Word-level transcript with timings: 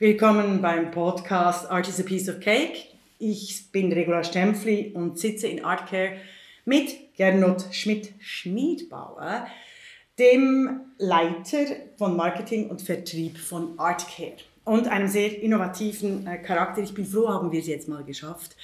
Willkommen 0.00 0.62
beim 0.62 0.92
Podcast 0.92 1.68
Art 1.68 1.88
is 1.88 1.98
a 1.98 2.04
Piece 2.04 2.28
of 2.28 2.38
Cake. 2.38 2.84
Ich 3.18 3.72
bin 3.72 3.92
Regula 3.92 4.22
Stempfli 4.22 4.92
und 4.94 5.18
sitze 5.18 5.48
in 5.48 5.64
Artcare 5.64 6.12
mit 6.64 7.16
Gernot 7.16 7.64
Schmidt-Schmiedbauer, 7.72 9.48
dem 10.20 10.82
Leiter 10.98 11.64
von 11.96 12.16
Marketing 12.16 12.70
und 12.70 12.80
Vertrieb 12.80 13.38
von 13.38 13.76
Artcare 13.76 14.36
und 14.62 14.86
einem 14.86 15.08
sehr 15.08 15.42
innovativen 15.42 16.28
äh, 16.28 16.38
Charakter. 16.38 16.80
Ich 16.80 16.94
bin 16.94 17.04
froh, 17.04 17.28
haben 17.28 17.50
wir 17.50 17.58
es 17.58 17.66
jetzt 17.66 17.88
mal 17.88 18.04
geschafft, 18.04 18.54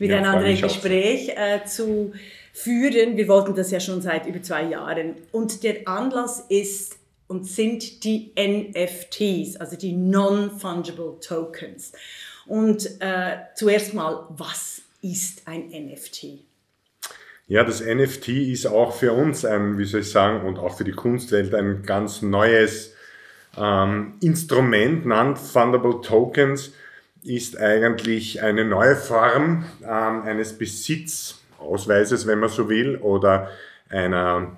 miteinander 0.00 0.44
ja, 0.44 0.56
ein 0.56 0.60
Gespräch 0.60 1.28
äh, 1.36 1.64
zu 1.66 2.14
führen. 2.52 3.16
Wir 3.16 3.28
wollten 3.28 3.54
das 3.54 3.70
ja 3.70 3.78
schon 3.78 4.02
seit 4.02 4.26
über 4.26 4.42
zwei 4.42 4.64
Jahren. 4.64 5.14
Und 5.30 5.62
der 5.62 5.86
Anlass 5.86 6.46
ist 6.48 6.99
und 7.30 7.46
sind 7.46 8.02
die 8.02 8.32
NFTs, 8.36 9.56
also 9.56 9.76
die 9.76 9.92
Non-Fungible 9.92 11.20
Tokens. 11.20 11.92
Und 12.44 13.00
äh, 13.00 13.36
zuerst 13.54 13.94
mal, 13.94 14.26
was 14.30 14.82
ist 15.00 15.46
ein 15.46 15.68
NFT? 15.68 16.40
Ja, 17.46 17.62
das 17.62 17.80
NFT 17.80 18.28
ist 18.30 18.66
auch 18.66 18.92
für 18.92 19.12
uns 19.12 19.44
ein, 19.44 19.78
wie 19.78 19.84
soll 19.84 20.00
ich 20.00 20.10
sagen, 20.10 20.44
und 20.44 20.58
auch 20.58 20.76
für 20.76 20.82
die 20.82 20.90
Kunstwelt 20.90 21.54
ein 21.54 21.84
ganz 21.84 22.20
neues 22.20 22.94
ähm, 23.56 24.14
Instrument. 24.20 25.06
Non-Fundable 25.06 26.00
Tokens 26.00 26.72
ist 27.22 27.56
eigentlich 27.56 28.42
eine 28.42 28.64
neue 28.64 28.96
Form 28.96 29.64
ähm, 29.82 30.22
eines 30.22 30.58
Besitzausweises, 30.58 32.26
wenn 32.26 32.40
man 32.40 32.48
so 32.48 32.68
will, 32.68 32.96
oder 32.96 33.50
einer 33.88 34.56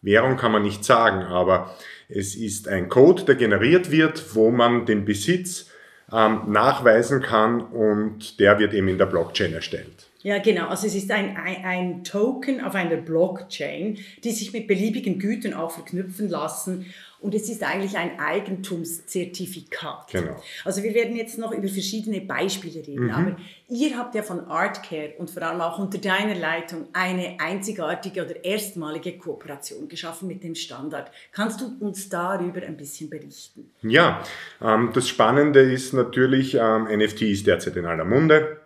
Währung 0.00 0.36
kann 0.36 0.52
man 0.52 0.62
nicht 0.62 0.84
sagen, 0.84 1.22
aber 1.22 1.74
es 2.08 2.34
ist 2.34 2.68
ein 2.68 2.88
Code, 2.88 3.24
der 3.24 3.34
generiert 3.34 3.90
wird, 3.90 4.34
wo 4.34 4.50
man 4.50 4.86
den 4.86 5.04
Besitz 5.04 5.70
ähm, 6.12 6.42
nachweisen 6.48 7.20
kann 7.20 7.60
und 7.60 8.40
der 8.40 8.58
wird 8.58 8.74
eben 8.74 8.88
in 8.88 8.98
der 8.98 9.06
Blockchain 9.06 9.52
erstellt. 9.52 10.07
Ja, 10.28 10.38
genau. 10.40 10.68
Also 10.68 10.86
es 10.86 10.94
ist 10.94 11.10
ein, 11.10 11.38
ein, 11.38 11.64
ein, 11.64 12.04
Token 12.04 12.62
auf 12.62 12.74
einer 12.74 12.96
Blockchain, 12.96 13.96
die 14.22 14.30
sich 14.30 14.52
mit 14.52 14.66
beliebigen 14.66 15.18
Gütern 15.18 15.54
auch 15.54 15.70
verknüpfen 15.70 16.28
lassen. 16.28 16.84
Und 17.18 17.34
es 17.34 17.48
ist 17.48 17.62
eigentlich 17.62 17.96
ein 17.96 18.20
Eigentumszertifikat. 18.20 20.10
Genau. 20.12 20.36
Also 20.66 20.82
wir 20.82 20.92
werden 20.92 21.16
jetzt 21.16 21.38
noch 21.38 21.52
über 21.52 21.66
verschiedene 21.66 22.20
Beispiele 22.20 22.86
reden. 22.86 23.06
Mhm. 23.06 23.10
Aber 23.10 23.36
ihr 23.70 23.96
habt 23.96 24.14
ja 24.14 24.22
von 24.22 24.40
Artcare 24.48 25.14
und 25.16 25.30
vor 25.30 25.42
allem 25.44 25.62
auch 25.62 25.78
unter 25.78 25.96
deiner 25.96 26.34
Leitung 26.34 26.88
eine 26.92 27.38
einzigartige 27.40 28.22
oder 28.22 28.44
erstmalige 28.44 29.16
Kooperation 29.16 29.88
geschaffen 29.88 30.28
mit 30.28 30.44
dem 30.44 30.54
Standard. 30.54 31.10
Kannst 31.32 31.62
du 31.62 31.74
uns 31.80 32.10
darüber 32.10 32.60
ein 32.62 32.76
bisschen 32.76 33.08
berichten? 33.08 33.70
Ja, 33.80 34.22
ähm, 34.62 34.90
das 34.92 35.08
Spannende 35.08 35.60
ist 35.60 35.94
natürlich, 35.94 36.54
ähm, 36.54 36.84
NFT 36.84 37.22
ist 37.22 37.46
derzeit 37.46 37.76
in 37.76 37.86
aller 37.86 38.04
Munde 38.04 38.57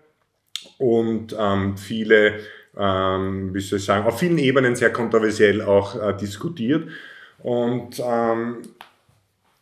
und 0.82 1.36
ähm, 1.38 1.76
viele, 1.76 2.40
ähm, 2.76 3.54
wie 3.54 3.60
soll 3.60 3.78
ich 3.78 3.84
sagen, 3.84 4.04
auf 4.04 4.18
vielen 4.18 4.38
Ebenen 4.38 4.74
sehr 4.74 4.92
kontroversiell 4.92 5.62
auch 5.62 5.94
äh, 5.94 6.12
diskutiert. 6.16 6.88
Und 7.38 8.02
ähm, 8.04 8.62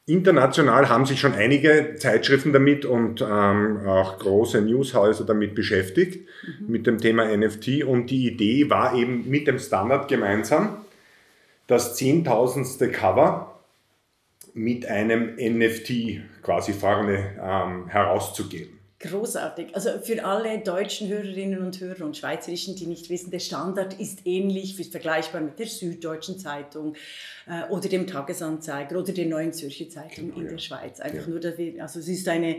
international 0.07 0.89
haben 0.89 1.05
sich 1.05 1.21
schon 1.21 1.35
einige 1.35 1.97
Zeitschriften 1.98 2.55
damit 2.55 2.87
und 2.87 3.21
ähm, 3.21 3.87
auch 3.87 4.19
große 4.19 4.63
Newshäuser 4.63 5.27
damit 5.27 5.55
beschäftigt, 5.55 6.27
mhm. 6.61 6.73
mit 6.73 6.87
dem 6.87 6.97
Thema 6.97 7.27
NFT. 7.37 7.85
Und 7.85 8.07
die 8.07 8.27
Idee 8.27 8.71
war 8.71 8.95
eben 8.95 9.29
mit 9.29 9.47
dem 9.47 9.59
Standard 9.59 10.09
gemeinsam, 10.09 10.79
das 11.67 11.97
zehntausendste 11.97 12.91
Cover 12.91 13.61
mit 14.55 14.87
einem 14.87 15.37
NFT 15.37 16.43
quasi 16.43 16.73
vorne 16.73 17.37
ähm, 17.41 17.89
herauszugeben. 17.89 18.80
Großartig. 19.03 19.75
Also 19.75 19.98
für 20.03 20.23
alle 20.27 20.59
deutschen 20.59 21.09
Hörerinnen 21.09 21.61
und 21.61 21.81
Hörer 21.81 22.05
und 22.05 22.19
schweizerischen, 22.19 22.77
die 22.77 22.84
nicht 22.84 23.09
wissen, 23.09 23.31
der 23.31 23.39
Standard 23.39 23.98
ist 23.98 24.27
ähnlich, 24.27 24.79
ist 24.79 24.92
vergleichbar 24.92 25.41
mit 25.41 25.58
der 25.58 25.67
Süddeutschen 25.67 26.39
Zeitung 26.39 26.95
äh, 27.48 27.67
oder 27.73 27.89
dem 27.89 28.07
Tagesanzeiger 28.07 28.98
oder 28.98 29.13
der 29.14 29.24
Neuen 29.24 29.55
Zürcher 29.55 29.89
Zeitung 29.89 30.27
genau, 30.27 30.41
in 30.41 30.45
der 30.45 30.52
ja. 30.52 30.58
Schweiz. 30.58 31.01
Einfach 31.01 31.23
ja. 31.23 31.29
nur, 31.29 31.41
dass 31.41 31.57
wir, 31.57 31.83
also 31.83 31.98
es 31.98 32.08
ist 32.08 32.29
eine, 32.29 32.58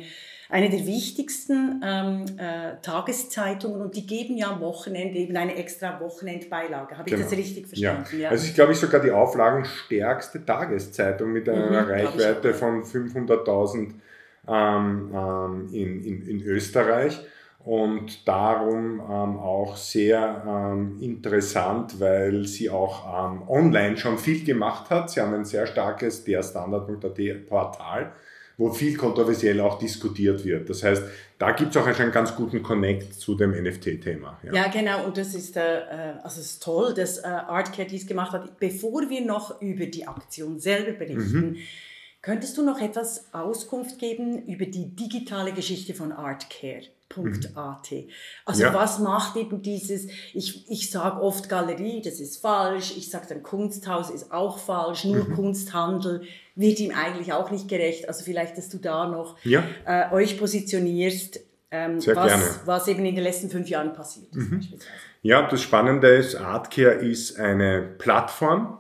eine 0.50 0.72
der 0.72 0.88
wichtigsten 0.88 1.80
ähm, 1.86 2.26
äh, 2.40 2.82
Tageszeitungen 2.82 3.80
und 3.80 3.96
die 3.96 4.08
geben 4.08 4.36
ja 4.36 4.50
am 4.50 4.62
Wochenende 4.62 5.20
eben 5.20 5.38
eine 5.38 5.56
extra 5.56 6.00
Wochenendbeilage. 6.00 6.98
Habe 6.98 7.08
genau. 7.08 7.18
ich 7.18 7.24
das 7.24 7.30
genau. 7.30 7.42
richtig 7.44 7.68
verstanden? 7.68 8.08
Ja. 8.14 8.18
ja. 8.18 8.30
Also 8.32 8.48
ich 8.48 8.56
glaube, 8.56 8.72
ich 8.72 8.80
sogar 8.80 9.00
die 9.00 9.12
auflagenstärkste 9.12 10.44
Tageszeitung 10.44 11.34
mit 11.34 11.48
einer 11.48 11.84
mhm, 11.84 11.88
Reichweite 11.88 12.56
von 12.56 12.84
500.000 12.84 13.92
ähm, 14.48 15.12
ähm, 15.14 15.70
in, 15.72 16.04
in, 16.04 16.28
in 16.28 16.42
Österreich 16.44 17.20
und 17.64 18.28
darum 18.28 19.00
ähm, 19.00 19.38
auch 19.38 19.78
sehr 19.78 20.44
ähm, 20.48 20.98
interessant, 21.00 22.00
weil 22.00 22.46
sie 22.46 22.70
auch 22.70 23.06
ähm, 23.06 23.48
online 23.48 23.98
schon 23.98 24.18
viel 24.18 24.44
gemacht 24.44 24.90
hat. 24.90 25.12
Sie 25.12 25.22
haben 25.22 25.34
ein 25.34 25.46
sehr 25.46 25.68
starkes 25.68 26.24
der 26.24 26.42
Standard.at 26.42 27.46
Portal, 27.48 28.14
wo 28.58 28.72
viel 28.72 28.98
kontroversiell 28.98 29.60
auch 29.60 29.78
diskutiert 29.78 30.44
wird. 30.44 30.72
Das 30.72 30.84
heißt, 30.84 31.04
da 31.38 31.52
gibt 31.52 31.76
es 31.76 31.82
auch 31.82 31.86
einen 31.86 32.12
ganz 32.12 32.36
guten 32.36 32.64
Connect 32.64 33.14
zu 33.14 33.36
dem 33.36 33.52
NFT-Thema. 33.52 34.40
Ja. 34.44 34.54
ja. 34.54 34.68
genau, 34.68 35.06
und 35.06 35.18
das 35.18 35.36
ist, 35.36 35.56
äh, 35.56 35.82
äh 35.82 36.14
also 36.24 36.42
es 36.42 36.54
ist 36.54 36.64
toll, 36.64 36.96
dass 36.96 37.20
äh, 37.20 37.28
Artcat 37.28 37.92
dies 37.92 38.08
gemacht 38.08 38.32
hat. 38.32 38.60
Bevor 38.60 39.08
wir 39.08 39.24
noch 39.24 39.62
über 39.62 39.86
die 39.86 40.08
Aktion 40.08 40.60
selber 40.60 40.94
berichten, 40.94 41.52
mhm 41.52 41.58
Könntest 42.22 42.56
du 42.58 42.64
noch 42.64 42.80
etwas 42.80 43.34
Auskunft 43.34 43.98
geben 43.98 44.46
über 44.46 44.66
die 44.66 44.96
digitale 44.96 45.54
Geschichte 45.54 45.96
von 45.96 46.12
Artcare.at? 46.12 47.90
Also 48.46 48.62
ja. 48.62 48.74
was 48.76 49.00
macht 49.00 49.36
eben 49.38 49.64
dieses, 49.64 50.08
ich, 50.34 50.70
ich 50.70 50.92
sage 50.92 51.20
oft 51.20 51.50
Galerie, 51.50 52.02
das 52.04 52.20
ist 52.20 52.38
falsch, 52.38 52.94
ich 52.96 53.10
sage 53.10 53.26
dann 53.30 53.42
Kunsthaus 53.42 54.12
ist 54.12 54.32
auch 54.32 54.60
falsch, 54.60 55.06
nur 55.06 55.28
mhm. 55.28 55.34
Kunsthandel 55.34 56.22
wird 56.56 56.80
ihm 56.80 56.92
eigentlich 56.92 57.34
auch 57.34 57.50
nicht 57.50 57.68
gerecht. 57.68 58.08
Also 58.08 58.24
vielleicht, 58.24 58.56
dass 58.56 58.70
du 58.70 58.78
da 58.78 59.08
noch 59.08 59.36
ja. 59.44 59.64
äh, 59.86 60.14
euch 60.14 60.38
positionierst, 60.38 61.40
ähm, 61.72 62.06
was, 62.06 62.60
was, 62.66 62.88
eben 62.88 63.04
in 63.04 63.16
den 63.16 63.24
letzten 63.24 63.50
fünf 63.50 63.68
Jahren 63.68 63.94
passiert 63.94 64.36
ist. 64.36 64.52
Mhm. 64.52 64.62
Ja, 65.24 65.48
das 65.50 65.62
Spannende 65.64 66.08
ist, 66.08 66.36
Artcare 66.36 66.96
ist 66.96 67.40
eine 67.40 67.82
Plattform, 67.82 68.78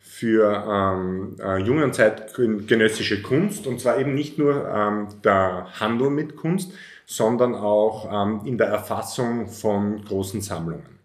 für 0.00 0.64
ähm, 0.68 1.36
äh, 1.40 1.58
junge 1.58 1.84
und 1.84 1.94
zeitgenössische 1.94 3.22
Kunst 3.22 3.66
und 3.66 3.80
zwar 3.80 3.98
eben 3.98 4.14
nicht 4.14 4.38
nur 4.38 4.68
ähm, 4.68 5.08
der 5.22 5.68
Handel 5.78 6.10
mit 6.10 6.36
Kunst, 6.36 6.72
sondern 7.06 7.54
auch 7.54 8.08
ähm, 8.10 8.40
in 8.44 8.56
der 8.58 8.68
Erfassung 8.68 9.48
von 9.48 10.04
großen 10.04 10.40
Sammlungen. 10.40 11.00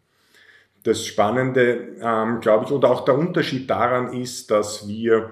Das 0.83 1.05
Spannende, 1.05 1.95
ähm, 1.99 2.39
glaube 2.41 2.65
ich, 2.65 2.71
oder 2.71 2.89
auch 2.91 3.05
der 3.05 3.17
Unterschied 3.17 3.69
daran 3.69 4.13
ist, 4.13 4.51
dass 4.51 4.87
wir 4.87 5.31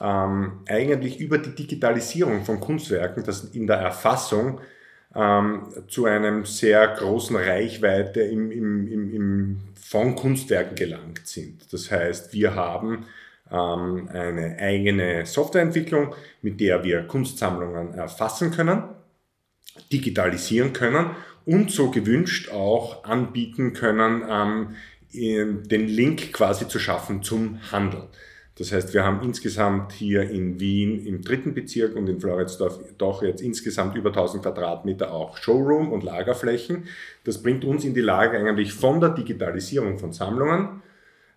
ähm, 0.00 0.60
eigentlich 0.66 1.20
über 1.20 1.38
die 1.38 1.54
Digitalisierung 1.54 2.44
von 2.44 2.58
Kunstwerken, 2.58 3.22
das 3.22 3.44
in 3.44 3.66
der 3.66 3.76
Erfassung 3.76 4.60
ähm, 5.14 5.68
zu 5.88 6.06
einem 6.06 6.44
sehr 6.44 6.86
großen 6.88 7.36
Reichweite 7.36 8.20
im, 8.20 8.50
im, 8.50 8.88
im, 8.88 9.14
im 9.14 9.60
von 9.74 10.16
Kunstwerken 10.16 10.74
gelangt 10.74 11.26
sind. 11.26 11.72
Das 11.72 11.90
heißt, 11.90 12.32
wir 12.32 12.54
haben 12.54 13.06
ähm, 13.50 14.08
eine 14.12 14.56
eigene 14.58 15.26
Softwareentwicklung, 15.26 16.14
mit 16.42 16.60
der 16.60 16.82
wir 16.82 17.02
Kunstsammlungen 17.02 17.94
erfassen 17.94 18.50
können, 18.50 18.82
digitalisieren 19.92 20.72
können 20.72 21.10
und 21.44 21.70
so 21.70 21.90
gewünscht 21.90 22.50
auch 22.50 23.04
anbieten 23.04 23.72
können, 23.72 24.24
ähm, 24.28 24.74
den 25.12 25.86
Link 25.86 26.32
quasi 26.32 26.66
zu 26.66 26.80
schaffen 26.80 27.22
zum 27.22 27.60
Handel. 27.70 28.08
Das 28.56 28.70
heißt, 28.70 28.94
wir 28.94 29.04
haben 29.04 29.20
insgesamt 29.22 29.92
hier 29.92 30.30
in 30.30 30.60
Wien 30.60 31.04
im 31.06 31.22
dritten 31.22 31.54
Bezirk 31.54 31.96
und 31.96 32.08
in 32.08 32.20
Floridsdorf 32.20 32.78
doch 32.98 33.22
jetzt 33.22 33.42
insgesamt 33.42 33.96
über 33.96 34.10
1000 34.10 34.44
Quadratmeter 34.44 35.12
auch 35.12 35.36
Showroom 35.36 35.90
und 35.90 36.04
Lagerflächen. 36.04 36.84
Das 37.24 37.42
bringt 37.42 37.64
uns 37.64 37.84
in 37.84 37.94
die 37.94 38.00
Lage 38.00 38.38
eigentlich 38.38 38.72
von 38.72 39.00
der 39.00 39.10
Digitalisierung 39.10 39.98
von 39.98 40.12
Sammlungen 40.12 40.82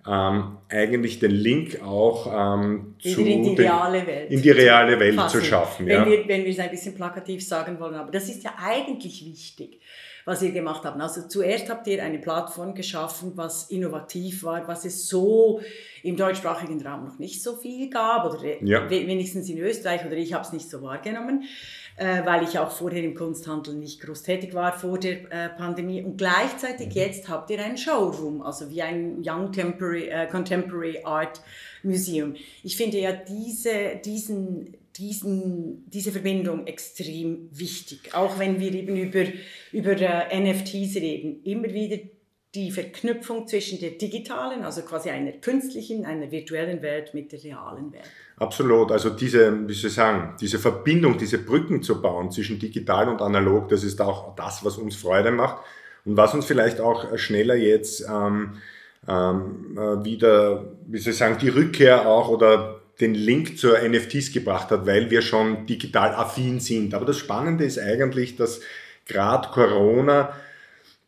ähm, 0.07 0.57
eigentlich 0.69 1.19
den 1.19 1.31
Link 1.31 1.81
auch 1.83 2.27
ähm, 2.33 2.95
zu 2.99 3.21
in 3.21 3.43
die 3.43 3.55
reale 3.55 4.07
Welt, 4.07 4.31
in 4.31 4.41
die 4.41 4.51
reale 4.51 4.99
Welt 4.99 5.29
zu 5.29 5.41
schaffen. 5.41 5.85
Wenn, 5.85 5.95
ja. 5.95 6.05
wir, 6.05 6.27
wenn 6.27 6.45
wir 6.45 6.51
es 6.51 6.59
ein 6.59 6.69
bisschen 6.69 6.95
plakativ 6.95 7.45
sagen 7.45 7.77
wollen. 7.79 7.95
Aber 7.95 8.11
das 8.11 8.29
ist 8.29 8.43
ja 8.43 8.53
eigentlich 8.57 9.25
wichtig, 9.25 9.81
was 10.27 10.41
ihr 10.41 10.51
gemacht 10.51 10.83
habt. 10.83 10.99
Also 10.99 11.27
zuerst 11.27 11.69
habt 11.69 11.87
ihr 11.87 12.03
eine 12.03 12.19
Plattform 12.19 12.75
geschaffen, 12.75 13.31
was 13.35 13.71
innovativ 13.71 14.43
war, 14.43 14.67
was 14.67 14.83
es 14.83 15.07
so 15.07 15.61
im 16.03 16.17
deutschsprachigen 16.17 16.85
Raum 16.85 17.05
noch 17.05 17.17
nicht 17.17 17.41
so 17.41 17.55
viel 17.55 17.89
gab 17.89 18.25
oder 18.25 18.61
ja. 18.61 18.89
wenigstens 18.89 19.49
in 19.49 19.57
Österreich 19.57 20.05
oder 20.05 20.17
ich 20.17 20.33
habe 20.33 20.43
es 20.43 20.51
nicht 20.51 20.69
so 20.69 20.81
wahrgenommen 20.81 21.43
äh, 21.97 22.23
weil 22.25 22.43
ich 22.43 22.57
auch 22.59 22.71
vorher 22.71 23.03
im 23.03 23.15
Kunsthandel 23.15 23.73
nicht 23.73 23.99
groß 23.99 24.23
tätig 24.23 24.53
war 24.53 24.71
vor 24.71 24.99
der 24.99 25.31
äh, 25.31 25.49
Pandemie. 25.49 26.03
Und 26.03 26.17
gleichzeitig 26.17 26.87
mhm. 26.89 26.93
jetzt 26.93 27.27
habt 27.27 27.49
ihr 27.49 27.63
einen 27.63 27.77
Showroom, 27.77 28.41
also 28.41 28.69
wie 28.69 28.81
ein 28.83 29.23
Young 29.25 29.51
Temporary, 29.51 30.07
äh, 30.07 30.27
Contemporary 30.27 30.99
Art 31.03 31.41
Museum. 31.83 32.35
Ich 32.63 32.77
finde 32.77 32.99
ja 32.99 33.13
diese, 33.13 33.99
diesen 34.05 34.77
diesen, 34.97 35.89
diese 35.89 36.11
Verbindung 36.11 36.67
extrem 36.67 37.49
wichtig. 37.51 38.13
Auch 38.13 38.39
wenn 38.39 38.59
wir 38.59 38.73
eben 38.73 38.95
über, 38.95 39.23
über 39.71 39.91
äh, 39.91 40.39
NFTs 40.39 40.95
reden, 40.95 41.43
immer 41.43 41.73
wieder 41.73 41.97
die 42.55 42.71
Verknüpfung 42.71 43.47
zwischen 43.47 43.79
der 43.79 43.91
digitalen, 43.91 44.63
also 44.63 44.81
quasi 44.81 45.09
einer 45.09 45.33
künstlichen, 45.33 46.05
einer 46.05 46.31
virtuellen 46.31 46.81
Welt 46.81 47.13
mit 47.13 47.31
der 47.31 47.43
realen 47.43 47.91
Welt. 47.91 48.09
Absolut. 48.37 48.91
Also 48.91 49.09
diese, 49.09 49.67
wie 49.67 49.73
soll 49.73 49.89
ich 49.89 49.95
sagen, 49.95 50.35
diese 50.39 50.57
Verbindung, 50.57 51.17
diese 51.17 51.39
Brücken 51.39 51.83
zu 51.83 52.01
bauen 52.01 52.31
zwischen 52.31 52.57
digital 52.57 53.09
und 53.09 53.21
analog, 53.21 53.69
das 53.69 53.83
ist 53.83 54.01
auch 54.01 54.35
das, 54.35 54.63
was 54.63 54.77
uns 54.77 54.95
Freude 54.95 55.31
macht 55.31 55.63
und 56.05 56.17
was 56.17 56.33
uns 56.33 56.45
vielleicht 56.45 56.79
auch 56.79 57.17
schneller 57.17 57.55
jetzt 57.55 58.07
ähm, 58.09 58.53
ähm, 59.07 59.77
äh, 59.77 60.03
wieder, 60.03 60.65
wie 60.87 60.97
soll 60.97 61.11
ich 61.11 61.17
sagen, 61.17 61.37
die 61.39 61.49
Rückkehr 61.49 62.07
auch 62.07 62.29
oder 62.29 62.76
den 62.99 63.13
Link 63.13 63.57
zur 63.57 63.77
NFTs 63.79 64.31
gebracht 64.31 64.71
hat, 64.71 64.85
weil 64.85 65.09
wir 65.11 65.21
schon 65.21 65.65
digital 65.65 66.15
affin 66.15 66.59
sind. 66.59 66.93
Aber 66.93 67.05
das 67.05 67.17
Spannende 67.17 67.63
ist 67.63 67.79
eigentlich, 67.79 68.35
dass 68.35 68.61
gerade 69.05 69.49
Corona 69.49 70.33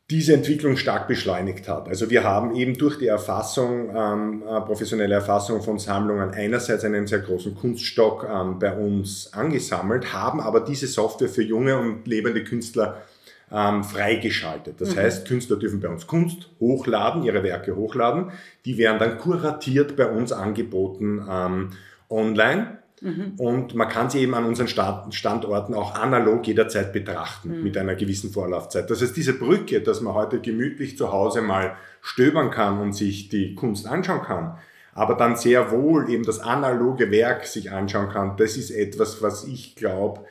diese 0.10 0.34
Entwicklung 0.34 0.76
stark 0.76 1.08
beschleunigt 1.08 1.68
hat. 1.68 1.88
Also 1.88 2.10
wir 2.10 2.24
haben 2.24 2.56
eben 2.56 2.76
durch 2.76 2.98
die 2.98 3.06
Erfassung, 3.06 3.96
ähm, 3.96 4.42
äh, 4.42 4.62
professionelle 4.62 5.14
Erfassung 5.14 5.62
von 5.62 5.78
Sammlungen 5.78 6.32
einerseits 6.32 6.84
einen 6.84 7.06
sehr 7.06 7.20
großen 7.20 7.56
Kunststock 7.56 8.28
ähm, 8.28 8.58
bei 8.58 8.76
uns 8.76 9.32
angesammelt, 9.34 10.12
haben 10.12 10.42
aber 10.42 10.62
diese 10.62 10.88
Software 10.88 11.30
für 11.30 11.44
junge 11.44 11.78
und 11.78 12.08
lebende 12.08 12.44
Künstler 12.44 13.04
ähm, 13.52 13.84
freigeschaltet. 13.84 14.80
Das 14.80 14.96
mhm. 14.96 15.00
heißt, 15.00 15.28
Künstler 15.28 15.58
dürfen 15.58 15.80
bei 15.80 15.90
uns 15.90 16.08
Kunst 16.08 16.50
hochladen, 16.60 17.24
ihre 17.24 17.44
Werke 17.44 17.76
hochladen. 17.76 18.32
Die 18.66 18.78
werden 18.78 19.00
dann 19.00 19.18
kuratiert 19.18 19.96
bei 19.96 20.10
uns 20.10 20.32
angeboten 20.32 21.26
ähm, 21.30 21.70
online. 22.10 22.80
Mhm. 23.02 23.34
Und 23.38 23.76
man 23.76 23.88
kann 23.88 24.10
sie 24.10 24.20
eben 24.20 24.34
an 24.34 24.46
unseren 24.46 24.68
Standorten 24.68 25.74
auch 25.74 25.96
analog 25.96 26.46
jederzeit 26.46 26.92
betrachten 26.92 27.58
mhm. 27.58 27.64
mit 27.64 27.78
einer 27.78 27.96
gewissen 27.96 28.32
Vorlaufzeit. 28.32 28.90
Das 28.90 29.02
heißt, 29.02 29.16
diese 29.16 29.34
Brücke, 29.34 29.82
dass 29.82 30.02
man 30.02 30.14
heute 30.14 30.40
gemütlich 30.40 30.98
zu 30.98 31.12
Hause 31.12 31.42
mal 31.42 31.76
stöbern 32.02 32.52
kann 32.52 32.80
und 32.80 32.94
sich 32.94 33.30
die 33.30 33.56
Kunst 33.56 33.88
anschauen 33.88 34.22
kann, 34.22 34.58
aber 34.94 35.16
dann 35.16 35.38
sehr 35.38 35.72
wohl 35.72 36.10
eben 36.10 36.24
das 36.26 36.40
analoge 36.40 37.10
Werk 37.12 37.46
sich 37.46 37.72
anschauen 37.72 38.10
kann, 38.10 38.36
das 38.38 38.58
ist 38.58 38.72
etwas, 38.72 39.22
was 39.22 39.46
ich 39.46 39.76
glaube, 39.76 40.26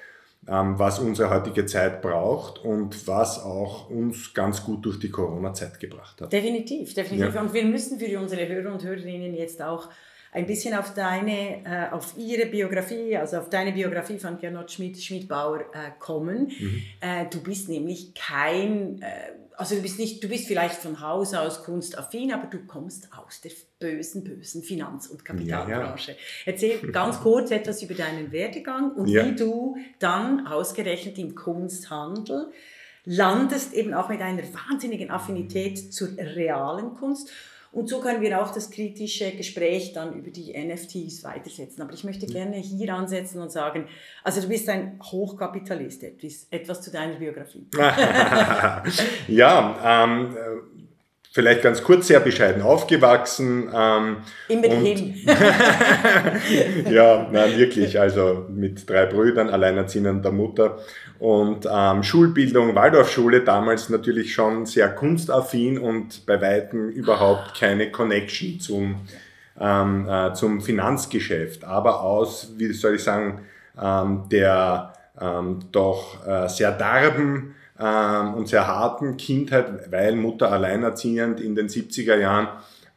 was 0.48 0.98
unsere 0.98 1.30
heutige 1.30 1.66
Zeit 1.66 2.00
braucht 2.00 2.64
und 2.64 3.06
was 3.06 3.42
auch 3.42 3.90
uns 3.90 4.32
ganz 4.32 4.64
gut 4.64 4.84
durch 4.84 4.98
die 4.98 5.10
Corona-Zeit 5.10 5.78
gebracht 5.78 6.20
hat. 6.20 6.32
Definitiv, 6.32 6.94
definitiv. 6.94 7.34
Ja. 7.34 7.40
Und 7.42 7.52
wir 7.52 7.64
müssen 7.64 7.98
für 7.98 8.18
unsere 8.18 8.48
Hörer 8.48 8.72
und 8.72 8.82
Hörerinnen 8.82 9.34
jetzt 9.34 9.60
auch 9.60 9.88
ein 10.32 10.46
bisschen 10.46 10.74
auf 10.74 10.94
deine, 10.94 11.64
äh, 11.64 11.90
auf 11.90 12.14
ihre 12.16 12.46
Biografie, 12.46 13.16
also 13.16 13.38
auf 13.38 13.50
deine 13.50 13.72
Biografie 13.72 14.18
von 14.18 14.38
Gernot 14.38 14.70
Schmidt, 14.70 15.02
Schmidbauer 15.02 15.60
äh, 15.60 15.90
kommen. 15.98 16.50
Mhm. 16.58 16.82
Äh, 17.00 17.26
du 17.30 17.42
bist 17.42 17.68
nämlich 17.68 18.14
kein, 18.14 19.02
also 19.58 19.74
du 19.74 19.82
bist 19.82 19.98
nicht, 19.98 20.22
du 20.22 20.28
bist 20.28 20.46
vielleicht 20.46 20.76
von 20.76 21.00
Haus 21.00 21.34
aus 21.34 21.64
kunstaffin, 21.64 22.32
aber 22.32 22.46
du 22.46 22.60
kommst 22.60 23.08
aus 23.12 23.40
der 23.40 23.50
bösen, 23.80 24.22
bösen 24.22 24.62
Finanz- 24.62 25.08
und 25.08 25.24
Kapitalbranche. 25.24 26.12
Ja, 26.12 26.16
ja. 26.16 26.22
Erzähl 26.46 26.92
ganz 26.92 27.18
kurz 27.22 27.50
etwas 27.50 27.82
über 27.82 27.94
deinen 27.94 28.30
Werdegang 28.30 28.92
und 28.92 29.08
ja. 29.08 29.26
wie 29.26 29.34
du 29.34 29.76
dann 29.98 30.46
ausgerechnet 30.46 31.18
im 31.18 31.34
Kunsthandel 31.34 32.52
landest, 33.04 33.72
eben 33.74 33.94
auch 33.94 34.08
mit 34.08 34.20
einer 34.20 34.42
wahnsinnigen 34.42 35.10
Affinität 35.10 35.92
zur 35.92 36.16
realen 36.16 36.94
Kunst 36.94 37.32
und 37.70 37.88
so 37.88 38.00
können 38.00 38.20
wir 38.22 38.40
auch 38.40 38.52
das 38.52 38.70
kritische 38.70 39.32
Gespräch 39.32 39.92
dann 39.92 40.14
über 40.14 40.30
die 40.30 40.52
NFTs 40.52 41.22
weitersetzen. 41.24 41.82
Aber 41.82 41.92
ich 41.92 42.02
möchte 42.02 42.26
gerne 42.26 42.56
hier 42.56 42.94
ansetzen 42.94 43.40
und 43.40 43.52
sagen, 43.52 43.86
also 44.24 44.40
du 44.40 44.48
bist 44.48 44.68
ein 44.68 44.98
Hochkapitalist, 45.02 46.02
etwas, 46.02 46.46
etwas 46.50 46.80
zu 46.80 46.90
deiner 46.90 47.16
Biografie. 47.16 47.66
ja, 49.28 50.04
ähm, 50.04 50.36
vielleicht 51.32 51.62
ganz 51.62 51.82
kurz, 51.82 52.08
sehr 52.08 52.20
bescheiden 52.20 52.62
aufgewachsen. 52.62 53.70
Ähm, 53.74 54.16
Immerhin. 54.48 55.14
ja, 56.90 57.28
nein, 57.30 57.56
wirklich. 57.56 57.98
Also 58.00 58.46
mit 58.48 58.88
drei 58.88 59.06
Brüdern, 59.06 59.50
alleinerziehender 59.50 60.32
Mutter 60.32 60.78
und 61.18 61.66
ähm, 61.70 62.02
Schulbildung, 62.02 62.74
Waldorfschule, 62.74 63.42
damals 63.42 63.88
natürlich 63.88 64.32
schon 64.32 64.66
sehr 64.66 64.88
kunstaffin 64.88 65.78
und 65.78 66.24
bei 66.26 66.40
Weitem 66.40 66.88
überhaupt 66.90 67.58
keine 67.58 67.90
Connection 67.90 68.60
zum, 68.60 69.00
ähm, 69.60 70.08
äh, 70.08 70.32
zum 70.34 70.60
Finanzgeschäft, 70.60 71.64
aber 71.64 72.02
aus, 72.02 72.52
wie 72.56 72.72
soll 72.72 72.94
ich 72.94 73.02
sagen, 73.02 73.40
ähm, 73.80 74.24
der 74.30 74.92
ähm, 75.20 75.58
doch 75.72 76.24
äh, 76.26 76.48
sehr 76.48 76.70
derben 76.72 77.54
ähm, 77.80 78.34
und 78.34 78.48
sehr 78.48 78.66
harten 78.66 79.16
Kindheit, 79.16 79.90
weil 79.90 80.16
Mutter 80.16 80.50
alleinerziehend 80.50 81.40
in 81.40 81.54
den 81.54 81.68
70er 81.68 82.16
Jahren 82.16 82.48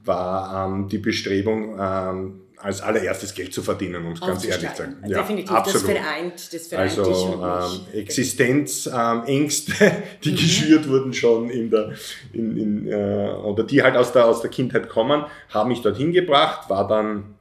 war 0.03 0.67
ähm, 0.67 0.87
die 0.87 0.97
Bestrebung, 0.97 1.77
ähm, 1.79 2.41
als 2.63 2.81
allererstes 2.81 3.33
Geld 3.33 3.53
zu 3.53 3.63
verdienen, 3.63 4.05
um 4.05 4.11
es 4.13 4.21
ganz 4.21 4.45
ehrlich 4.45 4.69
zu 4.71 4.83
sagen. 4.83 4.97
Ja, 5.07 5.19
Definitiv, 5.19 5.51
absolut. 5.51 5.87
das 5.87 5.97
vereint, 5.97 6.53
das 6.53 6.67
vereint 6.67 6.99
also, 6.99 7.43
ähm, 7.43 7.99
Existenzängste, 7.99 9.73
ähm, 9.85 9.91
die 10.23 10.31
mhm. 10.31 10.35
geschürt 10.35 10.87
wurden 10.87 11.13
schon 11.13 11.49
in 11.49 11.69
der, 11.71 11.93
in, 12.33 12.57
in, 12.57 12.87
äh, 12.87 13.31
oder 13.43 13.63
die 13.63 13.81
halt 13.81 13.95
aus 13.95 14.11
der, 14.11 14.25
aus 14.25 14.41
der 14.41 14.51
Kindheit 14.51 14.89
kommen, 14.89 15.25
haben 15.49 15.69
mich 15.69 15.81
dorthin 15.81 16.11
gebracht, 16.11 16.69
war 16.69 16.87
dann, 16.87 17.35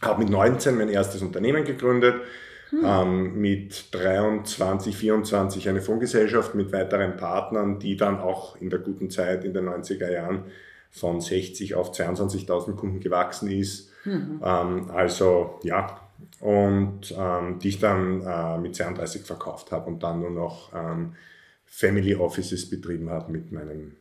habe 0.00 0.20
mit 0.20 0.30
19 0.30 0.76
mein 0.76 0.88
erstes 0.88 1.22
Unternehmen 1.22 1.64
gegründet, 1.64 2.16
hm. 2.70 2.80
Ähm, 2.84 3.40
mit 3.40 3.94
23, 3.94 4.96
24 4.96 5.68
eine 5.68 5.80
Fondsgesellschaft 5.80 6.54
mit 6.54 6.72
weiteren 6.72 7.16
Partnern, 7.16 7.78
die 7.78 7.96
dann 7.96 8.18
auch 8.18 8.56
in 8.60 8.70
der 8.70 8.80
guten 8.80 9.10
Zeit 9.10 9.44
in 9.44 9.54
den 9.54 9.68
90er 9.68 10.10
Jahren 10.10 10.44
von 10.90 11.20
60 11.20 11.74
auf 11.74 11.92
22.000 11.92 12.74
Kunden 12.74 13.00
gewachsen 13.00 13.50
ist. 13.50 13.90
Mhm. 14.04 14.40
Ähm, 14.44 14.90
also 14.90 15.60
ja, 15.62 16.00
und 16.40 17.14
ähm, 17.16 17.58
die 17.58 17.68
ich 17.68 17.78
dann 17.78 18.22
äh, 18.22 18.58
mit 18.58 18.74
32 18.74 19.22
verkauft 19.22 19.72
habe 19.72 19.88
und 19.88 20.02
dann 20.02 20.20
nur 20.20 20.30
noch 20.30 20.72
ähm, 20.74 21.14
Family 21.64 22.14
Offices 22.14 22.68
betrieben 22.68 23.10
habe 23.10 23.30
mit 23.32 23.52
meinem 23.52 23.96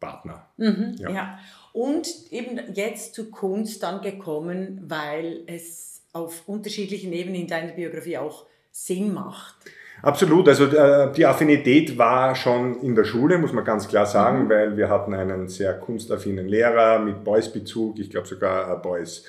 Partner. 0.00 0.46
Mhm, 0.56 0.94
ja. 0.98 1.10
ja. 1.10 1.38
Und 1.72 2.08
eben 2.30 2.58
jetzt 2.74 3.14
zu 3.14 3.30
Kunst 3.30 3.82
dann 3.82 4.00
gekommen, 4.00 4.82
weil 4.86 5.42
es 5.46 6.02
auf 6.16 6.42
unterschiedlichen 6.46 7.12
Ebenen 7.12 7.42
in 7.42 7.46
deiner 7.46 7.72
Biografie 7.72 8.18
auch 8.18 8.46
Sinn 8.70 9.12
macht. 9.12 9.56
Absolut, 10.02 10.48
also 10.48 10.66
äh, 10.66 11.12
die 11.12 11.24
Affinität 11.24 11.96
war 11.96 12.34
schon 12.34 12.80
in 12.82 12.94
der 12.94 13.04
Schule, 13.04 13.38
muss 13.38 13.52
man 13.52 13.64
ganz 13.64 13.88
klar 13.88 14.06
sagen, 14.06 14.44
mhm. 14.44 14.48
weil 14.50 14.76
wir 14.76 14.88
hatten 14.88 15.14
einen 15.14 15.48
sehr 15.48 15.74
kunstaffinen 15.74 16.46
Lehrer 16.46 16.98
mit 16.98 17.24
Boys-Bezug, 17.24 17.98
ich 17.98 18.10
glaube 18.10 18.26
sogar 18.26 18.80
Boys. 18.82 19.24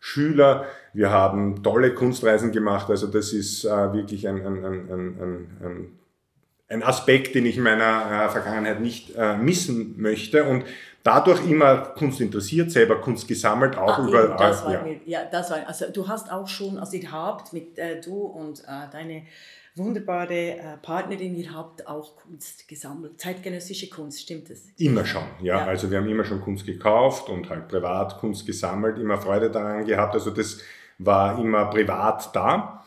Schüler. 0.00 0.66
Wir 0.94 1.10
haben 1.10 1.62
tolle 1.62 1.94
Kunstreisen 1.94 2.52
gemacht. 2.52 2.90
Also 2.90 3.06
das 3.06 3.32
ist 3.32 3.64
äh, 3.64 3.92
wirklich 3.92 4.26
ein, 4.26 4.44
ein, 4.44 4.64
ein, 4.64 4.90
ein, 5.60 5.98
ein 6.68 6.82
Aspekt, 6.82 7.34
den 7.34 7.44
ich 7.44 7.58
in 7.58 7.62
meiner 7.62 8.24
äh, 8.24 8.28
Vergangenheit 8.30 8.80
nicht 8.80 9.14
äh, 9.14 9.36
missen 9.36 10.00
möchte. 10.00 10.44
Und 10.44 10.64
dadurch 11.02 11.46
immer 11.48 11.78
Kunst 11.96 12.20
interessiert, 12.20 12.70
selber 12.70 13.00
Kunst 13.00 13.26
gesammelt, 13.26 13.76
auch 13.76 13.98
ah, 13.98 14.06
über. 14.06 14.28
Das 14.38 14.64
war 14.64 14.72
ja. 14.72 14.82
Mir, 14.82 15.00
ja, 15.06 15.24
das 15.24 15.50
war, 15.50 15.66
also 15.66 15.86
du 15.92 16.06
hast 16.06 16.30
auch 16.30 16.48
schon, 16.48 16.78
also 16.78 16.96
ihr 16.96 17.10
habt 17.10 17.52
mit 17.52 17.78
äh, 17.78 18.00
du 18.00 18.14
und 18.14 18.60
äh, 18.60 18.90
deine 18.92 19.22
wunderbare 19.76 20.34
äh, 20.34 20.76
Partnerin, 20.82 21.34
ihr 21.36 21.54
habt 21.54 21.86
auch 21.86 22.16
Kunst 22.16 22.68
gesammelt, 22.68 23.20
zeitgenössische 23.20 23.88
Kunst, 23.88 24.20
stimmt 24.20 24.50
das? 24.50 24.68
Immer 24.76 25.06
schon, 25.06 25.22
ja. 25.40 25.58
ja. 25.58 25.66
Also 25.66 25.90
wir 25.90 25.98
haben 25.98 26.08
immer 26.08 26.24
schon 26.24 26.40
Kunst 26.40 26.66
gekauft 26.66 27.28
und 27.28 27.48
halt 27.48 27.68
privat 27.68 28.18
Kunst 28.18 28.46
gesammelt, 28.46 28.98
immer 28.98 29.18
Freude 29.18 29.50
daran 29.50 29.84
gehabt. 29.84 30.14
Also 30.14 30.30
das 30.30 30.58
war 30.98 31.38
immer 31.38 31.66
privat 31.66 32.34
da. 32.34 32.84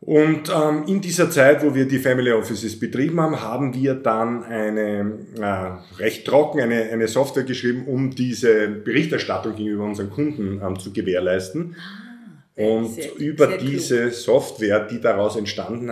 Und 0.00 0.48
ähm, 0.48 0.84
in 0.86 1.00
dieser 1.00 1.28
Zeit, 1.28 1.64
wo 1.64 1.74
wir 1.74 1.86
die 1.86 1.98
Family 1.98 2.30
Offices 2.30 2.78
betrieben 2.78 3.20
haben, 3.20 3.40
haben 3.40 3.74
wir 3.74 3.94
dann 3.94 4.44
eine 4.44 5.18
äh, 5.36 6.00
recht 6.00 6.24
trocken 6.24 6.60
eine, 6.60 6.84
eine 6.84 7.08
Software 7.08 7.42
geschrieben, 7.42 7.86
um 7.86 8.10
diese 8.10 8.68
Berichterstattung 8.68 9.56
gegenüber 9.56 9.84
unseren 9.84 10.10
Kunden 10.10 10.60
ähm, 10.64 10.78
zu 10.78 10.92
gewährleisten. 10.92 11.74
Ah, 11.76 12.62
und 12.62 12.94
sehr, 12.94 13.16
über 13.16 13.48
sehr 13.48 13.58
diese 13.58 14.04
cool. 14.04 14.12
Software, 14.12 14.80
die 14.86 15.00
daraus 15.00 15.36
entstanden 15.36 15.90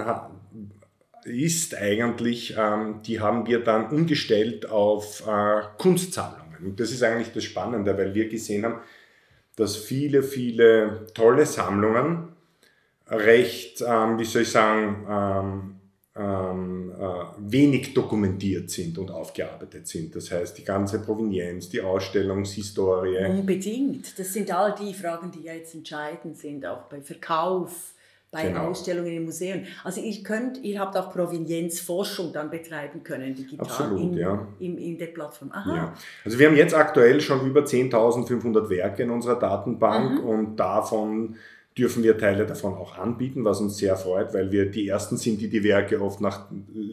ist 1.25 1.75
eigentlich, 1.75 2.55
ähm, 2.57 3.01
die 3.05 3.19
haben 3.21 3.47
wir 3.47 3.59
dann 3.59 3.91
umgestellt 3.91 4.71
auf 4.71 5.27
äh, 5.27 5.63
Kunstsammlungen. 5.79 6.65
Und 6.65 6.81
das 6.81 6.93
ist 6.93 7.03
eigentlich 7.03 7.33
das 7.33 7.45
Spannende, 7.45 7.99
weil 7.99 8.15
wir 8.15 8.29
gesehen 8.29 8.65
haben, 8.65 8.77
dass 9.57 9.77
viele, 9.77 10.23
viele 10.23 11.07
tolle 11.15 11.47
Sammlungen 11.47 12.36
recht, 13.09 13.83
ähm, 13.87 14.19
wie 14.19 14.25
soll 14.25 14.43
ich 14.43 14.51
sagen, 14.51 15.07
ähm, 15.09 15.77
ähm, 16.19 16.93
äh, 16.99 17.05
wenig 17.39 17.93
dokumentiert 17.93 18.71
sind 18.71 18.97
und 18.97 19.11
aufgearbeitet 19.11 19.87
sind. 19.87 20.17
Das 20.17 20.31
heißt, 20.31 20.57
die 20.57 20.65
ganze 20.65 21.01
Provenienz, 21.01 21.69
die 21.69 21.83
Ausstellungshistorie. 21.83 23.27
Unbedingt. 23.27 24.19
Das 24.19 24.33
sind 24.33 24.51
all 24.51 24.75
die 24.75 24.95
Fragen, 24.95 25.31
die 25.31 25.43
ja 25.43 25.53
jetzt 25.53 25.75
entscheidend 25.75 26.39
sind, 26.39 26.65
auch 26.65 26.85
bei 26.85 27.03
Verkauf, 27.03 27.93
bei 28.31 28.49
genau. 28.49 28.69
Ausstellungen 28.69 29.13
in 29.13 29.25
Museen. 29.25 29.67
Also 29.85 30.01
ihr 30.01 30.23
könnt, 30.23 30.63
ihr 30.65 30.81
habt 30.81 30.97
auch 30.97 31.13
Provenienzforschung 31.13 32.33
dann 32.33 32.51
betreiben 32.51 33.03
können, 33.03 33.35
digital 33.35 33.67
Absolut, 33.67 34.01
in, 34.01 34.17
ja. 34.17 34.49
in, 34.59 34.79
in 34.79 34.99
der 34.99 35.09
Plattform. 35.09 35.53
Aha. 35.53 35.77
Ja. 35.77 35.95
Also 36.25 36.39
wir 36.39 36.49
haben 36.49 36.57
jetzt 36.57 36.75
aktuell 36.75 37.21
schon 37.21 37.47
über 37.47 37.61
10.500 37.61 38.71
Werke 38.71 39.03
in 39.03 39.11
unserer 39.11 39.39
Datenbank 39.39 40.23
mhm. 40.23 40.29
und 40.29 40.57
davon 40.57 41.37
dürfen 41.77 42.03
wir 42.03 42.17
Teile 42.17 42.47
davon 42.47 42.75
auch 42.75 42.97
anbieten, 42.97 43.45
was 43.45 43.61
uns 43.61 43.77
sehr 43.77 43.97
freut, 43.97 44.33
weil 44.33 44.51
wir 44.51 44.71
die 44.71 44.89
Ersten 44.89 45.19
sind, 45.19 45.41
die 45.41 45.49
die 45.49 45.63
Werke 45.63 46.01
oft 46.01 46.23
nach 46.23 46.47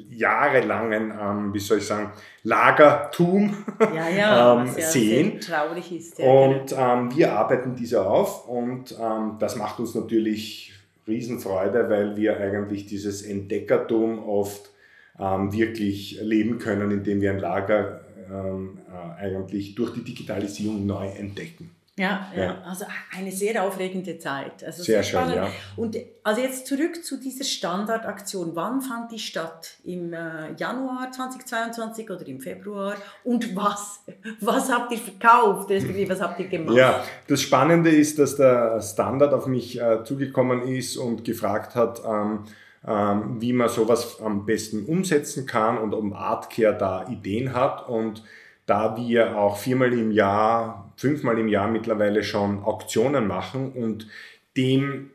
jahrelangen, 0.10 1.14
ähm, 1.20 1.54
wie 1.54 1.60
soll 1.60 1.78
ich 1.78 1.86
sagen, 1.86 2.12
Lagertum 2.44 3.56
ja, 3.80 4.10
ja, 4.10 4.62
ähm, 4.62 4.68
sehr, 4.68 4.88
sehen. 4.90 5.32
Sehr 5.40 5.58
traurig 5.58 5.92
ist. 5.92 6.20
Ja, 6.20 6.26
und 6.26 6.68
genau. 6.68 6.94
ähm, 6.96 7.16
wir 7.16 7.32
arbeiten 7.32 7.76
diese 7.76 8.06
auf 8.06 8.48
und 8.48 8.96
ähm, 9.00 9.38
das 9.40 9.56
macht 9.56 9.80
uns 9.80 9.96
natürlich 9.96 10.74
Riesenfreude, 11.08 11.90
weil 11.90 12.18
wir 12.18 12.38
eigentlich 12.38 12.86
dieses 12.86 13.22
Entdeckertum 13.22 14.28
oft 14.28 14.70
ähm, 15.18 15.54
wirklich 15.54 16.20
leben 16.22 16.60
können, 16.60 16.92
indem 16.92 17.22
wir 17.22 17.32
ein 17.32 17.40
Lager 17.40 18.02
ähm, 18.30 18.80
äh, 18.90 19.22
eigentlich 19.22 19.76
durch 19.76 19.94
die 19.94 20.04
Digitalisierung 20.04 20.86
neu 20.86 21.08
entdecken. 21.08 21.72
Ja, 21.96 22.28
ja, 22.36 22.64
also 22.66 22.86
eine 23.16 23.32
sehr 23.32 23.64
aufregende 23.64 24.18
Zeit. 24.18 24.64
Also 24.64 24.82
sehr, 24.82 25.04
sehr 25.04 25.22
schön, 25.22 25.36
ja. 25.36 25.48
Und 25.76 25.96
also 26.24 26.42
jetzt 26.42 26.66
zurück 26.66 27.06
zu 27.06 27.20
dieser 27.20 27.44
Standardaktion. 27.44 28.56
Wann 28.56 28.82
fand 28.82 29.12
die 29.12 29.20
statt? 29.20 29.76
Im 29.84 30.12
äh, 30.12 30.54
Januar 30.58 31.12
2022 31.12 32.10
oder 32.10 32.26
im 32.26 32.42
Februar? 32.42 32.96
Und 33.24 33.56
was, 33.56 34.04
was 34.40 34.72
habt 34.72 34.92
ihr 34.92 34.98
verkauft? 34.98 35.70
Was 35.70 36.20
habt 36.20 36.40
ihr 36.40 36.48
gemacht? 36.48 36.76
Ja, 36.76 37.04
das 37.28 37.44
Spannende 37.44 37.92
ist, 37.92 38.18
dass 38.18 38.38
der 38.38 38.82
Standard 38.82 39.32
auf 39.32 39.46
mich 39.46 39.80
äh, 39.80 40.04
zugekommen 40.04 40.64
ist 40.64 40.98
und 40.98 41.24
gefragt 41.24 41.76
hat, 41.76 42.02
ähm, 42.04 42.46
ähm, 42.88 43.40
wie 43.40 43.54
man 43.54 43.70
sowas 43.70 44.20
am 44.20 44.48
besten 44.48 44.86
umsetzen 44.86 45.46
kann 45.46 45.78
und 45.78 45.94
ob 45.94 46.12
Artcare 46.16 46.76
da 46.76 47.08
Ideen 47.08 47.54
hat. 47.54 47.88
Und 47.88 48.24
da 48.66 48.96
wir 48.98 49.38
auch 49.38 49.58
viermal 49.58 49.94
im 49.94 50.12
Jahr, 50.12 50.94
fünfmal 50.96 51.38
im 51.40 51.48
Jahr 51.48 51.68
mittlerweile 51.68 52.24
schon 52.24 52.64
Auktionen 52.64 53.28
machen 53.28 53.72
und 53.74 54.08
dem 54.56 55.10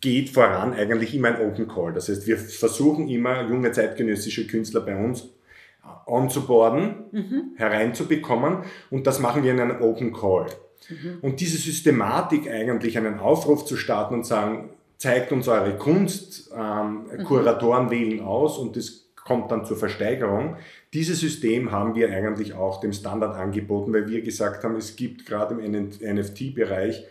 geht 0.00 0.30
voran 0.30 0.74
eigentlich 0.74 1.14
immer 1.14 1.28
ein 1.28 1.40
Open 1.40 1.66
Call. 1.66 1.92
Das 1.92 2.08
heißt, 2.08 2.26
wir 2.26 2.38
versuchen 2.38 3.08
immer 3.08 3.48
junge 3.48 3.72
zeitgenössische 3.72 4.46
Künstler 4.46 4.82
bei 4.82 4.94
uns 4.94 5.30
onzuboarden, 6.06 6.94
mhm. 7.10 7.42
hereinzubekommen 7.56 8.58
und 8.90 9.06
das 9.06 9.20
machen 9.20 9.42
wir 9.42 9.52
in 9.52 9.60
einem 9.60 9.80
Open 9.80 10.12
Call. 10.12 10.46
Mhm. 10.88 11.18
Und 11.22 11.40
diese 11.40 11.56
Systematik 11.56 12.48
eigentlich, 12.48 12.96
einen 12.98 13.18
Aufruf 13.18 13.64
zu 13.64 13.76
starten 13.76 14.14
und 14.14 14.26
sagen, 14.26 14.70
zeigt 14.98 15.32
uns 15.32 15.48
eure 15.48 15.76
Kunst, 15.76 16.50
ähm, 16.56 17.06
mhm. 17.10 17.24
Kuratoren 17.24 17.90
wählen 17.90 18.20
aus 18.20 18.58
und 18.58 18.76
das 18.76 19.05
kommt 19.26 19.50
dann 19.50 19.64
zur 19.64 19.76
Versteigerung. 19.76 20.56
Dieses 20.94 21.20
System 21.20 21.72
haben 21.72 21.94
wir 21.94 22.10
eigentlich 22.10 22.54
auch 22.54 22.80
dem 22.80 22.92
Standard 22.92 23.36
angeboten, 23.36 23.92
weil 23.92 24.08
wir 24.08 24.22
gesagt 24.22 24.64
haben, 24.64 24.76
es 24.76 24.96
gibt 24.96 25.26
gerade 25.26 25.60
im 25.60 25.90
NFT-Bereich 26.00 27.04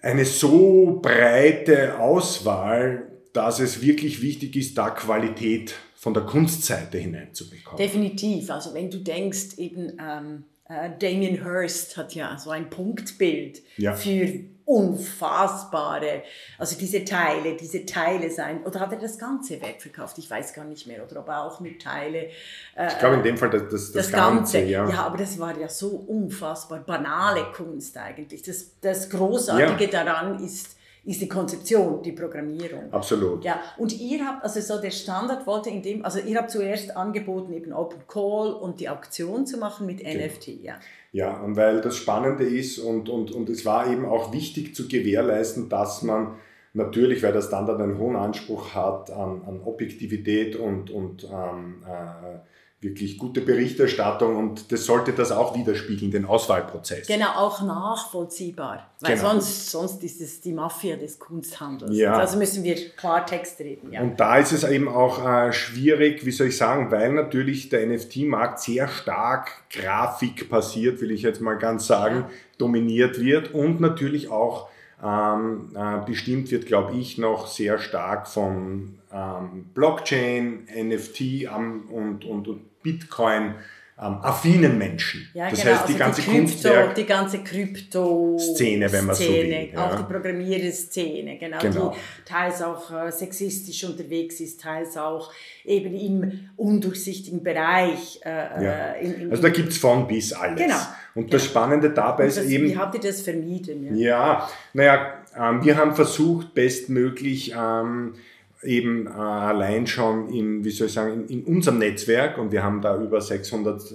eine 0.00 0.24
so 0.24 0.98
breite 1.00 1.98
Auswahl, 1.98 3.12
dass 3.32 3.60
es 3.60 3.82
wirklich 3.82 4.22
wichtig 4.22 4.56
ist, 4.56 4.76
da 4.76 4.90
Qualität 4.90 5.74
von 5.94 6.14
der 6.14 6.24
Kunstseite 6.24 6.98
hineinzubekommen. 6.98 7.78
Definitiv. 7.78 8.50
Also 8.50 8.74
wenn 8.74 8.90
du 8.90 8.98
denkst, 8.98 9.58
eben 9.58 9.92
ähm, 10.00 10.44
äh, 10.72 10.90
Damien 10.98 11.42
Hirst 11.42 11.96
hat 11.96 12.14
ja 12.14 12.38
so 12.38 12.50
ein 12.50 12.70
Punktbild 12.70 13.62
ja. 13.76 13.94
für 13.94 14.28
unfassbare, 14.64 16.22
also 16.58 16.78
diese 16.78 17.04
Teile, 17.04 17.56
diese 17.56 17.84
Teile 17.84 18.30
sein, 18.30 18.64
oder 18.64 18.80
hat 18.80 18.92
er 18.92 18.98
das 18.98 19.18
ganze 19.18 19.60
Werk 19.60 19.82
verkauft? 19.82 20.18
Ich 20.18 20.30
weiß 20.30 20.54
gar 20.54 20.64
nicht 20.64 20.86
mehr, 20.86 21.04
oder 21.04 21.20
ob 21.20 21.28
er 21.28 21.42
auch 21.42 21.60
nur 21.60 21.76
Teile. 21.78 22.28
Äh, 22.76 22.88
ich 22.88 22.98
glaube 22.98 23.16
in 23.16 23.22
dem 23.22 23.36
Fall 23.36 23.50
das, 23.50 23.62
das, 23.64 23.70
das, 23.70 23.92
das 23.92 24.12
Ganze. 24.12 24.58
Ganze 24.58 24.70
ja. 24.70 24.88
ja, 24.88 25.02
aber 25.02 25.18
das 25.18 25.38
war 25.38 25.58
ja 25.58 25.68
so 25.68 25.88
unfassbar 25.88 26.80
banale 26.80 27.52
Kunst 27.52 27.96
eigentlich. 27.98 28.42
Das, 28.42 28.78
das 28.80 29.10
Großartige 29.10 29.92
ja. 29.92 30.04
daran 30.04 30.42
ist, 30.42 30.76
ist 31.04 31.20
die 31.20 31.28
Konzeption, 31.28 32.02
die 32.02 32.12
Programmierung. 32.12 32.92
Absolut. 32.92 33.44
Ja, 33.44 33.60
und 33.76 33.98
ihr 33.98 34.24
habt, 34.24 34.44
also 34.44 34.60
so 34.60 34.80
der 34.80 34.92
Standard 34.92 35.46
wollte 35.46 35.68
in 35.68 35.82
dem, 35.82 36.04
also 36.04 36.20
ihr 36.20 36.38
habt 36.38 36.50
zuerst 36.50 36.96
angeboten, 36.96 37.52
eben 37.52 37.72
Open 37.72 38.06
Call 38.06 38.52
und 38.52 38.78
die 38.78 38.88
Auktion 38.88 39.44
zu 39.44 39.58
machen 39.58 39.86
mit 39.86 39.98
genau. 39.98 40.24
NFT, 40.24 40.48
ja. 40.62 40.74
Ja, 41.10 41.40
und 41.40 41.56
weil 41.56 41.80
das 41.80 41.96
Spannende 41.96 42.44
ist 42.44 42.78
und, 42.78 43.08
und, 43.08 43.32
und 43.32 43.50
es 43.50 43.66
war 43.66 43.90
eben 43.90 44.06
auch 44.06 44.32
wichtig 44.32 44.74
zu 44.74 44.88
gewährleisten, 44.88 45.68
dass 45.68 46.02
man 46.02 46.36
natürlich, 46.72 47.22
weil 47.22 47.32
der 47.32 47.42
Standard 47.42 47.80
einen 47.80 47.98
hohen 47.98 48.16
Anspruch 48.16 48.74
hat 48.74 49.10
an, 49.10 49.42
an 49.46 49.60
Objektivität 49.64 50.56
und, 50.56 50.90
und 50.90 51.24
ähm, 51.24 51.82
äh, 51.86 52.38
wirklich 52.82 53.16
gute 53.16 53.40
Berichterstattung 53.40 54.36
und 54.36 54.72
das 54.72 54.86
sollte 54.86 55.12
das 55.12 55.30
auch 55.30 55.54
widerspiegeln, 55.54 56.10
den 56.10 56.24
Auswahlprozess. 56.24 57.06
Genau, 57.06 57.28
auch 57.36 57.62
nachvollziehbar, 57.62 58.90
weil 59.00 59.14
genau. 59.14 59.30
sonst, 59.30 59.70
sonst 59.70 60.02
ist 60.02 60.20
es 60.20 60.40
die 60.40 60.52
Mafia 60.52 60.96
des 60.96 61.20
Kunsthandels. 61.20 61.96
Ja. 61.96 62.14
Also 62.14 62.38
müssen 62.38 62.64
wir 62.64 62.74
Klartext 62.96 63.60
reden. 63.60 63.92
Ja. 63.92 64.02
Und 64.02 64.18
da 64.18 64.36
ist 64.36 64.50
es 64.50 64.64
eben 64.64 64.88
auch 64.88 65.24
äh, 65.24 65.52
schwierig, 65.52 66.26
wie 66.26 66.32
soll 66.32 66.48
ich 66.48 66.56
sagen, 66.56 66.90
weil 66.90 67.12
natürlich 67.12 67.68
der 67.68 67.86
NFT-Markt 67.86 68.58
sehr 68.58 68.88
stark 68.88 69.62
Grafik 69.70 70.50
passiert, 70.50 71.00
will 71.00 71.12
ich 71.12 71.22
jetzt 71.22 71.40
mal 71.40 71.54
ganz 71.54 71.86
sagen, 71.86 72.16
ja. 72.16 72.30
dominiert 72.58 73.20
wird 73.20 73.54
und 73.54 73.80
natürlich 73.80 74.28
auch 74.28 74.68
ähm, 75.00 75.70
äh, 75.76 76.04
bestimmt 76.04 76.50
wird, 76.50 76.66
glaube 76.66 76.96
ich, 76.96 77.16
noch 77.16 77.46
sehr 77.46 77.78
stark 77.78 78.26
von 78.26 78.98
ähm, 79.12 79.66
Blockchain, 79.72 80.66
NFT 80.76 81.20
ähm, 81.42 81.84
und, 81.90 82.24
und, 82.24 82.48
und 82.48 82.71
Bitcoin 82.82 83.54
ähm, 84.02 84.18
affinen 84.22 84.78
Menschen. 84.78 85.28
Ja, 85.34 85.50
das 85.50 85.60
genau, 85.60 85.72
heißt, 85.72 85.88
die 85.88 85.92
also 85.92 85.98
ganze 85.98 86.22
die 86.22 86.30
Krypto, 86.30 86.92
die 86.96 87.06
ganze 87.06 87.38
Krypto-Szene, 87.38 88.90
wenn 88.90 89.06
man 89.06 89.14
so 89.14 89.24
will. 89.24 89.68
Ja. 89.72 89.86
Auch 89.86 89.96
die 89.96 90.12
Programmierszene, 90.12 91.38
genau, 91.38 91.58
genau. 91.60 91.90
die 91.90 92.24
teils 92.24 92.62
auch 92.62 92.90
äh, 92.90 93.12
sexistisch 93.12 93.84
unterwegs 93.84 94.40
ist, 94.40 94.60
teils 94.60 94.96
auch 94.96 95.32
eben 95.64 95.94
im 95.94 96.50
undurchsichtigen 96.56 97.42
Bereich. 97.42 98.20
Äh, 98.24 98.30
ja. 98.30 98.92
Äh, 98.92 99.04
in, 99.04 99.20
in, 99.20 99.30
also 99.30 99.42
da 99.42 99.50
gibt 99.50 99.68
es 99.68 99.78
von 99.78 100.08
bis 100.08 100.32
alles. 100.32 100.58
Genau. 100.58 100.80
Und 101.14 101.32
das 101.32 101.42
genau. 101.42 101.50
Spannende 101.50 101.90
dabei 101.90 102.24
das, 102.24 102.38
ist 102.38 102.50
eben... 102.50 102.64
Wie 102.64 102.76
habt 102.76 102.94
ihr 102.94 103.00
das 103.00 103.20
vermieden? 103.20 103.94
Ja, 103.94 104.06
ja 104.06 104.50
naja, 104.72 105.14
ähm, 105.38 105.64
wir 105.64 105.76
haben 105.76 105.94
versucht, 105.94 106.54
bestmöglich... 106.54 107.54
Ähm, 107.56 108.14
eben 108.62 109.06
äh, 109.06 109.10
allein 109.10 109.86
schon 109.86 110.28
in, 110.28 110.64
wie 110.64 110.70
soll 110.70 110.86
ich 110.86 110.92
sagen, 110.92 111.26
in, 111.28 111.40
in, 111.40 111.44
unserem 111.44 111.78
Netzwerk 111.78 112.38
und 112.38 112.52
wir 112.52 112.62
haben 112.62 112.80
da 112.80 113.00
über 113.00 113.20
600, 113.20 113.82
äh, 113.82 113.94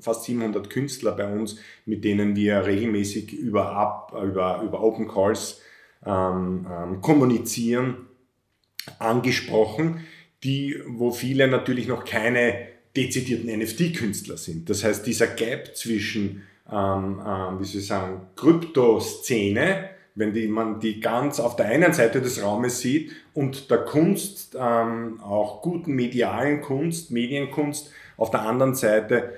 fast 0.00 0.24
700 0.24 0.70
Künstler 0.70 1.12
bei 1.12 1.26
uns, 1.26 1.58
mit 1.84 2.04
denen 2.04 2.36
wir 2.36 2.64
regelmäßig 2.66 3.32
über, 3.32 3.72
Up, 3.72 4.12
über, 4.24 4.62
über 4.64 4.82
Open 4.82 5.08
Calls 5.08 5.60
ähm, 6.04 6.66
ähm, 6.70 7.00
kommunizieren, 7.00 8.06
angesprochen, 8.98 10.00
die, 10.44 10.80
wo 10.86 11.10
viele 11.10 11.48
natürlich 11.48 11.88
noch 11.88 12.04
keine 12.04 12.68
dezidierten 12.96 13.50
NFT-Künstler 13.58 14.36
sind. 14.36 14.70
Das 14.70 14.84
heißt, 14.84 15.06
dieser 15.06 15.26
Gap 15.26 15.76
zwischen, 15.76 16.42
ähm, 16.70 17.20
ähm, 17.26 17.60
wie 17.60 17.64
soll 17.64 17.80
ich 17.80 17.86
sagen, 17.86 18.22
Kryptoszene, 18.36 19.95
wenn 20.16 20.32
die, 20.32 20.48
man 20.48 20.80
die 20.80 20.98
ganz 20.98 21.38
auf 21.38 21.56
der 21.56 21.66
einen 21.66 21.92
Seite 21.92 22.20
des 22.20 22.42
Raumes 22.42 22.80
sieht 22.80 23.12
und 23.34 23.70
der 23.70 23.78
Kunst, 23.78 24.56
ähm, 24.58 25.20
auch 25.20 25.62
guten 25.62 25.92
medialen 25.92 26.62
Kunst, 26.62 27.10
Medienkunst 27.10 27.92
auf 28.16 28.30
der 28.30 28.40
anderen 28.40 28.74
Seite, 28.74 29.34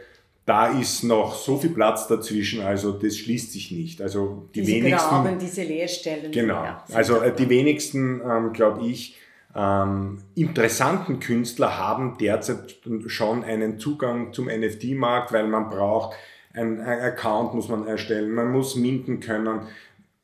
da 0.47 0.69
ist 0.69 1.03
noch 1.03 1.35
so 1.35 1.59
viel 1.59 1.71
Platz 1.71 2.07
dazwischen, 2.07 2.63
also 2.63 2.93
das 2.93 3.19
schließt 3.19 3.53
sich 3.53 3.71
nicht. 3.73 4.01
Also 4.01 4.49
die 4.55 4.63
diese 4.63 4.73
wenigsten. 4.77 5.09
Graben, 5.11 5.39
diese 5.39 5.63
Leerstellen. 5.63 6.33
Genau. 6.33 6.65
Ja, 6.65 6.85
also 6.95 7.21
äh, 7.21 7.35
die 7.35 7.51
wenigsten, 7.51 8.23
ähm, 8.25 8.53
glaube 8.53 8.87
ich, 8.87 9.19
ähm, 9.55 10.23
interessanten 10.37 11.19
Künstler 11.19 11.77
haben 11.77 12.17
derzeit 12.19 12.77
schon 13.09 13.43
einen 13.45 13.79
Zugang 13.79 14.33
zum 14.33 14.47
NFT-Markt, 14.47 15.33
weil 15.33 15.49
man 15.49 15.69
braucht 15.69 16.15
ein 16.55 16.81
Account 16.81 17.55
muss 17.55 17.69
man 17.69 17.87
erstellen, 17.87 18.33
man 18.33 18.51
muss 18.51 18.75
minten 18.75 19.21
können, 19.21 19.61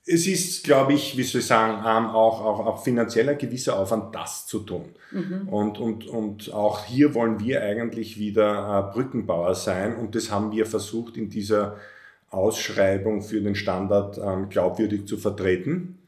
es 0.07 0.27
ist, 0.27 0.65
glaube 0.65 0.93
ich, 0.93 1.17
wie 1.17 1.23
soll 1.23 1.41
ich 1.41 1.47
sagen, 1.47 1.79
ähm, 1.79 2.11
auch, 2.11 2.45
auch, 2.45 2.67
auch 2.67 2.85
finanzieller 2.85 3.35
gewisser 3.35 3.79
Aufwand, 3.79 4.15
das 4.15 4.47
zu 4.47 4.61
tun. 4.61 4.91
Mhm. 5.11 5.49
Und, 5.49 5.79
und, 5.79 6.07
und 6.07 6.53
auch 6.53 6.85
hier 6.85 7.15
wollen 7.15 7.41
wir 7.41 7.63
eigentlich 7.63 8.19
wieder 8.19 8.91
äh, 8.91 8.93
Brückenbauer 8.93 9.55
sein 9.55 9.97
und 9.97 10.15
das 10.15 10.31
haben 10.31 10.53
wir 10.53 10.67
versucht 10.67 11.17
in 11.17 11.31
dieser 11.31 11.77
Ausschreibung 12.31 13.23
für 13.23 13.41
den 13.41 13.55
Standard 13.55 14.19
ähm, 14.19 14.49
glaubwürdig 14.51 15.07
zu 15.07 15.17
vertreten, 15.17 15.99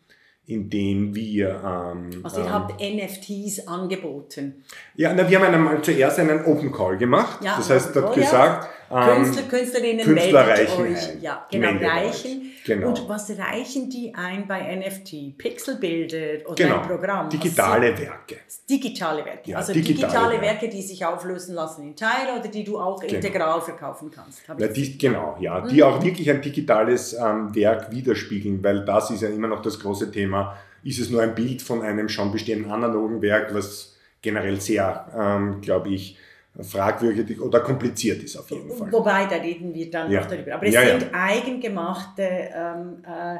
indem 0.45 1.15
wir... 1.15 1.63
Ähm, 1.65 2.21
also 2.23 2.43
ihr 2.43 2.53
habt 2.53 2.81
NFTs 2.81 3.67
angeboten. 3.67 4.65
Ja, 4.97 5.15
na, 5.15 5.29
wir 5.31 5.41
haben 5.41 5.55
einmal 5.55 5.81
zuerst 5.81 6.19
einen 6.19 6.45
Open 6.45 6.71
Call 6.71 6.99
gemacht. 6.99 7.43
Ja, 7.43 7.57
das 7.57 7.71
heißt, 7.71 7.95
Call, 7.95 8.15
gesagt, 8.15 8.65
Ähm, 8.65 8.76
Künstler, 8.89 9.43
Künstlerinnen 9.45 10.05
Künstler 10.05 10.49
reichen 10.49 10.83
euch. 10.83 11.09
ein. 11.11 11.21
Ja, 11.23 11.47
genau, 11.51 11.69
reichen. 11.87 12.53
Genau. 12.65 12.89
Und 12.89 13.09
was 13.09 13.31
reichen 13.39 13.91
die 13.91 14.13
ein 14.15 14.47
bei 14.47 14.75
NFT? 14.77 15.37
Pixelbilder 15.37 16.47
oder 16.47 16.55
Genau. 16.55 16.81
ein 16.81 16.89
Programm? 16.89 17.29
Digitale 17.29 17.99
Werke. 17.99 18.37
Digitale 18.69 19.25
Werke. 19.25 19.51
Ja, 19.51 19.59
also 19.59 19.73
digitale 19.73 20.09
digitale, 20.09 20.41
Werke. 20.41 20.69
Die 20.69 20.83
sich 20.83 21.05
auflösen 21.05 21.55
lassen 21.55 21.83
in 21.83 21.97
Teile 21.97 22.39
oder 22.39 22.49
die 22.49 22.65
du 22.65 22.79
auch 22.79 23.03
integral 23.03 23.61
verkaufen 23.61 24.11
kannst. 24.11 24.49
Hab 24.49 24.61
Ja, 24.61 24.69
die, 24.69 24.99
genau, 24.99 25.37
ja, 25.41 25.61
die 25.61 25.83
auch 25.83 26.03
wirklich 26.03 26.29
ein 26.31 26.41
digitales 26.41 27.13
ähm, 27.15 27.55
Werk 27.55 27.91
widerspiegeln, 27.91 28.63
weil 28.63 28.85
das 28.85 29.11
ist 29.11 29.23
ja 29.23 29.29
immer 29.29 29.49
noch 29.49 29.63
das 29.63 29.79
große 29.81 30.11
Thema. 30.11 30.57
Ist 30.83 31.01
es 31.01 31.11
nur 31.11 31.23
ein 31.23 31.35
Bild 31.35 31.63
von 31.63 31.83
einem 31.83 32.09
schon 32.09 32.31
bestehenden 32.31 32.71
analogen 32.71 33.21
Werk, 33.23 33.53
was 33.55 33.97
generell 34.23 34.61
sehr, 34.61 35.07
ähm, 35.17 35.61
glaube 35.61 35.91
ich, 35.91 36.19
fragwürdig 36.63 37.41
oder 37.41 37.61
kompliziert 37.61 38.23
ist 38.23 38.37
auf 38.37 38.51
jeden 38.51 38.71
Fall. 38.71 38.91
Wobei, 38.93 39.27
da 39.27 39.37
reden 39.37 39.75
wir 39.75 39.91
dann 39.91 40.11
Ja. 40.11 40.21
noch 40.21 40.29
darüber. 40.29 40.55
Aber 40.55 40.67
es 40.67 40.75
Ja, 40.75 40.83
ja. 40.83 40.99
sind 41.01 41.11
eigengemachte 41.15 42.23
ähm, 42.23 43.03
äh, 43.05 43.39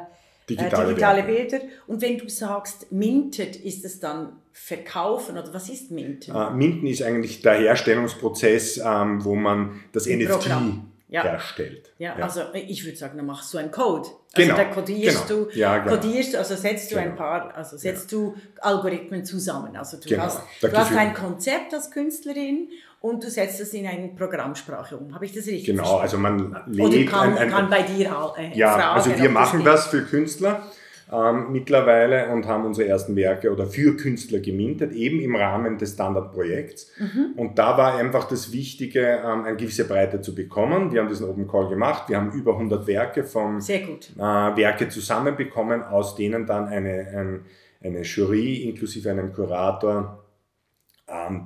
Digitale 0.49 0.93
digitale, 0.93 1.23
digitale. 1.23 1.23
Bilder. 1.23 1.59
Und 1.87 2.01
wenn 2.01 2.17
du 2.17 2.29
sagst 2.29 2.89
minted, 2.91 3.57
ist 3.57 3.83
es 3.83 3.99
dann 3.99 4.33
verkaufen 4.53 5.37
oder 5.37 5.53
was 5.53 5.67
ist 5.69 5.91
minted? 5.91 6.33
Äh, 6.33 6.51
Minden 6.51 6.87
ist 6.87 7.03
eigentlich 7.03 7.41
der 7.41 7.55
Herstellungsprozess, 7.55 8.77
ähm, 8.77 9.23
wo 9.25 9.35
man 9.35 9.81
das 9.91 10.07
Ein 10.07 10.19
NFT 10.19 10.29
Programm. 10.31 10.91
Ja. 11.09 11.23
herstellt. 11.23 11.93
Ja, 11.99 12.15
also 12.17 12.41
ich 12.53 12.83
würde 12.83 12.97
sagen, 12.97 13.15
dann 13.17 13.25
machst 13.25 13.53
du 13.53 13.57
einen 13.57 13.71
Code. 13.71 14.09
Genau, 14.35 14.55
Also 14.55 14.63
da 14.67 14.73
kodierst 14.73 15.27
genau. 15.29 15.43
du, 15.45 15.57
Ja, 15.57 15.77
genau. 15.77 15.95
kodierst, 15.95 16.35
also 16.35 16.55
setzt 16.55 16.91
du 16.91 16.97
ein 16.97 17.05
Genau. 17.05 17.15
paar, 17.15 17.55
also 17.55 17.77
setzt 17.77 18.11
du 18.11 18.35
Algorithmen 18.59 19.23
zusammen. 19.23 19.75
Also 19.77 19.97
du 19.97 20.09
Genau. 20.09 20.23
hast, 20.23 20.41
du 20.61 20.69
hast 20.71 20.91
ein 20.93 21.13
Konzept 21.13 21.73
als 21.73 21.91
Künstlerin 21.91 22.67
und 23.01 23.23
du 23.23 23.29
setzt 23.29 23.59
es 23.59 23.73
in 23.73 23.85
eine 23.85 24.09
Programmsprache 24.09 24.97
um. 24.97 25.13
Habe 25.13 25.25
ich 25.25 25.33
das 25.33 25.45
richtig 25.47 25.65
Genau, 25.65 25.97
also 25.97 26.17
man 26.17 26.51
Oder 26.51 26.89
legt 26.89 27.09
kann, 27.11 27.37
ein, 27.37 27.49
kann 27.49 27.69
bei 27.69 27.83
dir 27.83 28.11
äh, 28.37 28.57
Ja, 28.57 28.73
fragen, 28.73 28.95
also 28.95 29.17
wir 29.21 29.29
machen 29.29 29.59
geht. 29.59 29.67
das 29.67 29.87
für 29.87 30.01
Künstler 30.01 30.63
ähm, 31.11 31.51
mittlerweile 31.51 32.29
und 32.29 32.47
haben 32.47 32.65
unsere 32.65 32.87
ersten 32.89 33.15
Werke 33.15 33.51
oder 33.51 33.65
für 33.65 33.95
Künstler 33.95 34.39
gemintet, 34.39 34.91
eben 34.91 35.19
im 35.21 35.35
Rahmen 35.35 35.77
des 35.77 35.93
Standardprojekts. 35.93 36.91
Mhm. 36.99 37.33
Und 37.37 37.57
da 37.59 37.77
war 37.77 37.95
einfach 37.95 38.27
das 38.27 38.51
Wichtige, 38.51 39.21
ähm, 39.23 39.45
eine 39.45 39.55
gewisse 39.55 39.87
Breite 39.87 40.21
zu 40.21 40.35
bekommen. 40.35 40.91
Wir 40.91 41.01
haben 41.01 41.07
diesen 41.07 41.29
Open 41.29 41.47
Call 41.47 41.69
gemacht. 41.69 42.09
Wir 42.09 42.17
haben 42.17 42.31
über 42.31 42.53
100 42.53 42.87
Werke 42.87 43.23
vom 43.23 43.61
Sehr 43.61 43.81
gut. 43.81 44.09
äh, 44.17 44.21
Werke 44.21 44.89
zusammenbekommen, 44.89 45.83
aus 45.83 46.15
denen 46.15 46.45
dann 46.45 46.67
eine, 46.67 47.07
ein, 47.15 47.45
eine 47.81 48.01
Jury 48.01 48.63
inklusive 48.63 49.09
einem 49.09 49.31
Kurator 49.31 50.23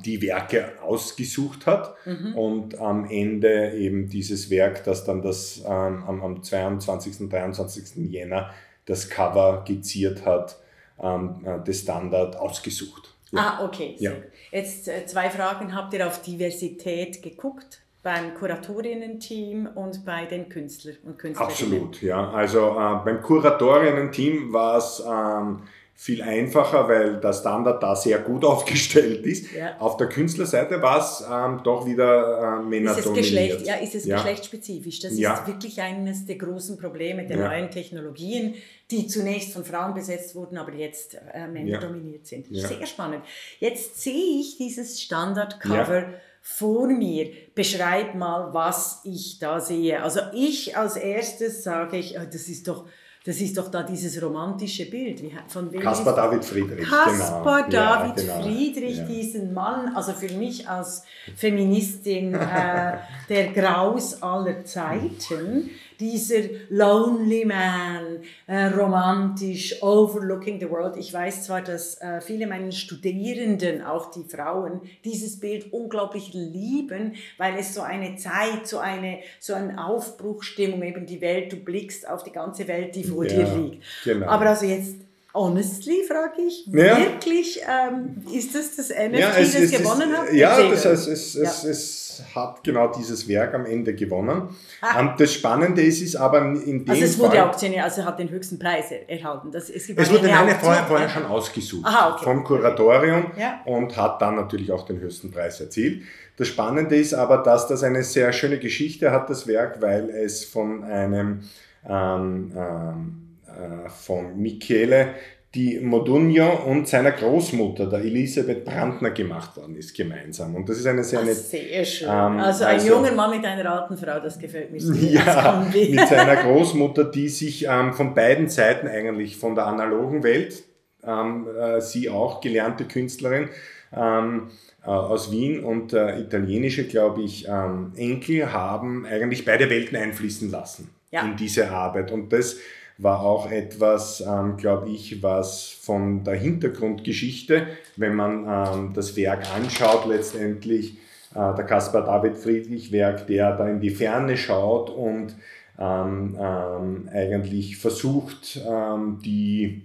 die 0.04 0.22
Werke 0.22 0.74
ausgesucht 0.82 1.68
hat 1.68 1.94
Mhm. 2.06 2.36
und 2.36 2.80
am 2.80 3.06
Ende 3.10 3.74
eben 3.74 4.10
dieses 4.10 4.50
Werk, 4.50 4.84
das 4.86 5.04
dann 5.06 5.22
das 5.22 5.62
ähm, 5.66 6.04
am, 6.08 6.24
am 6.24 6.42
22. 6.44 7.30
23. 7.30 8.12
Jänner 8.12 8.50
das 8.86 9.10
Cover 9.10 9.64
geziert 9.68 10.26
hat, 10.26 10.58
ähm, 11.02 11.46
äh, 11.46 11.64
des 11.64 11.82
Standard 11.82 12.36
ausgesucht. 12.38 13.14
Ja. 13.32 13.58
Ah, 13.60 13.66
okay. 13.66 13.96
Ja. 14.00 14.12
Jetzt 14.52 14.88
äh, 14.88 15.06
zwei 15.06 15.30
Fragen. 15.30 15.76
Habt 15.76 15.94
ihr 15.94 16.06
auf 16.08 16.22
Diversität 16.22 17.22
geguckt? 17.22 17.82
Beim 18.04 18.34
Kuratorinnen-Team 18.34 19.70
und 19.76 20.04
bei 20.06 20.26
den 20.26 20.50
Künstler 20.50 20.94
und 21.06 21.20
Künstlerinnen? 21.20 21.52
Absolut, 21.52 22.02
ja. 22.02 22.32
Also 22.32 22.72
äh, 22.72 23.06
beim 23.06 23.22
Kuratorinnen-Team 23.22 24.52
war 24.52 24.78
es 24.80 25.04
ähm, 25.08 25.62
viel 26.04 26.24
einfacher, 26.24 26.88
weil 26.90 27.20
der 27.20 27.32
Standard 27.32 27.84
da 27.84 27.96
sehr 27.96 28.18
gut 28.18 28.44
aufgestellt 28.52 29.24
ist. 29.24 29.52
Ja. 29.52 29.78
Auf 29.78 29.98
der 29.98 30.10
Künstlerseite 30.10 30.82
war 30.82 31.00
es 31.00 31.24
ähm, 31.32 31.62
doch 31.64 31.86
wieder 31.86 32.58
äh, 32.60 32.64
Männer 32.64 32.98
Ist 32.98 33.06
es. 33.06 33.14
Geschlecht, 33.14 33.68
ja, 33.68 33.76
ist 33.76 33.94
es 33.94 34.06
Ja. 34.06 34.16
geschlechtsspezifisch? 34.16 35.00
Das 35.02 35.16
Ja. 35.16 35.36
ist 35.36 35.46
wirklich 35.48 35.80
eines 35.80 36.26
der 36.26 36.38
großen 36.38 36.80
Probleme 36.80 37.28
der 37.28 37.38
neuen 37.38 37.70
Technologien, 37.70 38.56
die 38.90 39.06
zunächst 39.06 39.54
von 39.54 39.64
Frauen 39.64 39.94
besetzt 39.94 40.34
wurden, 40.34 40.58
aber 40.58 40.74
jetzt 40.74 41.20
äh, 41.36 41.46
Männer 41.48 41.78
dominiert 41.78 42.26
sind. 42.26 42.48
Sehr 42.50 42.88
spannend. 42.88 43.22
Jetzt 43.60 44.02
sehe 44.02 44.40
ich 44.40 44.58
dieses 44.58 45.00
Standardcover 45.02 46.06
vor 46.42 46.88
mir. 46.88 47.30
Beschreib 47.54 48.16
mal, 48.16 48.52
was 48.56 49.02
ich 49.04 49.38
da 49.38 49.60
sehe. 49.60 50.02
Also 50.02 50.22
ich 50.34 50.76
als 50.76 50.96
erstes 50.96 51.64
sage 51.64 51.98
ich, 51.98 52.16
äh, 52.16 52.26
das 52.26 52.48
ist 52.48 52.68
doch, 52.68 52.88
das 53.24 53.40
ist 53.40 53.56
doch 53.58 53.70
da 53.70 53.84
dieses 53.84 54.20
romantische 54.22 54.90
Bild. 54.90 55.22
Von 55.48 55.72
wem 55.72 55.82
Kaspar 55.82 56.16
David 56.16 56.44
Friedrich. 56.44 56.90
Caspar 56.90 57.64
genau. 57.64 57.78
Ja, 57.78 57.98
David 58.08 58.16
genau. 58.16 58.42
Friedrich, 58.42 58.98
Ja. 58.98 59.04
diesen 59.06 59.54
Mann, 59.54 59.96
also 59.96 60.14
für 60.14 60.34
mich 60.34 60.68
als 60.68 61.04
Feministin 61.36 62.34
äh, 62.34 62.98
der 63.30 63.52
Graus 63.54 64.22
aller 64.24 64.64
Zeiten, 64.66 65.70
dieser 66.02 66.42
Lonely 66.70 67.46
Man, 67.46 68.20
äh, 68.48 68.66
romantisch, 68.66 69.82
overlooking 69.84 70.60
the 70.60 70.70
world. 70.70 70.98
Ich 70.98 71.14
weiß 71.14 71.46
zwar, 71.46 71.62
dass 71.62 72.02
äh, 72.02 72.20
viele 72.22 72.48
meiner 72.48 72.72
Studierenden, 72.72 73.84
auch 73.84 74.10
die 74.12 74.24
Frauen, 74.24 74.82
dieses 75.06 75.40
Bild 75.40 75.72
unglaublich 75.72 76.32
lieben, 76.34 77.14
weil 77.38 77.54
es 77.60 77.74
so 77.76 77.82
eine 77.82 78.16
Zeit, 78.16 78.66
so 78.66 78.80
eine, 78.80 79.20
so 79.40 79.54
eine 79.54 79.86
Aufbruchstimmung, 79.86 80.82
eben 80.84 81.06
die 81.06 81.22
Welt, 81.22 81.52
du 81.54 81.58
blickst 81.58 82.08
auf 82.10 82.24
die 82.24 82.32
ganze 82.32 82.68
Welt, 82.68 82.96
die 82.96 83.04
vor 83.04 83.24
Ja, 83.26 83.30
dir 83.44 83.56
liegt. 83.56 83.84
genau. 84.04 84.26
Aber 84.28 84.48
also 84.50 84.66
jetzt, 84.66 84.96
honestly, 85.34 86.04
frage 86.08 86.42
ich, 86.48 86.66
Ja. 86.68 86.98
wirklich, 86.98 87.62
ähm, 87.62 88.18
ist 88.34 88.56
das 88.56 88.76
das 88.76 88.90
NFT, 88.90 89.20
Ja, 89.20 89.38
es, 89.38 89.54
das 89.54 89.62
es, 89.62 89.72
gewonnen 89.72 90.18
hat? 90.18 90.34
Ja, 90.34 90.70
das 90.70 90.84
heißt, 90.86 91.08
es, 91.08 91.36
es, 91.36 91.64
Ja. 91.64 91.70
es 91.70 92.01
hat 92.36 92.64
genau 92.64 92.88
dieses 92.92 93.28
Werk 93.28 93.54
am 93.54 93.66
Ende 93.66 93.94
gewonnen. 93.96 94.50
Ah. 94.82 95.00
Ähm, 95.00 95.14
Das 95.18 95.34
Spannende 95.34 95.82
ist, 95.82 96.02
ist 96.02 96.16
aber 96.16 96.42
in 96.42 96.84
dem 96.86 96.90
Also 96.90 97.04
es 97.04 97.20
wurde 97.20 97.38
Fall, 97.38 97.48
auktioniert, 97.48 97.84
also 97.84 98.04
hat 98.06 98.20
den 98.20 98.30
höchsten 98.30 98.58
Preis 98.60 98.92
er- 98.92 99.10
erhalten. 99.10 99.52
Das, 99.52 99.70
es 99.70 99.90
es 99.90 100.12
wurde 100.12 100.32
eine 100.34 100.56
vorher, 100.56 100.84
vorher 100.86 101.10
schon 101.10 101.26
ausgesucht 101.26 101.86
Aha, 101.86 102.14
okay. 102.16 102.24
vom 102.24 102.44
Kuratorium 102.44 103.32
Ja. 103.38 103.62
und 103.66 103.96
hat 103.98 104.22
dann 104.22 104.36
natürlich 104.36 104.72
auch 104.72 104.86
den 104.86 105.00
höchsten 105.00 105.32
Preis 105.32 105.60
erzielt. 105.60 106.04
Das 106.38 106.48
Spannende 106.48 106.96
ist 106.96 107.14
aber, 107.14 107.38
dass 107.38 107.68
das 107.68 107.84
eine 107.84 108.04
sehr 108.04 108.32
schöne 108.34 108.58
Geschichte 108.58 109.12
hat, 109.12 109.30
das 109.30 109.48
Werk, 109.48 109.82
weil 109.82 110.10
es 110.10 110.44
von 110.46 110.84
einem 110.84 111.42
ähm, 111.88 112.52
ähm, 112.56 113.38
äh, 113.48 113.90
von 113.90 114.38
Michele 114.42 115.10
die 115.54 115.80
Modugno 115.82 116.64
und 116.66 116.88
seiner 116.88 117.12
Großmutter, 117.12 117.88
der 117.88 118.00
Elisabeth 118.00 118.64
Brandner, 118.64 119.12
gemacht 119.12 119.58
worden 119.58 119.76
ist, 119.76 119.94
gemeinsam. 119.96 120.56
Und 120.56 120.70
das 120.70 120.78
ist 120.78 120.86
eine 120.88 121.04
sehr 121.04 121.20
eine 121.20 121.34
Sehr 121.34 121.84
schön. 121.84 122.08
Ähm, 122.08 122.40
also 122.40 122.64
ein 122.64 122.76
also- 122.76 122.88
junger 122.88 123.12
Mann 123.12 123.32
mit 123.32 123.46
einer 123.46 123.70
alten 123.70 123.98
Frau, 123.98 124.20
das 124.22 124.40
gefällt 124.40 124.72
mir 124.72 124.80
sehr. 124.80 125.12
Ja, 125.22 125.68
mit 125.74 126.08
seiner 126.08 126.38
Großmutter, 126.38 127.04
die 127.04 127.28
sich 127.28 127.66
ähm, 127.68 127.92
von 127.94 128.14
beiden 128.14 128.48
Seiten 128.48 128.88
eigentlich, 128.88 129.36
von 129.36 129.56
der 129.56 129.68
analogen 129.68 130.24
Welt, 130.24 130.64
ähm, 131.06 131.48
äh, 131.60 131.82
sie 131.82 132.10
auch 132.10 132.40
gelernte 132.40 132.86
Künstlerin 132.86 133.50
ähm, 133.94 134.52
äh, 134.86 134.88
aus 134.88 135.32
Wien 135.32 135.64
und 135.66 135.92
äh, 135.92 136.20
italienische, 136.22 136.86
glaube 136.86 137.24
ich, 137.24 137.48
ähm, 137.50 137.92
Enkel 137.98 138.54
haben 138.54 139.06
eigentlich 139.06 139.44
beide 139.44 139.70
Welten 139.70 139.98
einfließen 139.98 140.50
lassen 140.50 140.90
Ja. 141.12 141.24
in 141.26 141.36
diese 141.36 141.70
Arbeit. 141.72 142.12
Und 142.12 142.32
das 142.32 142.56
war 143.02 143.22
auch 143.22 143.50
etwas, 143.50 144.22
ähm, 144.22 144.58
glaube 144.58 144.90
ich, 144.90 145.24
was 145.24 145.70
von 145.70 146.24
der 146.24 146.36
Hintergrundgeschichte, 146.36 147.68
wenn 147.96 148.16
man 148.16 148.46
ähm, 148.48 148.94
das 148.94 149.16
Werk 149.16 149.44
anschaut, 149.56 150.06
letztendlich 150.08 150.98
äh, 151.34 151.56
der 151.56 151.66
Caspar 151.66 152.06
David 152.06 152.38
Friedrich 152.38 152.92
Werk, 152.92 153.26
der 153.26 153.58
da 153.58 153.68
in 153.68 153.80
die 153.80 153.90
Ferne 153.90 154.38
schaut 154.38 154.92
und 154.92 155.36
ähm, 155.80 156.38
ähm, 156.40 157.10
eigentlich 157.12 157.78
versucht, 157.78 158.60
ähm, 158.70 159.20
die 159.26 159.84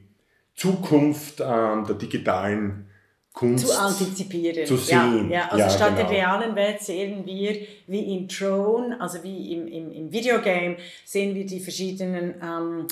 Zukunft 0.54 1.40
ähm, 1.40 1.86
der 1.86 1.96
digitalen 1.96 2.86
Kunst 3.32 3.66
zu 3.66 3.78
antizipieren. 3.78 4.66
zu 4.66 4.76
sehen. 4.76 5.30
Ja, 5.30 5.36
ja 5.36 5.48
also 5.48 5.58
Ja, 5.58 5.70
statt 5.70 5.96
genau. 5.96 6.08
der 6.08 6.18
realen 6.18 6.56
Welt 6.56 6.80
sehen 6.80 7.24
wir, 7.26 7.54
wie 7.86 8.16
in 8.16 8.28
Throne, 8.28 8.98
also 8.98 9.22
wie 9.22 9.52
im, 9.52 9.68
im, 9.68 9.92
im 9.92 10.10
Videogame, 10.10 10.76
sehen 11.04 11.34
wir 11.34 11.44
die 11.44 11.60
verschiedenen 11.60 12.34
ähm, 12.42 12.86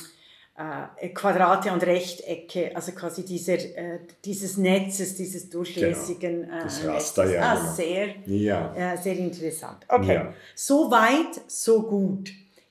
äh, 0.57 1.09
Quadrate 1.09 1.73
und 1.73 1.83
Rechtecke, 1.85 2.71
also 2.77 2.93
quasi 2.93 3.25
dieser, 3.25 3.55
äh, 3.55 3.99
dieses 4.25 4.57
Netzes, 4.57 5.17
dieses 5.17 5.49
durchlässigen 5.51 6.43
Genau. 6.43 6.57
äh, 6.57 6.63
Das 6.63 6.87
Raster, 6.87 7.25
Netzes. 7.25 7.37
ja, 7.37 7.43
Ah, 7.43 7.55
genau. 7.57 7.73
sehr, 7.73 8.07
Ja. 8.27 8.75
äh, 8.95 8.97
sehr 8.97 9.17
interessant. 9.19 9.79
Okay, 9.89 10.15
Ja. 10.15 10.33
so 10.55 10.91
weit, 10.91 11.41
so 11.49 11.83
gut. 11.83 12.31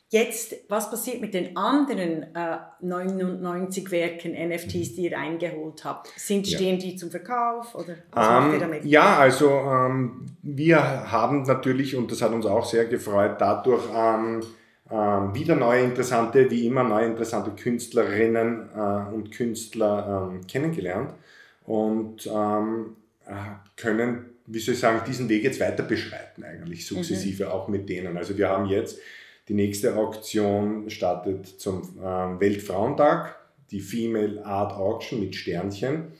Jetzt, 0.09 0.53
was 0.69 0.91
passiert 0.91 1.21
mit 1.21 1.33
den 1.33 1.57
anderen 1.57 2.35
äh, 2.35 2.57
99 2.81 3.89
Werken 3.89 4.33
NFTs, 4.33 4.93
die 4.93 5.09
ihr 5.09 5.17
eingeholt 5.17 5.83
habt? 5.83 6.07
Sind, 6.17 6.47
Ja. 6.47 6.57
stehen 6.57 6.77
die 6.77 6.95
zum 6.95 7.09
Verkauf 7.09 7.73
oder 7.73 7.95
was 8.11 8.29
macht 8.29 8.47
ihr 8.49 8.53
Ähm, 8.53 8.59
damit? 8.59 8.85
ja, 8.85 9.17
also 9.17 9.49
ähm, 9.49 10.27
wir 10.43 11.11
haben 11.11 11.41
natürlich, 11.43 11.95
und 11.95 12.11
das 12.11 12.21
hat 12.21 12.31
uns 12.31 12.45
auch 12.45 12.63
sehr 12.63 12.85
gefreut, 12.85 13.37
dadurch 13.39 13.83
ähm, 13.91 14.41
ähm, 14.91 15.33
wieder 15.33 15.55
neue 15.55 15.83
interessante, 15.83 16.49
wie 16.51 16.67
immer 16.67 16.83
neue 16.83 17.07
interessante 17.07 17.51
Künstlerinnen 17.51 18.69
äh, 18.75 19.13
und 19.13 19.31
Künstler 19.31 20.29
ähm, 20.31 20.45
kennengelernt. 20.47 21.13
Und 21.65 22.27
ähm, 22.27 22.97
können, 23.77 24.25
wie 24.45 24.59
soll 24.59 24.73
ich 24.73 24.79
sagen, 24.79 25.01
diesen 25.07 25.29
Weg 25.29 25.43
jetzt 25.43 25.59
weiter 25.59 25.83
beschreiten, 25.83 26.43
eigentlich 26.43 26.85
sukzessive 26.85 27.45
mhm. 27.45 27.51
auch 27.51 27.67
mit 27.69 27.87
denen. 27.87 28.17
Also 28.17 28.37
wir 28.37 28.49
haben 28.49 28.65
jetzt 28.65 28.99
die 29.47 29.53
nächste 29.53 29.95
Auktion 29.95 30.89
startet 30.89 31.47
zum 31.47 31.97
äh, 31.99 32.39
Weltfrauentag, 32.39 33.35
die 33.71 33.81
Female 33.81 34.45
Art 34.45 34.73
Auction 34.73 35.19
mit 35.19 35.35
Sternchen 35.35 36.13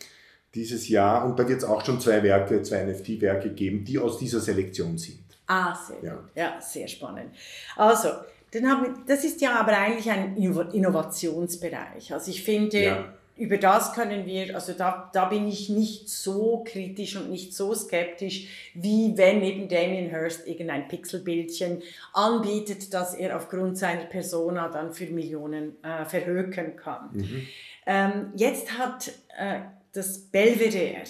dieses 0.56 0.89
Jahr. 0.89 1.26
Und 1.26 1.39
da 1.39 1.47
wird 1.47 1.60
es 1.60 1.63
auch 1.63 1.86
schon 1.86 1.99
zwei 1.99 2.21
Werke, 2.23 2.62
zwei 2.63 2.84
NFT-Werke 2.84 3.52
geben, 3.52 3.86
die 3.86 3.97
aus 3.97 4.17
dieser 4.17 4.39
Selektion 4.39 4.97
sind. 4.97 5.23
Ah, 5.47 5.76
sehr 5.76 5.97
ja. 6.04 6.30
Ja, 6.36 6.62
sehr 6.62 6.88
spannend. 6.88 7.34
Also, 7.76 8.10
dann 8.54 8.70
haben, 8.70 9.04
das 9.08 9.24
ist 9.24 9.42
ja 9.42 9.60
aber 9.60 9.76
eigentlich 9.78 10.12
ein 10.12 10.38
Innovationsbereich. 10.38 12.13
Also 12.13 12.30
ich 12.30 12.44
finde, 12.44 12.84
ja. 12.84 13.13
über 13.36 13.58
das 13.58 13.94
können 13.94 14.28
wir, 14.28 14.54
also 14.54 14.74
da, 14.74 15.10
da 15.12 15.26
bin 15.26 15.48
ich 15.48 15.70
nicht 15.70 16.08
so 16.08 16.63
kritisch 16.63 17.16
und 17.16 17.32
nicht 17.32 17.56
so 17.56 17.74
skeptisch, 17.74 18.72
wie 18.76 19.18
wenn 19.18 19.42
eben 19.42 19.68
Damien 19.68 20.12
Hirst 20.12 20.48
irgendein 20.48 20.88
Pixelbildchen 20.88 21.82
anbietet, 22.13 22.94
das 22.94 23.16
er 23.16 23.36
aufgrund 23.38 23.78
seiner 23.80 24.06
Persona 24.06 24.70
dann 24.70 24.94
für 24.94 25.08
Millionen 25.08 25.84
äh, 25.84 26.06
verhökern 26.06 26.76
kann. 26.76 27.10
Mhm. 27.13 27.48
Ähm, 27.88 28.34
jetzt 28.36 28.78
hat 28.78 29.12
äh, 29.36 29.62
das 29.94 30.20
Belvedere 30.20 31.04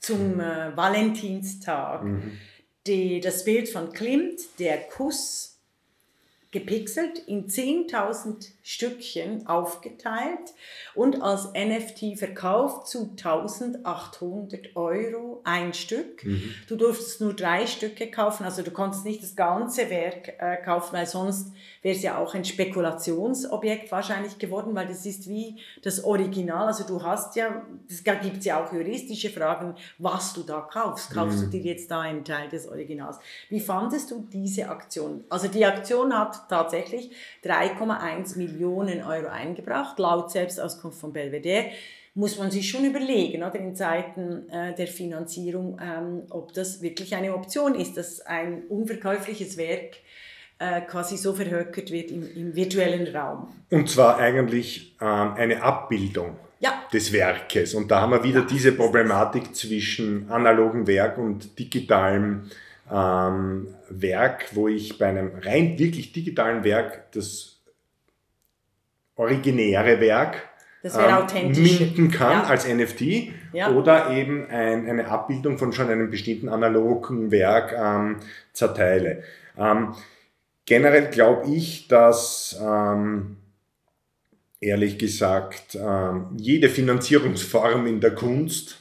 zum 0.00 0.36
mhm. 0.36 0.40
äh, 0.40 0.74
Valentinstag 0.74 2.02
mhm. 2.02 2.38
die, 2.86 3.20
das 3.20 3.44
Bild 3.44 3.68
von 3.68 3.92
Klimt, 3.92 4.40
der 4.58 4.78
Kuss 4.78 5.57
gepixelt, 6.50 7.18
in 7.18 7.48
10.000 7.48 8.52
Stückchen 8.68 9.46
aufgeteilt 9.46 10.52
und 10.94 11.22
als 11.22 11.54
NFT 11.54 12.18
verkauft 12.18 12.86
zu 12.86 13.12
1800 13.16 14.76
Euro 14.76 15.40
ein 15.44 15.72
Stück. 15.72 16.22
Mhm. 16.22 16.54
Du 16.68 16.76
durftest 16.76 17.22
nur 17.22 17.32
drei 17.32 17.66
Stücke 17.66 18.10
kaufen, 18.10 18.44
also 18.44 18.60
du 18.60 18.70
konntest 18.70 19.06
nicht 19.06 19.22
das 19.22 19.34
ganze 19.34 19.88
Werk 19.88 20.34
äh, 20.38 20.58
kaufen, 20.58 20.92
weil 20.92 21.06
sonst 21.06 21.50
wäre 21.80 21.96
es 21.96 22.02
ja 22.02 22.18
auch 22.18 22.34
ein 22.34 22.44
Spekulationsobjekt 22.44 23.90
wahrscheinlich 23.90 24.38
geworden, 24.38 24.74
weil 24.74 24.86
das 24.86 25.06
ist 25.06 25.30
wie 25.30 25.56
das 25.82 26.04
Original. 26.04 26.66
Also 26.66 26.84
du 26.84 27.02
hast 27.02 27.36
ja, 27.36 27.64
da 28.04 28.14
gibt 28.16 28.38
es 28.38 28.44
ja 28.44 28.62
auch 28.62 28.70
juristische 28.70 29.30
Fragen, 29.30 29.76
was 29.96 30.34
du 30.34 30.42
da 30.42 30.60
kaufst. 30.60 31.10
Kaufst 31.14 31.38
mhm. 31.38 31.42
du 31.44 31.50
dir 31.52 31.62
jetzt 31.62 31.90
da 31.90 32.00
einen 32.02 32.22
Teil 32.22 32.50
des 32.50 32.68
Originals? 32.68 33.18
Wie 33.48 33.60
fandest 33.60 34.10
du 34.10 34.28
diese 34.30 34.68
Aktion? 34.68 35.24
Also 35.30 35.48
die 35.48 35.64
Aktion 35.64 36.12
hat 36.12 36.50
tatsächlich 36.50 37.12
3,1 37.42 38.36
Millionen 38.36 38.57
Euro 38.64 39.28
eingebracht, 39.28 39.98
laut 39.98 40.30
Selbstauskunft 40.30 40.98
von 40.98 41.12
Belvedere 41.12 41.66
muss 42.18 42.36
man 42.36 42.50
sich 42.50 42.68
schon 42.68 42.84
überlegen, 42.84 43.44
oder 43.44 43.54
in 43.54 43.76
Zeiten 43.76 44.48
äh, 44.50 44.74
der 44.74 44.88
Finanzierung, 44.88 45.78
ähm, 45.80 46.22
ob 46.30 46.52
das 46.52 46.82
wirklich 46.82 47.14
eine 47.14 47.32
Option 47.32 47.76
ist, 47.76 47.96
dass 47.96 48.20
ein 48.22 48.64
unverkäufliches 48.68 49.56
Werk 49.56 49.98
äh, 50.58 50.80
quasi 50.80 51.16
so 51.16 51.32
verhökert 51.32 51.92
wird 51.92 52.10
im, 52.10 52.28
im, 52.34 52.56
virtuellen 52.56 53.14
Raum. 53.14 53.48
Und 53.70 53.88
zwar 53.88 54.18
eigentlich 54.18 54.96
ähm, 55.00 55.34
eine 55.34 55.62
Abbildung 55.62 56.36
ja. 56.58 56.82
des 56.92 57.12
Werkes. 57.12 57.74
Und 57.74 57.88
da 57.88 58.00
haben 58.00 58.10
wir 58.10 58.24
wieder 58.24 58.40
ja, 58.40 58.46
diese 58.46 58.72
Problematik 58.72 59.54
zwischen 59.54 60.28
analogem 60.28 60.88
Werk 60.88 61.18
und 61.18 61.56
digitalem 61.56 62.50
ähm, 62.92 63.68
Werk, 63.90 64.46
wo 64.54 64.66
ich 64.66 64.98
bei 64.98 65.06
einem 65.06 65.30
rein 65.40 65.78
wirklich 65.78 66.12
digitalen 66.12 66.64
Werk 66.64 67.12
das 67.12 67.57
originäre 69.18 70.00
Werk 70.00 70.48
ähm, 70.82 71.52
minden 71.62 72.10
kann 72.10 72.32
ja. 72.32 72.44
als 72.44 72.66
NFT 72.66 73.02
ja. 73.52 73.72
oder 73.72 74.10
eben 74.10 74.46
ein, 74.48 74.88
eine 74.88 75.08
Abbildung 75.08 75.58
von 75.58 75.74
schon 75.74 75.90
einem 75.90 76.10
bestimmten 76.10 76.48
analogen 76.48 77.30
Werk 77.30 77.74
ähm, 77.76 78.16
zerteile. 78.54 79.22
Ähm, 79.58 79.94
Generell 80.68 81.08
glaube 81.08 81.48
ich, 81.50 81.88
dass 81.88 82.60
ähm, 82.62 83.38
ehrlich 84.60 84.98
gesagt 84.98 85.78
ähm, 85.80 86.26
jede 86.36 86.68
Finanzierungsform 86.68 87.86
in 87.86 88.02
der 88.02 88.14
Kunst, 88.14 88.78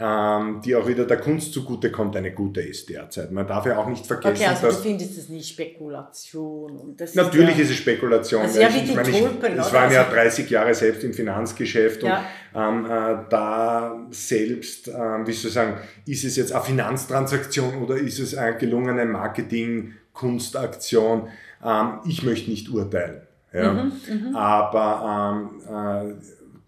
ähm, 0.00 0.60
die 0.64 0.74
auch 0.74 0.88
wieder 0.88 1.04
der 1.04 1.18
Kunst 1.18 1.52
zugutekommt, 1.52 2.16
eine 2.16 2.32
gute 2.32 2.62
ist 2.62 2.88
derzeit. 2.88 3.30
Man 3.30 3.46
darf 3.46 3.66
ja 3.66 3.78
auch 3.78 3.86
nicht 3.86 4.06
vergessen, 4.06 4.34
okay, 4.34 4.46
also 4.46 4.66
dass... 4.66 4.76
du 4.78 4.82
findest 4.82 5.18
es 5.18 5.28
nicht 5.28 5.48
Spekulation? 5.48 6.76
Und 6.76 7.00
das 7.00 7.14
natürlich 7.14 7.50
ist, 7.50 7.58
ja, 7.58 7.64
ist 7.64 7.70
es 7.70 7.76
Spekulation. 7.76 8.42
Also 8.42 8.60
ja, 8.60 8.68
wie 8.68 8.80
die 8.80 8.92
ich, 8.92 9.18
Tulpen, 9.20 9.52
ich, 9.52 9.66
ich 9.66 9.72
war 9.72 9.92
ja 9.92 10.04
30 10.04 10.44
also 10.44 10.54
Jahre 10.54 10.74
selbst 10.74 11.04
im 11.04 11.12
Finanzgeschäft 11.12 12.02
ja. 12.02 12.24
und 12.54 12.62
ähm, 12.62 12.84
äh, 12.86 12.88
da 13.28 14.06
selbst, 14.10 14.88
äh, 14.88 14.92
wie 14.92 15.32
soll 15.32 15.48
ich 15.48 15.54
sagen, 15.54 15.74
ist 16.06 16.24
es 16.24 16.36
jetzt 16.36 16.52
eine 16.52 16.64
Finanztransaktion 16.64 17.82
oder 17.82 17.96
ist 17.96 18.18
es 18.18 18.34
ein 18.34 18.58
gelungene 18.58 19.04
Marketing- 19.04 19.94
Kunstaktion. 20.12 21.28
Ähm, 21.64 22.00
ich 22.06 22.22
möchte 22.22 22.50
nicht 22.50 22.68
urteilen. 22.68 23.22
Ja. 23.52 23.72
Mhm, 23.72 23.92
mhm. 24.08 24.36
Aber 24.36 25.34
ähm, 25.34 26.12
äh, 26.12 26.14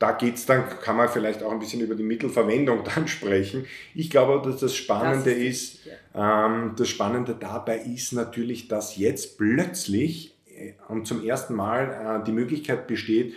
da 0.02 0.18
es 0.20 0.46
dann, 0.46 0.68
kann 0.68 0.96
man 0.96 1.08
vielleicht 1.08 1.44
auch 1.44 1.52
ein 1.52 1.60
bisschen 1.60 1.80
über 1.80 1.94
die 1.94 2.02
Mittelverwendung 2.02 2.82
dann 2.94 3.06
sprechen. 3.06 3.66
Ich 3.94 4.10
glaube, 4.10 4.42
dass 4.44 4.60
das 4.60 4.74
Spannende 4.74 5.30
das 5.30 5.38
ist, 5.38 5.86
ist 5.86 5.88
ähm, 6.12 6.72
das 6.76 6.88
Spannende 6.88 7.36
dabei 7.38 7.78
ist 7.78 8.12
natürlich, 8.12 8.66
dass 8.66 8.96
jetzt 8.96 9.38
plötzlich 9.38 10.36
äh, 10.48 10.72
und 10.88 11.06
zum 11.06 11.24
ersten 11.24 11.54
Mal 11.54 12.20
äh, 12.20 12.24
die 12.24 12.32
Möglichkeit 12.32 12.88
besteht, 12.88 13.34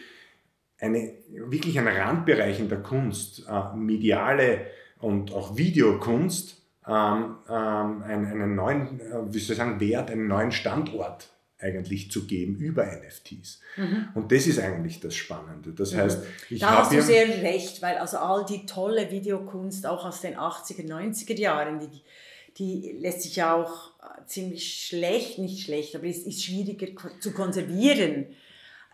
eine, 0.79 1.13
wirklich 1.29 1.77
ein 1.77 1.87
Randbereich 1.87 2.59
in 2.59 2.67
der 2.67 2.81
Kunst, 2.81 3.45
äh, 3.47 3.75
mediale 3.77 4.65
und 4.99 5.31
auch 5.33 5.55
Videokunst, 5.55 6.63
ähm, 6.87 7.35
ähm, 7.47 8.03
einen, 8.03 8.25
einen, 8.25 8.55
neuen, 8.55 8.99
äh, 8.99 9.33
wie 9.33 9.37
soll 9.39 9.53
ich 9.53 9.57
sagen, 9.57 9.79
Wert, 9.79 10.09
einen 10.09 10.27
neuen 10.27 10.51
Standort 10.51 11.29
eigentlich 11.65 12.11
zu 12.11 12.25
geben 12.25 12.55
über 12.57 12.85
NFTs. 12.85 13.59
Mhm. 13.75 14.09
Und 14.13 14.31
das 14.31 14.47
ist 14.47 14.59
eigentlich 14.59 14.99
das 14.99 15.15
Spannende. 15.15 15.71
Das 15.71 15.93
mhm. 15.93 15.97
heißt, 15.97 16.23
ich 16.49 16.59
Da 16.59 16.77
hast 16.77 16.93
du 16.93 17.01
sehr 17.01 17.27
recht, 17.41 17.81
weil 17.81 17.97
also 17.97 18.17
all 18.17 18.45
die 18.45 18.65
tolle 18.65 19.09
Videokunst 19.11 19.85
auch 19.85 20.05
aus 20.05 20.21
den 20.21 20.35
80er, 20.35 20.85
90er 20.87 21.37
Jahren, 21.37 21.79
die, 21.79 22.01
die 22.57 22.91
lässt 22.99 23.23
sich 23.23 23.35
ja 23.37 23.55
auch 23.55 23.91
äh, 24.01 24.25
ziemlich 24.27 24.85
schlecht, 24.85 25.39
nicht 25.39 25.65
schlecht, 25.65 25.95
aber 25.95 26.05
es 26.05 26.19
ist 26.19 26.43
schwieriger 26.43 26.87
zu 27.19 27.31
konservieren 27.31 28.27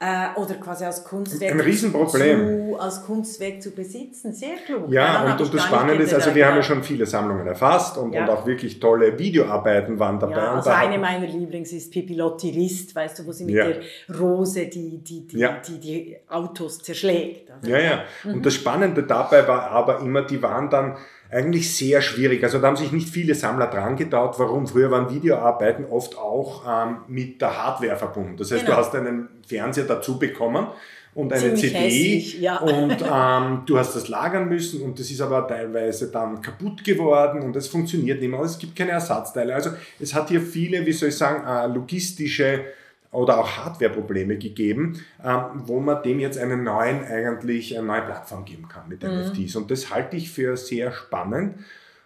äh, 0.02 0.40
oder 0.40 0.56
quasi 0.56 0.84
als 0.84 1.04
Kunstwerk 1.04 1.54
ein 1.54 1.60
Riesenproblem. 1.60 2.70
Zu, 2.70 2.80
als 2.80 3.04
Kunstwerk 3.04 3.62
zu 3.62 3.70
besitzen. 3.70 4.34
Sehr 4.34 4.56
klug. 4.66 4.92
Ja, 4.92 5.26
und, 5.26 5.40
und 5.40 5.54
das 5.54 5.64
Spannende 5.64 6.04
ist, 6.04 6.14
also 6.14 6.34
wir 6.34 6.48
haben 6.48 6.56
ja 6.56 6.64
schon 6.64 6.82
viele 6.82 7.06
Sammlungen 7.06 7.46
erfasst 7.46 8.00
und, 8.00 8.12
ja. 8.12 8.24
und 8.24 8.30
auch 8.32 8.48
wirklich 8.48 8.80
tolle 8.80 9.18
Videoarbeiten 9.20 10.00
waren 10.00 10.20
dabei. 10.20 10.38
Ja, 10.38 10.56
also 10.56 10.72
eine 10.72 10.98
meiner 10.98 11.28
Lieblings 11.28 11.72
ist 11.72 11.92
Pipilotti 11.92 12.50
Rist, 12.50 12.96
weißt 12.96 13.20
du, 13.20 13.28
wo 13.28 13.32
sie 13.32 13.46
mit 13.46 13.54
ja. 13.54 13.68
der 13.68 14.20
Rose 14.20 14.66
die, 14.66 14.98
die, 15.04 15.28
die, 15.28 15.38
ja. 15.38 15.60
die, 15.68 15.80
die 15.80 16.18
Autos 16.28 16.80
zerschlägt. 16.80 17.52
Also, 17.52 17.70
ja, 17.70 17.80
ja. 17.80 18.04
Mhm. 18.24 18.34
Und 18.34 18.46
das 18.48 18.56
Spannende 18.56 19.04
dabei 19.04 19.48
war 19.48 19.70
aber 19.70 20.00
immer, 20.00 20.24
die 20.24 20.42
waren 20.42 20.72
dann 20.72 20.98
eigentlich 21.32 21.74
sehr 21.74 22.02
schwierig. 22.02 22.44
Also 22.44 22.60
da 22.60 22.67
haben 22.67 22.76
sich 22.76 22.91
nicht 22.91 23.10
viele 23.10 23.36
Sammler 23.36 23.67
dran 23.67 23.96
getraut. 23.96 24.38
Warum? 24.38 24.67
Früher 24.67 24.91
waren 24.91 25.10
Videoarbeiten 25.10 25.86
oft 25.86 26.17
auch 26.17 26.63
ähm, 26.67 26.98
mit 27.08 27.41
der 27.41 27.58
Hardware 27.58 27.96
verbunden. 27.96 28.36
Das 28.38 28.52
heißt, 28.52 28.65
genau. 28.65 28.76
du 28.76 28.82
hast 28.82 28.96
einen 28.96 29.30
Fernseher 29.48 29.86
dazu 29.86 30.20
bekommen 30.20 30.67
und 31.13 31.32
eine 31.32 31.41
Ziemlich 31.56 31.62
CD 31.62 31.78
hässlich, 31.78 32.39
ja. 32.39 32.58
und 32.60 32.98
ähm, 33.13 33.63
du 33.65 33.78
hast 33.78 33.96
das 33.96 34.08
lagern 34.08 34.48
müssen 34.48 34.82
und 34.82 35.00
das 35.00 35.10
ist 35.10 35.22
aber 35.22 35.48
teilweise 35.48 36.10
dann 36.12 36.41
kaputt 36.41 36.84
geworden 36.84 37.41
und 37.41 37.56
es 37.56 37.67
funktioniert 37.67 38.22
nicht 38.22 38.30
mehr. 38.30 38.41
Es 38.41 38.58
gibt 38.58 38.76
keine 38.76 38.91
Ersatzteile. 38.91 39.54
Also 39.54 39.72
es 40.00 40.13
hat 40.13 40.30
hier 40.30 40.41
viele, 40.41 40.86
wie 40.86 40.94
soll 40.94 41.10
ich 41.10 41.17
sagen, 41.17 41.46
äh, 41.46 41.74
logistische 41.74 42.65
oder 43.12 43.39
auch 43.39 43.58
Hardware-Probleme 43.58 44.38
gegeben, 44.38 45.04
ähm, 45.24 45.63
wo 45.65 45.80
man 45.80 46.02
dem 46.02 46.19
jetzt 46.19 46.38
einen 46.38 46.63
neuen, 46.63 47.04
eigentlich 47.04 47.78
eine 47.78 47.86
neue 47.86 48.02
Plattform 48.02 48.45
geben 48.45 48.67
kann 48.67 48.88
mit 48.88 49.04
mhm. 49.04 49.10
NFTs. 49.10 49.56
Und 49.58 49.69
das 49.69 49.93
halte 49.93 50.15
ich 50.15 50.32
für 50.32 50.56
sehr 50.58 50.91
spannend. 50.91 51.60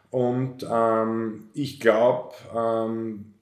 Und 0.10 0.66
ähm, 0.70 1.50
ich 1.54 1.80
glaube, 1.80 2.34
ähm, 2.56 3.36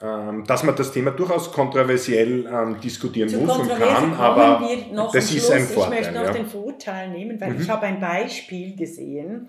ähm, 0.00 0.44
dass 0.46 0.62
man 0.62 0.76
das 0.76 0.92
Thema 0.92 1.10
durchaus 1.10 1.50
kontroversiell 1.50 2.46
ähm, 2.46 2.80
diskutieren 2.80 3.28
Zu 3.28 3.38
muss 3.38 3.58
und 3.58 3.68
kann, 3.68 4.14
aber 4.14 4.68
das 5.12 5.32
ist 5.32 5.50
ein 5.50 5.64
Vorteil. 5.64 5.92
Ich 5.92 5.98
möchte 5.98 6.14
noch 6.14 6.24
ja. 6.26 6.32
den 6.32 6.46
Vorteil 6.46 7.10
nehmen, 7.10 7.40
weil 7.40 7.54
mhm. 7.54 7.62
ich 7.62 7.68
habe 7.68 7.86
ein 7.86 8.00
Beispiel 8.00 8.76
gesehen. 8.76 9.48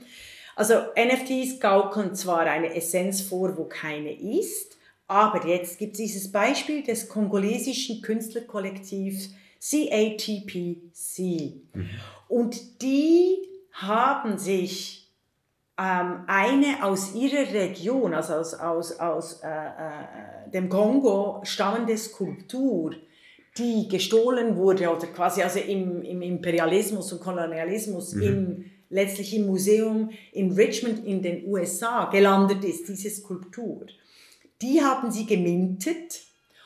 Also 0.55 0.73
NFTs 0.97 1.59
gaukeln 1.59 2.15
zwar 2.15 2.41
eine 2.41 2.75
Essenz 2.75 3.21
vor, 3.21 3.55
wo 3.57 3.65
keine 3.65 4.11
ist, 4.11 4.78
aber 5.09 5.47
jetzt 5.47 5.79
gibt 5.79 5.93
es 5.93 5.97
dieses 5.97 6.31
Beispiel 6.31 6.83
des 6.83 7.09
kongolesischen 7.09 8.01
Künstlerkollektivs 8.01 9.31
CATPC. 9.59 11.19
Mhm. 11.73 11.89
Und 12.27 12.81
die 12.83 13.39
haben 13.71 14.37
sich 14.37 15.11
ähm, 15.79 16.25
eine 16.27 16.83
aus 16.83 17.15
ihrer 17.15 17.51
Region, 17.51 18.13
also 18.13 18.33
aus, 18.33 18.53
aus, 18.53 18.99
aus 18.99 19.41
äh, 19.43 19.47
äh, 19.47 20.51
dem 20.53 20.69
Kongo 20.69 21.41
stammende 21.43 21.97
Skulptur, 21.97 22.91
die 23.57 23.87
gestohlen 23.87 24.57
wurde 24.57 24.95
oder 24.95 25.07
quasi 25.07 25.41
also 25.41 25.57
im, 25.57 26.03
im 26.03 26.21
Imperialismus 26.21 27.11
und 27.13 27.19
Kolonialismus 27.19 28.13
mhm. 28.13 28.21
im 28.21 28.65
letztlich 28.89 29.35
im 29.35 29.45
Museum 29.45 30.09
in 30.33 30.51
Richmond 30.51 31.05
in 31.05 31.21
den 31.21 31.47
USA 31.47 32.09
gelandet 32.09 32.63
ist, 32.63 32.87
diese 32.87 33.09
Skulptur, 33.09 33.85
die 34.61 34.81
haben 34.81 35.11
sie 35.11 35.25
gemintet 35.25 36.21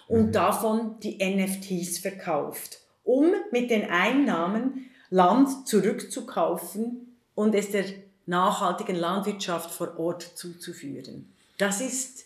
und 0.07 0.27
mhm. 0.27 0.31
davon 0.31 0.95
die 1.01 1.17
NFTs 1.17 1.99
verkauft, 1.99 2.79
um 3.03 3.31
mit 3.51 3.69
den 3.69 3.89
Einnahmen 3.89 4.89
Land 5.09 5.67
zurückzukaufen 5.67 7.15
und 7.35 7.55
es 7.55 7.71
der 7.71 7.85
nachhaltigen 8.25 8.95
Landwirtschaft 8.95 9.71
vor 9.71 9.99
Ort 9.99 10.23
zuzuführen. 10.35 11.31
Das 11.57 11.81
ist 11.81 12.25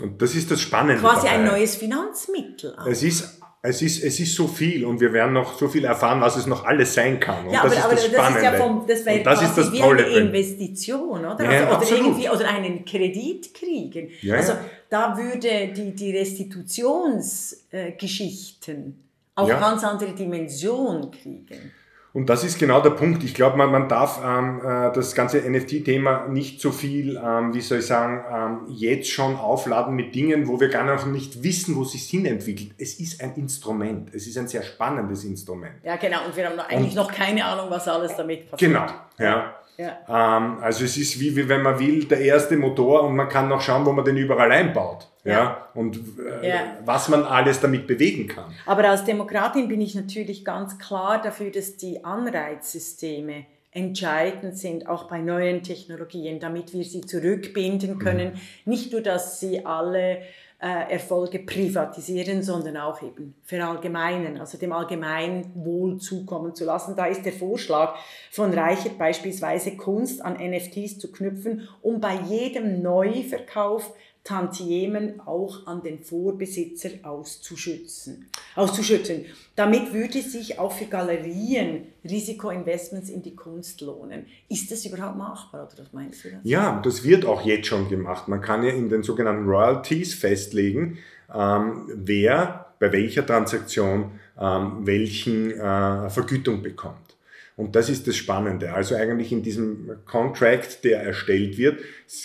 und 0.00 0.20
das 0.20 0.34
ist 0.34 0.50
das 0.50 0.60
Spannende. 0.60 1.00
Quasi 1.00 1.26
dabei. 1.26 1.38
ein 1.38 1.44
neues 1.44 1.76
Finanzmittel. 1.76 2.76
Auch. 2.76 2.86
Es 2.86 3.02
ist 3.04 3.40
es 3.66 3.80
ist, 3.80 4.04
es 4.04 4.20
ist 4.20 4.34
so 4.34 4.46
viel 4.46 4.84
und 4.84 5.00
wir 5.00 5.10
werden 5.14 5.32
noch 5.32 5.58
so 5.58 5.68
viel 5.68 5.86
erfahren, 5.86 6.20
was 6.20 6.36
es 6.36 6.44
noch 6.44 6.66
alles 6.66 6.92
sein 6.92 7.18
kann. 7.18 7.46
Und 7.46 7.54
ja, 7.54 7.62
das 7.62 7.72
aber, 7.72 7.74
ist 7.74 7.84
aber 7.84 7.94
das, 7.94 8.04
Spannende. 8.04 8.42
das 8.42 8.52
ist 8.52 8.58
ja 8.58 8.64
vom, 8.66 8.86
das 8.86 9.06
wäre 9.06 9.22
das 9.22 9.42
ist 9.42 9.54
das 9.56 9.72
wie 9.72 9.78
Tolle 9.78 10.04
eine 10.04 10.14
Investition, 10.16 11.24
oder? 11.24 11.50
Ja, 11.50 11.68
also, 11.70 11.94
oder 11.94 12.04
irgendwie, 12.04 12.28
oder 12.28 12.46
einen 12.46 12.84
Kredit 12.84 13.54
kriegen. 13.54 14.10
Ja, 14.20 14.34
also 14.34 14.52
da 14.94 15.16
würde 15.16 15.72
die, 15.74 15.92
die 15.92 16.16
Restitutionsgeschichten 16.16 19.04
auch 19.34 19.48
ja. 19.48 19.58
ganz 19.58 19.82
andere 19.82 20.12
Dimension 20.12 21.10
kriegen. 21.10 21.72
Und 22.12 22.30
das 22.30 22.44
ist 22.44 22.60
genau 22.60 22.80
der 22.80 22.90
Punkt. 22.90 23.24
Ich 23.24 23.34
glaube, 23.34 23.56
man, 23.56 23.72
man 23.72 23.88
darf 23.88 24.20
ähm, 24.24 24.60
äh, 24.60 24.92
das 24.92 25.16
ganze 25.16 25.38
NFT-Thema 25.38 26.28
nicht 26.28 26.60
so 26.60 26.70
viel, 26.70 27.16
ähm, 27.16 27.52
wie 27.52 27.60
soll 27.60 27.80
ich 27.80 27.86
sagen, 27.86 28.24
ähm, 28.32 28.60
jetzt 28.68 29.10
schon 29.10 29.34
aufladen 29.34 29.96
mit 29.96 30.14
Dingen, 30.14 30.46
wo 30.46 30.60
wir 30.60 30.68
gar 30.68 30.84
noch 30.84 31.06
nicht 31.06 31.42
wissen, 31.42 31.74
wo 31.74 31.82
sich 31.82 32.08
hin 32.08 32.24
entwickelt. 32.24 32.70
Es 32.78 33.00
ist 33.00 33.20
ein 33.20 33.34
Instrument. 33.34 34.14
Es 34.14 34.28
ist 34.28 34.38
ein 34.38 34.46
sehr 34.46 34.62
spannendes 34.62 35.24
Instrument. 35.24 35.74
Ja, 35.82 35.96
genau. 35.96 36.24
Und 36.24 36.36
wir 36.36 36.48
haben 36.48 36.60
eigentlich 36.60 36.96
Und, 36.96 37.02
noch 37.02 37.10
keine 37.10 37.44
Ahnung, 37.44 37.68
was 37.68 37.88
alles 37.88 38.16
damit 38.16 38.48
passiert. 38.48 38.70
Genau, 38.70 38.86
ja. 39.18 39.56
Ja. 39.76 39.98
Ähm, 40.08 40.58
also 40.60 40.84
es 40.84 40.96
ist 40.96 41.18
wie, 41.20 41.34
wie, 41.36 41.48
wenn 41.48 41.62
man 41.62 41.78
will, 41.78 42.04
der 42.04 42.20
erste 42.20 42.56
Motor 42.56 43.02
und 43.04 43.16
man 43.16 43.28
kann 43.28 43.48
noch 43.48 43.60
schauen, 43.60 43.84
wo 43.84 43.92
man 43.92 44.04
den 44.04 44.16
überall 44.16 44.50
einbaut 44.52 45.08
ja. 45.24 45.32
ja 45.32 45.68
und 45.74 45.98
äh, 46.40 46.48
ja. 46.48 46.56
was 46.84 47.08
man 47.08 47.24
alles 47.24 47.60
damit 47.60 47.86
bewegen 47.86 48.28
kann. 48.28 48.52
Aber 48.66 48.88
als 48.88 49.04
Demokratin 49.04 49.68
bin 49.68 49.80
ich 49.80 49.94
natürlich 49.94 50.44
ganz 50.44 50.78
klar 50.78 51.20
dafür, 51.20 51.50
dass 51.50 51.76
die 51.76 52.04
Anreizsysteme 52.04 53.46
entscheidend 53.72 54.56
sind, 54.56 54.88
auch 54.88 55.04
bei 55.04 55.18
neuen 55.20 55.64
Technologien, 55.64 56.38
damit 56.38 56.72
wir 56.72 56.84
sie 56.84 57.00
zurückbinden 57.00 57.98
können. 57.98 58.34
Mhm. 58.34 58.70
Nicht 58.70 58.92
nur, 58.92 59.00
dass 59.00 59.40
sie 59.40 59.66
alle 59.66 60.18
Erfolge 60.64 61.40
privatisieren, 61.40 62.42
sondern 62.42 62.78
auch 62.78 63.02
eben 63.02 63.34
verallgemeinern, 63.42 64.38
also 64.38 64.56
dem 64.56 64.72
Allgemeinwohl 64.72 65.98
zukommen 65.98 66.54
zu 66.54 66.64
lassen. 66.64 66.96
Da 66.96 67.06
ist 67.06 67.26
der 67.26 67.34
Vorschlag 67.34 67.96
von 68.30 68.52
Reichert 68.52 68.96
beispielsweise 68.96 69.76
Kunst 69.76 70.24
an 70.24 70.34
NFTs 70.34 70.98
zu 70.98 71.12
knüpfen, 71.12 71.68
um 71.82 72.00
bei 72.00 72.14
jedem 72.14 72.80
Neuverkauf 72.80 73.92
Tantiemen 74.24 75.20
auch 75.26 75.66
an 75.66 75.82
den 75.82 75.98
Vorbesitzer 75.98 76.88
auszuschützen, 77.02 78.26
auszuschütten. 78.56 79.26
Damit 79.54 79.92
würde 79.92 80.22
sich 80.22 80.58
auch 80.58 80.72
für 80.72 80.86
Galerien 80.86 81.88
Risikoinvestments 82.02 83.10
in 83.10 83.22
die 83.22 83.36
Kunst 83.36 83.82
lohnen. 83.82 84.24
Ist 84.48 84.70
das 84.70 84.86
überhaupt 84.86 85.18
machbar 85.18 85.68
oder 85.70 85.84
was 85.84 85.92
meinst 85.92 86.24
du? 86.24 86.30
Das? 86.30 86.40
Ja, 86.42 86.80
das 86.82 87.04
wird 87.04 87.26
auch 87.26 87.42
jetzt 87.44 87.66
schon 87.66 87.90
gemacht. 87.90 88.26
Man 88.26 88.40
kann 88.40 88.64
ja 88.64 88.70
in 88.70 88.88
den 88.88 89.02
sogenannten 89.02 89.46
Royalties 89.46 90.14
festlegen, 90.14 90.96
ähm, 91.32 91.86
wer 91.94 92.72
bei 92.78 92.90
welcher 92.92 93.26
Transaktion 93.26 94.12
ähm, 94.40 94.86
welchen 94.86 95.50
äh, 95.50 96.08
Vergütung 96.08 96.62
bekommt. 96.62 97.14
Und 97.56 97.76
das 97.76 97.88
ist 97.88 98.06
das 98.06 98.16
Spannende. 98.16 98.72
Also 98.72 98.96
eigentlich 98.96 99.30
in 99.30 99.42
diesem 99.42 99.98
Contract, 100.06 100.84
der 100.84 101.02
erstellt 101.02 101.56
wird, 101.56 101.80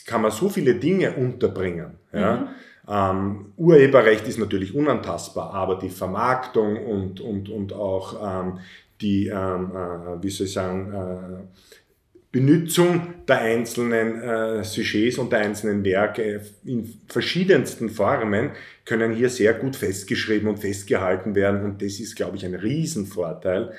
kann 0.06 0.22
man 0.22 0.32
so 0.32 0.50
viele 0.50 0.76
Dinge 0.76 1.14
unterbringen. 1.14 1.92
Ja? 2.12 2.36
Mhm. 2.36 2.48
Ähm, 2.90 3.54
Urheberrecht 3.56 4.28
ist 4.28 4.40
natürlich 4.40 4.74
unantastbar, 4.74 5.54
aber 5.54 5.76
die 5.76 5.90
Vermarktung 5.90 6.84
und, 6.84 7.22
und, 7.22 7.50
und 7.50 7.74
auch 7.74 8.44
ähm, 8.44 8.60
die, 9.00 9.28
ähm, 9.28 9.72
äh, 9.76 10.24
wie 10.24 10.30
soll 10.30 10.48
ich 10.48 10.54
sagen, 10.54 10.94
äh, 10.94 11.44
Benutzung 12.32 13.26
der 13.28 13.42
einzelnen 13.42 14.22
äh, 14.22 14.64
Sujets 14.64 15.18
und 15.18 15.32
der 15.32 15.40
einzelnen 15.40 15.84
Werke 15.84 16.42
in 16.64 17.00
verschiedensten 17.08 17.90
Formen 17.90 18.52
können 18.86 19.14
hier 19.14 19.30
sehr 19.30 19.54
gut 19.54 19.76
festgeschrieben 19.76 20.48
und 20.48 20.58
festgehalten 20.58 21.34
werden. 21.34 21.64
Und 21.64 21.82
das 21.82 22.00
ist, 22.00 22.16
glaube 22.16 22.38
ich, 22.38 22.46
ein 22.46 22.56
Riesenvorteil 22.56 23.74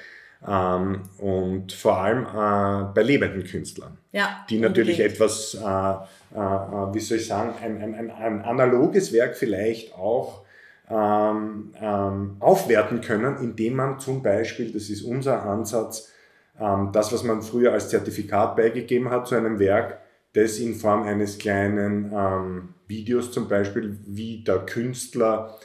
ähm, 0.46 1.02
und 1.18 1.72
vor 1.72 1.98
allem 1.98 2.24
äh, 2.24 2.92
bei 2.94 3.02
lebenden 3.02 3.44
Künstlern, 3.44 3.98
ja, 4.12 4.44
die 4.48 4.58
natürlich 4.58 4.98
unbedingt. 4.98 5.14
etwas, 5.14 5.54
äh, 5.54 6.38
äh, 6.38 6.94
wie 6.94 7.00
soll 7.00 7.18
ich 7.18 7.26
sagen, 7.26 7.54
ein, 7.62 7.82
ein, 7.82 8.10
ein, 8.10 8.42
analoges 8.42 9.12
Werk 9.12 9.36
vielleicht 9.36 9.94
auch 9.94 10.44
ähm, 10.88 11.74
ähm, 11.80 12.36
aufwerten 12.40 13.00
können, 13.00 13.36
indem 13.38 13.76
man 13.76 13.98
zum 14.00 14.22
Beispiel, 14.22 14.72
das 14.72 14.88
ist 14.88 15.02
unser 15.02 15.42
Ansatz, 15.44 16.10
ähm, 16.58 16.90
das, 16.92 17.12
was 17.12 17.22
man 17.22 17.42
früher 17.42 17.72
als 17.72 17.90
Zertifikat 17.90 18.56
beigegeben 18.56 19.10
hat 19.10 19.28
zu 19.28 19.34
einem 19.34 19.58
Werk, 19.58 19.98
das 20.32 20.58
in 20.58 20.74
Form 20.74 21.02
eines 21.02 21.38
kleinen 21.38 22.12
ähm, 22.14 22.74
Videos 22.86 23.30
zum 23.32 23.48
Beispiel, 23.48 23.98
wie 24.06 24.42
der 24.42 24.60
Künstler 24.60 25.58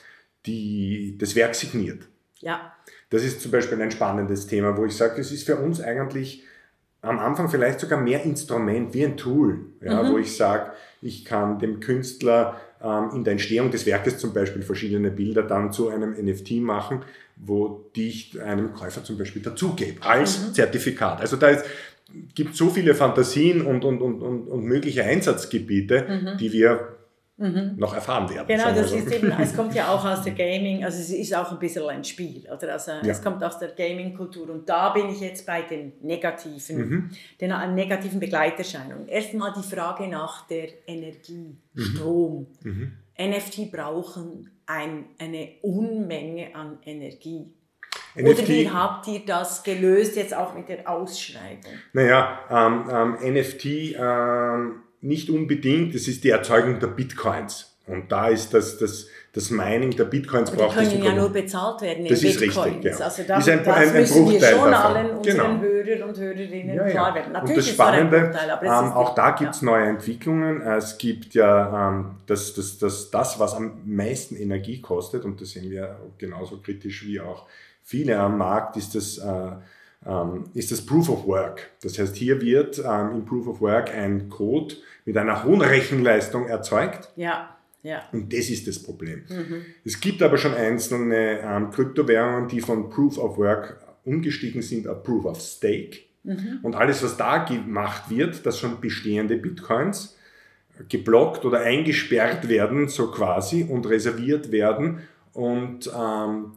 die, 0.45 1.17
das 1.19 1.35
Werk 1.35 1.55
signiert. 1.55 2.03
Ja. 2.39 2.73
Das 3.15 3.23
ist 3.23 3.39
zum 3.39 3.49
Beispiel 3.49 3.82
ein 3.82 3.91
spannendes 3.91 4.45
Thema, 4.45 4.75
wo 4.75 4.84
ich 4.84 4.97
sage, 4.97 5.13
das 5.15 5.32
ist 5.32 5.45
für 5.45 5.56
uns 5.56 5.80
eigentlich 5.80 6.43
am 7.01 7.17
Anfang 7.17 7.47
vielleicht 7.47 7.80
sogar 7.80 8.01
mehr 8.01 8.23
Instrument 8.23 8.93
wie 8.93 9.06
ein 9.06 9.15
Tool, 9.15 9.67
ja, 9.82 10.04
mhm. 10.04 10.12
wo 10.12 10.17
ich 10.17 10.36
sage, 10.36 10.73
ich 11.01 11.23
kann 11.23 11.58
dem 11.58 11.80
Künstler 11.80 12.60
ähm, 12.84 13.12
in 13.13 13.23
der 13.23 13.32
Entstehung 13.32 13.71
des 13.71 13.86
Werkes 13.86 14.17
zum 14.17 14.34
Beispiel 14.34 14.63
verschiedene 14.63 15.12
Bilder 15.12 15.43
dann 15.43 15.71
zu 15.71 15.88
einem 15.88 16.12
NFT 16.12 16.56
machen, 16.56 17.06
wo 17.38 17.89
die 17.95 18.10
ich 18.10 18.41
einem 18.41 18.73
Käufer 18.73 19.01
zum 19.01 19.17
Beispiel 19.17 19.41
dazugebe 19.41 20.04
als 20.04 20.49
mhm. 20.49 20.54
Zertifikat. 20.54 21.21
Also 21.21 21.38
da 21.38 21.56
gibt 22.34 22.51
es 22.51 22.58
so 22.58 22.69
viele 22.69 22.95
Fantasien 22.95 23.62
und, 23.62 23.86
und, 23.86 24.01
und, 24.01 24.21
und, 24.21 24.47
und 24.49 24.63
mögliche 24.65 25.06
Einsatzgebiete, 25.06 26.06
mhm. 26.10 26.38
die 26.38 26.51
wir 26.51 26.94
mhm. 27.38 27.74
noch 27.78 27.93
erfahren 27.93 28.30
werden. 28.30 28.48
Genau, 28.48 28.74
das 28.74 28.89
so. 28.89 28.95
ist 28.95 29.12
eben, 29.12 29.32
es 29.32 29.56
kommt 29.56 29.74
ja 29.74 29.89
auch 29.89 30.04
aus 30.04 30.24
der 30.24 30.34
Gaming, 30.36 30.84
also 30.84 31.00
es 31.00 31.10
ist 31.10 31.36
auch 31.36 31.52
ein 31.52 31.60
bisschen 31.60 31.88
ein 31.88 32.04
Spiel, 32.04 32.48
oder? 32.52 32.74
Also 32.74 32.91
ja. 32.91 33.02
es 33.04 33.21
kommt 33.21 33.43
aus 33.43 33.60
der 33.60 33.69
Gaming-Kultur 33.69 34.50
und 34.50 34.69
da 34.69 34.89
bin 34.89 35.10
ich 35.10 35.19
jetzt 35.19 35.45
bei 35.45 35.62
den 35.62 35.93
negativen, 36.02 36.78
mhm. 36.78 37.10
den 37.39 37.52
äh, 37.52 37.67
negativen 37.67 38.19
Begleiterscheinungen. 38.19 39.08
Erstmal 39.08 39.54
die 39.54 39.63
Frage 39.63 40.08
nach 40.08 40.48
der 40.48 40.69
Energie, 40.88 41.58
mhm. 41.74 41.82
Strom. 41.82 42.48
Mhm. 42.63 42.91
NFT 43.17 43.71
brauchen 43.71 44.50
ein, 44.65 45.06
eine 45.19 45.50
Unmenge 45.62 46.54
an 46.54 46.80
Energie. 46.84 47.54
NFT, 48.17 48.28
Oder 48.28 48.48
wie 48.48 48.69
habt 48.69 49.08
ihr 49.08 49.21
das 49.26 49.63
gelöst 49.63 50.15
jetzt 50.15 50.34
auch 50.34 50.54
mit 50.54 50.69
der 50.69 50.89
Ausschreibung? 50.89 51.74
Naja, 51.93 52.39
ähm, 52.50 52.89
ähm, 52.89 53.34
NFT 53.34 53.65
ähm, 53.98 54.82
nicht 55.05 55.29
unbedingt, 55.29 55.95
das 55.95 56.07
ist 56.07 56.23
die 56.23 56.29
Erzeugung 56.29 56.79
der 56.79 56.87
Bitcoins. 56.87 57.71
Und 57.87 58.11
da 58.11 58.29
ist 58.29 58.51
das, 58.51 58.79
das, 58.79 59.07
das 59.31 59.51
Mining 59.51 59.91
der 59.91 60.05
Bitcoins 60.05 60.51
Aber 60.51 60.63
braucht 60.63 60.79
die 60.79 60.85
können 60.85 61.03
ja 61.03 61.13
nur 61.13 61.29
bezahlt 61.29 61.81
werden 61.81 62.05
in 62.05 62.11
das 62.11 62.21
Bitcoins. 62.21 62.41
ist 62.41 62.65
richtig, 62.65 62.83
ja. 62.83 63.05
Also 63.05 63.23
da, 63.27 63.37
ist 63.37 63.49
ein, 63.49 63.63
das 63.63 63.75
ein, 63.75 63.89
ein 63.89 64.01
müssen 64.01 64.31
wir 64.31 64.39
schon 64.39 64.71
davon. 64.71 64.73
allen 64.73 65.09
unseren 65.11 65.37
genau. 65.37 65.61
Hörer 65.61 66.07
und 66.07 66.17
Hörerinnen 66.17 66.75
ja, 66.75 66.83
ja. 66.87 66.89
klar 66.89 67.13
werden. 67.13 67.33
Natürlich 67.33 67.57
und 67.57 67.57
das 67.57 67.69
Spannende, 67.69 68.33
ähm, 68.63 68.93
auch 68.93 69.13
da 69.13 69.31
gibt 69.31 69.53
es 69.53 69.61
ja. 69.61 69.65
neue 69.65 69.85
Entwicklungen. 69.85 70.61
Es 70.61 70.97
gibt 70.97 71.35
ja 71.35 71.89
ähm, 71.89 72.15
das, 72.25 72.55
das, 72.55 72.79
das, 72.79 73.11
das, 73.11 73.39
was 73.39 73.53
am 73.53 73.81
meisten 73.85 74.35
Energie 74.35 74.81
kostet, 74.81 75.23
und 75.23 75.39
das 75.39 75.51
sehen 75.51 75.69
wir 75.69 75.95
genauso 76.17 76.57
kritisch 76.57 77.05
wie 77.05 77.19
auch 77.19 77.45
viele 77.83 78.17
am 78.17 78.39
Markt, 78.39 78.77
ist 78.77 78.95
das 78.95 79.19
äh, 79.19 79.51
ist 80.53 80.71
das 80.71 80.85
Proof 80.85 81.09
of 81.09 81.25
Work. 81.25 81.71
Das 81.81 81.97
heißt, 81.97 82.15
hier 82.15 82.39
wird 82.39 82.77
ähm, 82.77 83.11
im 83.11 83.25
Proof 83.25 83.47
of 83.47 83.61
Work 83.61 83.89
ein 83.91 84.29
Code 84.29 84.75
mit 85.05 85.17
einer 85.17 85.43
hohen 85.43 85.61
Rechenleistung 85.61 86.47
erzeugt. 86.47 87.09
Ja. 87.15 87.57
Ja. 87.81 88.03
Und 88.11 88.33
das 88.33 88.49
ist 88.49 88.67
das 88.67 88.81
Problem. 88.81 89.23
Mhm. 89.29 89.65
Es 89.83 89.99
gibt 89.99 90.23
aber 90.23 90.37
schon 90.37 90.55
einzelne 90.55 91.39
ähm, 91.39 91.69
Kryptowährungen, 91.69 92.47
die 92.47 92.59
von 92.59 92.89
Proof 92.89 93.17
of 93.17 93.37
Work 93.37 93.79
umgestiegen 94.03 94.61
sind 94.61 94.87
auf 94.87 95.03
Proof 95.03 95.25
of 95.25 95.39
Stake. 95.39 95.99
Mhm. 96.23 96.59
Und 96.63 96.75
alles, 96.75 97.03
was 97.03 97.15
da 97.17 97.43
gemacht 97.43 98.09
wird, 98.09 98.45
dass 98.45 98.59
schon 98.59 98.81
bestehende 98.81 99.37
Bitcoins 99.37 100.17
geblockt 100.89 101.45
oder 101.45 101.61
eingesperrt 101.61 102.49
werden, 102.49 102.87
so 102.87 103.11
quasi, 103.11 103.63
und 103.63 103.87
reserviert 103.87 104.51
werden. 104.51 104.99
Und 105.33 105.91
ähm, 105.95 106.53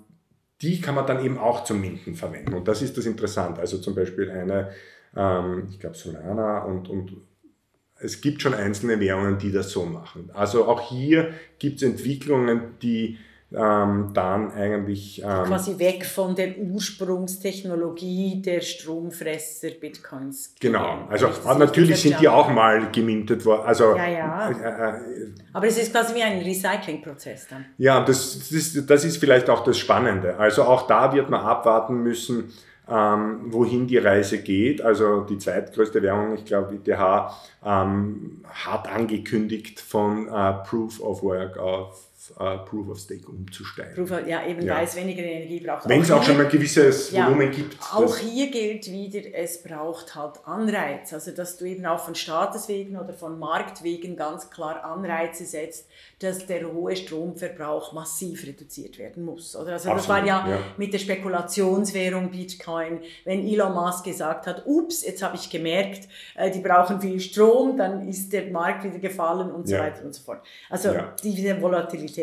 die 0.63 0.81
kann 0.81 0.95
man 0.95 1.07
dann 1.07 1.25
eben 1.25 1.39
auch 1.39 1.65
zum 1.65 1.81
Minden 1.81 2.15
verwenden. 2.15 2.55
Und 2.55 2.67
das 2.67 2.83
ist 2.83 2.97
das 2.97 3.07
Interessante. 3.07 3.61
Also 3.61 3.79
zum 3.79 3.95
Beispiel 3.95 4.31
eine, 4.31 4.71
ähm, 5.17 5.69
ich 5.71 5.79
glaube 5.79 5.97
Solana 5.97 6.65
und, 6.65 6.89
und 6.89 7.17
es 8.01 8.21
gibt 8.21 8.43
schon 8.43 8.55
einzelne 8.55 9.01
Währungen, 9.01 9.39
die 9.39 9.53
das 9.53 9.71
so 9.71 9.85
machen. 9.85 10.31
Also 10.33 10.67
auch 10.67 10.89
hier 10.89 11.35
gibt 11.59 11.77
es 11.77 11.83
Entwicklungen, 11.83 12.79
die 12.83 13.19
ähm, 13.51 14.11
dann 14.13 14.53
eigentlich. 14.53 15.23
Ähm, 15.23 15.45
Quasi 15.45 15.79
weg 15.79 16.05
von 16.05 16.35
der 16.35 16.59
Ursprungstechnologie 16.59 18.43
der 18.43 18.61
Stromfresser 18.61 19.71
Bitcoins. 19.81 20.55
Genau, 20.61 21.07
also 21.09 21.31
natürlich 21.59 22.03
sind 22.03 22.21
die 22.21 22.29
auch 22.29 22.51
mal 22.51 22.91
gemintet 22.93 23.45
worden. 23.47 23.63
Also, 23.67 23.97
ja, 23.97 24.07
ja. 24.07 24.51
Äh, 24.51 24.91
äh, 24.91 25.35
Aber 25.53 25.67
es 25.67 25.79
ist 25.79 25.93
quasi 25.93 26.15
wie 26.15 26.23
ein 26.23 26.43
Recyclingprozess 26.43 27.49
dann. 27.49 27.65
Ja, 27.79 28.05
das, 28.05 28.51
das, 28.51 28.87
das 28.87 29.05
ist 29.05 29.17
vielleicht 29.17 29.49
auch 29.49 29.65
das 29.65 29.79
Spannende. 29.79 30.37
Also 30.37 30.65
auch 30.65 30.87
da 30.87 31.15
wird 31.15 31.31
man 31.31 31.41
abwarten 31.41 32.03
müssen, 32.03 32.53
ähm, 32.87 33.47
wohin 33.47 33.87
die 33.87 33.99
Reise 33.99 34.43
geht. 34.43 34.83
Also 34.83 35.23
die 35.23 35.39
zweitgrößte 35.39 36.03
Währung, 36.03 36.35
ich 36.35 36.45
glaube, 36.45 36.75
ITH, 36.75 37.33
ähm, 37.65 38.43
hat 38.45 38.89
angekündigt 38.89 39.81
von 39.81 40.29
äh, 40.29 40.53
Proof 40.69 41.01
of 41.01 41.23
Work 41.23 41.59
auf 41.59 42.08
uh, 42.33 42.65
Proof 42.65 42.89
of 42.91 42.99
Stake 42.99 43.27
umzusteigen. 43.27 43.95
Proof 43.95 44.11
of, 44.11 44.27
ja, 44.27 44.47
eben 44.47 44.63
ja. 44.63 44.77
weil 44.77 44.85
es 44.85 44.97
weniger 44.97 45.23
Energie 45.23 45.61
braucht. 45.61 45.89
Wenn 45.89 46.03
es 46.03 46.11
auch, 46.11 46.23
schon 46.23 46.37
mal 46.37 46.45
ein 46.45 46.51
gewisses 46.51 47.11
ja, 47.11 47.27
Volumen 47.27 47.51
gibt. 47.51 47.77
Auch 47.93 48.17
hier 48.17 48.51
gilt 48.51 48.91
wieder, 48.91 49.21
es 49.35 49.63
braucht 49.63 50.15
halt 50.15 50.45
Anreiz. 50.45 51.13
Also 51.13 51.31
dass 51.31 51.57
du 51.57 51.65
eben 51.65 51.87
auch 51.87 52.01
von 52.01 52.15
Staateswegen 52.15 52.97
oder 52.99 53.13
von 53.13 53.39
Marktwegen 53.39 54.17
ganz 54.17 54.51
klar 54.51 54.85
Anreize 54.85 55.45
setzt, 55.45 55.89
dass 56.19 56.47
der 56.47 56.73
hohe 56.73 56.97
Stromverbrauch 56.97 57.93
massiv 57.93 58.45
reduziert 58.47 58.99
werden 58.99 59.25
muss. 59.25 59.55
Oder? 59.55 59.75
Also 59.75 59.91
Absolut, 59.91 59.99
das 59.99 60.09
war 60.09 60.27
ja, 60.27 60.49
ja, 60.49 60.59
mit 60.77 60.93
der 60.93 60.99
Spekulationswährung 60.99 62.31
Bitcoin, 62.31 63.01
wenn 63.25 63.47
Elon 63.47 63.73
Musk 63.73 64.05
gesagt 64.05 64.47
hat, 64.47 64.67
ups, 64.67 65.05
jetzt 65.05 65.23
habe 65.23 65.37
ich 65.37 65.49
gemerkt, 65.49 66.09
äh, 66.35 66.51
die 66.51 66.61
brauchen 66.61 67.01
viel 67.01 67.21
Strom, 67.21 67.77
dann 67.77 68.09
ist 68.09 68.33
der 68.33 68.51
Markt 68.51 68.85
wieder 68.85 68.99
gefallen 68.99 69.51
und 69.51 69.69
so 69.69 69.77
weiter 69.77 70.05
und 70.05 70.15
so 70.15 70.23
fort. 70.23 70.43
Also 70.69 70.95
diese 71.23 71.61
Volatilität. 71.61 72.18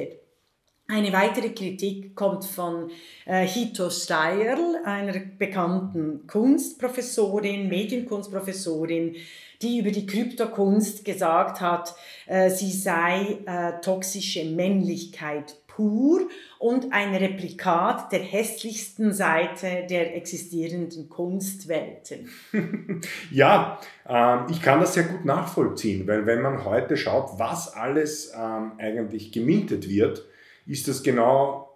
Eine 0.87 1.11
weitere 1.13 1.49
Kritik 1.49 2.15
kommt 2.15 2.45
von 2.45 2.91
äh, 3.25 3.47
Hito 3.47 3.89
Steierl, 3.89 4.81
einer 4.85 5.13
bekannten 5.39 6.27
Kunstprofessorin, 6.27 7.67
Medienkunstprofessorin, 7.69 9.15
die 9.63 9.79
über 9.79 9.89
die 9.89 10.05
Kryptokunst 10.05 11.03
gesagt 11.03 11.59
hat, 11.59 11.95
äh, 12.27 12.51
sie 12.51 12.71
sei 12.71 13.39
äh, 13.47 13.81
toxische 13.81 14.45
Männlichkeit 14.45 15.55
pur 15.75 16.21
und 16.57 16.93
ein 16.93 17.13
Replikat 17.13 18.11
der 18.11 18.19
hässlichsten 18.19 19.11
Seite 19.11 19.85
der 19.89 20.15
existierenden 20.15 21.09
Kunstwelten. 21.09 22.29
ja, 23.31 23.79
ähm, 24.07 24.45
ich 24.49 24.61
kann 24.61 24.79
das 24.79 24.93
sehr 24.93 25.03
gut 25.03 25.25
nachvollziehen, 25.25 26.07
weil 26.07 26.25
wenn 26.25 26.41
man 26.41 26.63
heute 26.63 26.95
schaut, 26.95 27.37
was 27.37 27.73
alles 27.73 28.33
ähm, 28.33 28.73
eigentlich 28.77 29.31
gemietet 29.31 29.89
wird, 29.89 30.25
ist 30.65 30.87
das 30.87 31.03
genau 31.03 31.75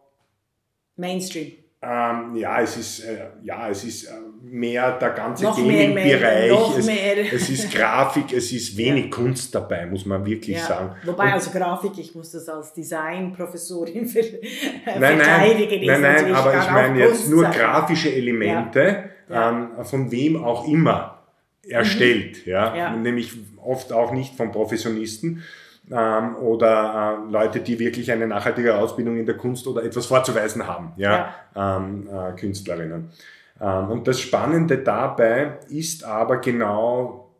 Mainstream. 0.95 1.53
Ähm, 1.81 2.35
ja, 2.35 2.61
es 2.61 2.77
ist, 2.77 2.99
äh, 3.05 3.29
ja, 3.41 3.69
es 3.69 3.83
ist 3.83 4.05
äh, 4.05 4.11
mehr 4.41 4.97
der 4.97 5.09
ganze 5.11 5.45
Gaming-Bereich. 5.45 6.77
Es, 6.77 6.87
es, 7.33 7.49
ist 7.49 7.73
Grafik, 7.73 8.33
es 8.33 8.51
ist 8.51 8.75
wenig 8.77 9.05
ja. 9.05 9.11
Kunst 9.11 9.53
dabei, 9.53 9.85
muss 9.85 10.05
man 10.05 10.25
wirklich 10.25 10.57
ja. 10.57 10.63
sagen. 10.63 10.95
Wobei, 11.05 11.25
Und, 11.25 11.33
also 11.33 11.51
Grafik, 11.51 11.97
ich 11.97 12.15
muss 12.15 12.31
das 12.31 12.47
als 12.49 12.73
Designprofessorin 12.73 14.05
verteidigen. 14.07 15.85
Nein, 15.85 16.01
nein, 16.01 16.01
nein 16.01 16.35
aber 16.35 16.57
ich 16.57 16.71
meine 16.71 16.99
jetzt 16.99 17.29
nur 17.29 17.43
sein. 17.43 17.53
grafische 17.53 18.13
Elemente, 18.13 19.09
ja. 19.29 19.49
Ähm, 19.49 19.85
von 19.85 20.09
wem 20.11 20.43
auch 20.43 20.67
immer 20.67 21.19
erstellt. 21.67 22.45
Mhm. 22.45 22.51
Ja? 22.51 22.95
Nämlich 22.95 23.33
oft 23.57 23.93
auch 23.93 24.11
nicht 24.11 24.35
von 24.35 24.51
Professionisten 24.51 25.43
ähm, 25.91 26.35
oder 26.37 27.23
äh, 27.27 27.31
Leute, 27.31 27.59
die 27.59 27.79
wirklich 27.79 28.11
eine 28.11 28.27
nachhaltige 28.27 28.77
Ausbildung 28.77 29.17
in 29.17 29.25
der 29.25 29.37
Kunst 29.37 29.67
oder 29.67 29.83
etwas 29.83 30.05
vorzuweisen 30.05 30.67
haben, 30.67 30.93
ja, 30.97 31.33
ja. 31.55 31.77
Ähm, 31.77 32.07
äh, 32.07 32.39
Künstlerinnen. 32.39 33.11
Ähm, 33.61 33.89
und 33.89 34.07
das 34.07 34.19
Spannende 34.19 34.79
dabei 34.79 35.59
ist 35.69 36.03
aber 36.03 36.37
genau, 36.37 37.33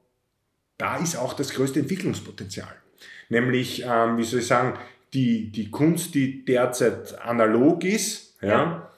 da 0.78 0.98
ist 0.98 1.18
auch 1.18 1.34
das 1.34 1.54
größte 1.54 1.80
Entwicklungspotenzial. 1.80 2.74
Nämlich, 3.30 3.84
ähm, 3.86 4.18
wie 4.18 4.24
soll 4.24 4.40
ich 4.40 4.48
sagen, 4.48 4.74
die, 5.14 5.52
die 5.52 5.70
Kunst, 5.70 6.16
die 6.16 6.46
derzeit 6.46 7.20
analog 7.22 7.84
ist, 7.84 8.42
ja, 8.42 8.48
ja 8.48 8.90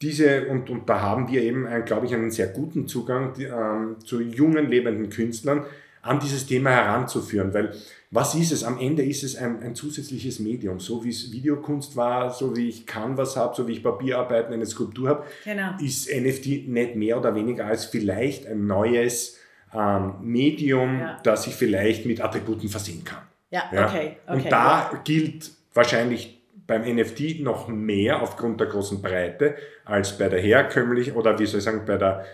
diese, 0.00 0.46
und, 0.46 0.70
und 0.70 0.88
da 0.88 1.00
haben 1.00 1.28
wir 1.28 1.42
eben, 1.42 1.66
glaube 1.84 2.06
ich, 2.06 2.14
einen 2.14 2.30
sehr 2.30 2.48
guten 2.48 2.86
Zugang 2.86 3.34
die, 3.34 3.44
ähm, 3.44 3.96
zu 4.04 4.20
jungen, 4.20 4.68
lebenden 4.68 5.10
Künstlern, 5.10 5.64
an 6.02 6.20
dieses 6.20 6.46
Thema 6.46 6.70
heranzuführen, 6.70 7.52
weil 7.52 7.74
was 8.10 8.34
ist 8.34 8.52
es? 8.52 8.64
Am 8.64 8.78
Ende 8.78 9.02
ist 9.02 9.22
es 9.22 9.36
ein, 9.36 9.62
ein 9.62 9.74
zusätzliches 9.74 10.38
Medium, 10.38 10.80
so 10.80 11.04
wie 11.04 11.10
es 11.10 11.30
Videokunst 11.30 11.94
war, 11.96 12.30
so 12.30 12.56
wie 12.56 12.68
ich 12.68 12.86
Canvas 12.86 13.36
habe, 13.36 13.54
so 13.54 13.68
wie 13.68 13.72
ich 13.72 13.82
Papierarbeiten, 13.82 14.52
eine 14.52 14.66
Skulptur 14.66 15.08
habe, 15.08 15.26
genau. 15.44 15.72
ist 15.80 16.08
NFT 16.10 16.68
nicht 16.68 16.96
mehr 16.96 17.18
oder 17.18 17.34
weniger 17.34 17.66
als 17.66 17.84
vielleicht 17.84 18.46
ein 18.46 18.66
neues 18.66 19.38
ähm, 19.74 20.14
Medium, 20.22 21.00
ja. 21.00 21.18
das 21.22 21.46
ich 21.46 21.54
vielleicht 21.54 22.06
mit 22.06 22.22
Attributen 22.22 22.68
versehen 22.68 23.04
kann. 23.04 23.22
Ja, 23.50 23.64
ja? 23.72 23.86
Okay, 23.86 24.16
okay. 24.26 24.36
Und 24.36 24.52
da 24.52 24.90
ja. 24.92 25.00
gilt 25.04 25.50
wahrscheinlich 25.74 26.38
beim 26.66 26.82
NFT 26.82 27.40
noch 27.40 27.68
mehr 27.68 28.22
aufgrund 28.22 28.60
der 28.60 28.68
großen 28.68 29.00
Breite 29.02 29.56
als 29.84 30.16
bei 30.16 30.28
der 30.28 30.40
herkömmlichen 30.40 31.14
oder 31.14 31.38
wie 31.38 31.46
soll 31.46 31.58
ich 31.58 31.64
sagen, 31.64 31.82
bei 31.86 31.96
der 31.96 32.26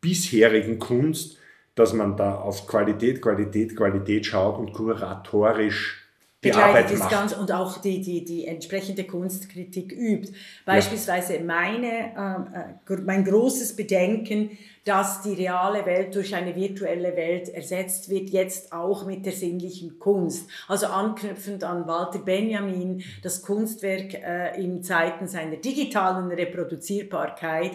bisherigen 0.00 0.78
Kunst, 0.78 1.37
dass 1.78 1.92
man 1.92 2.16
da 2.16 2.34
auf 2.36 2.66
Qualität, 2.66 3.22
Qualität, 3.22 3.76
Qualität 3.76 4.26
schaut 4.26 4.58
und 4.58 4.72
kuratorisch 4.72 6.04
die 6.44 6.52
Arbeit 6.52 6.96
macht. 6.96 7.10
Ganz 7.10 7.32
und 7.32 7.50
auch 7.50 7.78
die, 7.78 8.00
die, 8.00 8.24
die 8.24 8.46
entsprechende 8.46 9.04
Kunstkritik 9.04 9.92
übt. 9.92 10.32
Beispielsweise 10.64 11.36
ja. 11.36 11.42
meine, 11.42 12.76
äh, 12.88 12.96
mein 13.04 13.24
großes 13.24 13.74
Bedenken, 13.74 14.56
dass 14.84 15.22
die 15.22 15.34
reale 15.34 15.84
Welt 15.84 16.14
durch 16.14 16.34
eine 16.34 16.54
virtuelle 16.54 17.16
Welt 17.16 17.48
ersetzt 17.48 18.08
wird, 18.08 18.30
jetzt 18.30 18.72
auch 18.72 19.04
mit 19.04 19.26
der 19.26 19.32
sinnlichen 19.32 19.98
Kunst. 19.98 20.48
Also 20.68 20.86
anknüpfend 20.86 21.64
an 21.64 21.88
Walter 21.88 22.20
Benjamin, 22.20 23.02
das 23.22 23.42
Kunstwerk 23.42 24.14
äh, 24.14 24.62
in 24.62 24.82
Zeiten 24.84 25.26
seiner 25.26 25.56
digitalen 25.56 26.30
Reproduzierbarkeit 26.30 27.72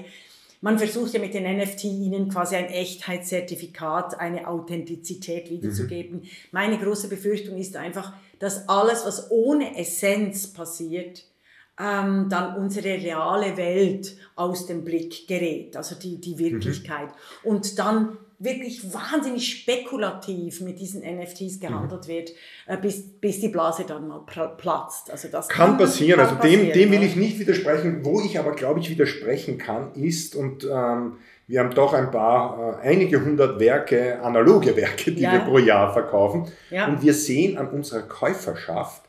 man 0.64 0.80
versucht 0.80 1.14
ja 1.14 1.20
mit 1.20 1.34
den 1.34 1.44
NFT 1.44 1.84
ihnen 1.84 2.30
quasi 2.30 2.56
ein 2.56 2.68
Echtheitszertifikat, 2.68 4.18
eine 4.18 4.48
Authentizität 4.48 5.50
wiederzugeben. 5.50 6.22
Mhm. 6.22 6.28
Meine 6.52 6.78
große 6.78 7.10
Befürchtung 7.10 7.58
ist 7.58 7.76
einfach, 7.76 8.14
dass 8.40 8.70
alles, 8.70 9.06
was 9.06 9.30
ohne 9.30 9.78
Essenz 9.78 10.48
passiert, 10.54 11.26
ähm, 11.78 12.28
dann 12.30 12.56
unsere 12.56 12.88
reale 12.88 13.58
Welt 13.58 14.16
aus 14.38 14.66
dem 14.66 14.86
Blick 14.86 15.28
gerät, 15.28 15.76
also 15.76 15.96
die, 15.96 16.22
die 16.22 16.40
Wirklichkeit. 16.40 17.10
Mhm. 17.10 17.50
Und 17.50 17.78
dann 17.78 18.18
wirklich 18.44 18.94
wahnsinnig 18.94 19.48
spekulativ 19.48 20.62
mit 20.62 20.80
diesen 20.80 21.02
NFTs 21.02 21.60
gehandelt 21.60 22.04
mhm. 22.04 22.12
wird, 22.12 22.32
äh, 22.68 22.78
bis, 22.78 23.04
bis 23.20 23.40
die 23.40 23.48
Blase 23.48 23.86
dann 23.88 24.08
mal 24.08 24.20
platzt. 24.58 25.10
Also 25.12 25.28
das 25.30 25.48
kann, 25.48 25.70
kann 25.70 25.78
passieren. 25.78 26.20
Kann 26.20 26.38
also 26.38 26.42
dem, 26.42 26.72
dem 26.72 26.92
will 26.92 27.04
ich 27.04 27.16
nicht 27.16 27.40
widersprechen. 27.40 28.04
Wo 28.04 28.22
ich 28.22 28.38
aber, 28.38 28.54
glaube 28.56 28.80
ich, 28.80 28.90
widersprechen 28.90 29.58
kann, 29.58 29.94
ist, 29.96 30.36
und 30.36 30.64
ähm, 30.64 31.14
wir 31.48 31.60
haben 31.60 31.74
doch 31.74 31.94
ein 31.94 32.12
paar, 32.12 32.80
äh, 32.84 32.88
einige 32.88 33.24
hundert 33.24 33.60
Werke, 33.60 34.22
analoge 34.22 34.76
Werke, 34.76 35.12
die 35.12 35.22
ja. 35.22 35.34
wir 35.34 35.40
pro 35.40 35.58
Jahr 35.58 35.92
verkaufen. 35.94 36.48
Ja. 36.70 36.88
Und 36.88 37.02
wir 37.02 37.14
sehen 37.14 37.58
an 37.58 37.70
unserer 37.70 38.04
Käuferschaft, 38.04 39.04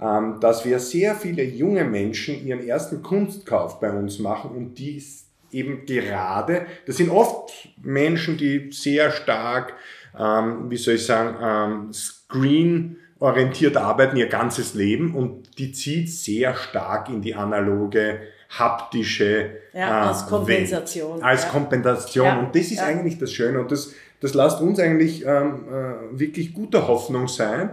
ähm, 0.00 0.38
dass 0.40 0.64
wir 0.64 0.78
sehr 0.78 1.14
viele 1.14 1.42
junge 1.42 1.84
Menschen 1.84 2.46
ihren 2.46 2.66
ersten 2.66 3.02
Kunstkauf 3.02 3.80
bei 3.80 3.90
uns 3.90 4.18
machen 4.18 4.50
und 4.50 4.74
die 4.78 5.02
eben 5.52 5.86
gerade, 5.86 6.66
das 6.86 6.96
sind 6.96 7.10
oft 7.10 7.52
Menschen, 7.82 8.36
die 8.36 8.70
sehr 8.72 9.10
stark, 9.10 9.74
ähm, 10.18 10.70
wie 10.70 10.76
soll 10.76 10.94
ich 10.94 11.06
sagen, 11.06 11.36
ähm, 11.40 11.92
screen 11.92 12.96
orientiert 13.20 13.76
arbeiten 13.76 14.16
ihr 14.16 14.28
ganzes 14.28 14.74
Leben 14.74 15.14
und 15.14 15.58
die 15.58 15.72
zieht 15.72 16.10
sehr 16.10 16.54
stark 16.54 17.08
in 17.08 17.20
die 17.20 17.34
analoge 17.34 18.20
haptische 18.48 19.50
ja, 19.72 20.04
äh, 20.04 20.08
als 20.08 20.26
Kompensation. 20.26 21.14
Welt, 21.14 21.24
als 21.24 21.44
ja. 21.44 21.48
Kompensation. 21.50 22.26
Ja. 22.26 22.38
Und 22.38 22.54
das 22.54 22.70
ist 22.70 22.80
eigentlich 22.80 23.18
das 23.18 23.32
Schöne 23.32 23.60
und 23.60 23.70
das, 23.70 23.92
das 24.20 24.34
lasst 24.34 24.60
uns 24.60 24.78
eigentlich 24.78 25.24
ähm, 25.26 25.64
äh, 25.68 26.18
wirklich 26.18 26.54
guter 26.54 26.86
Hoffnung 26.88 27.28
sein, 27.28 27.70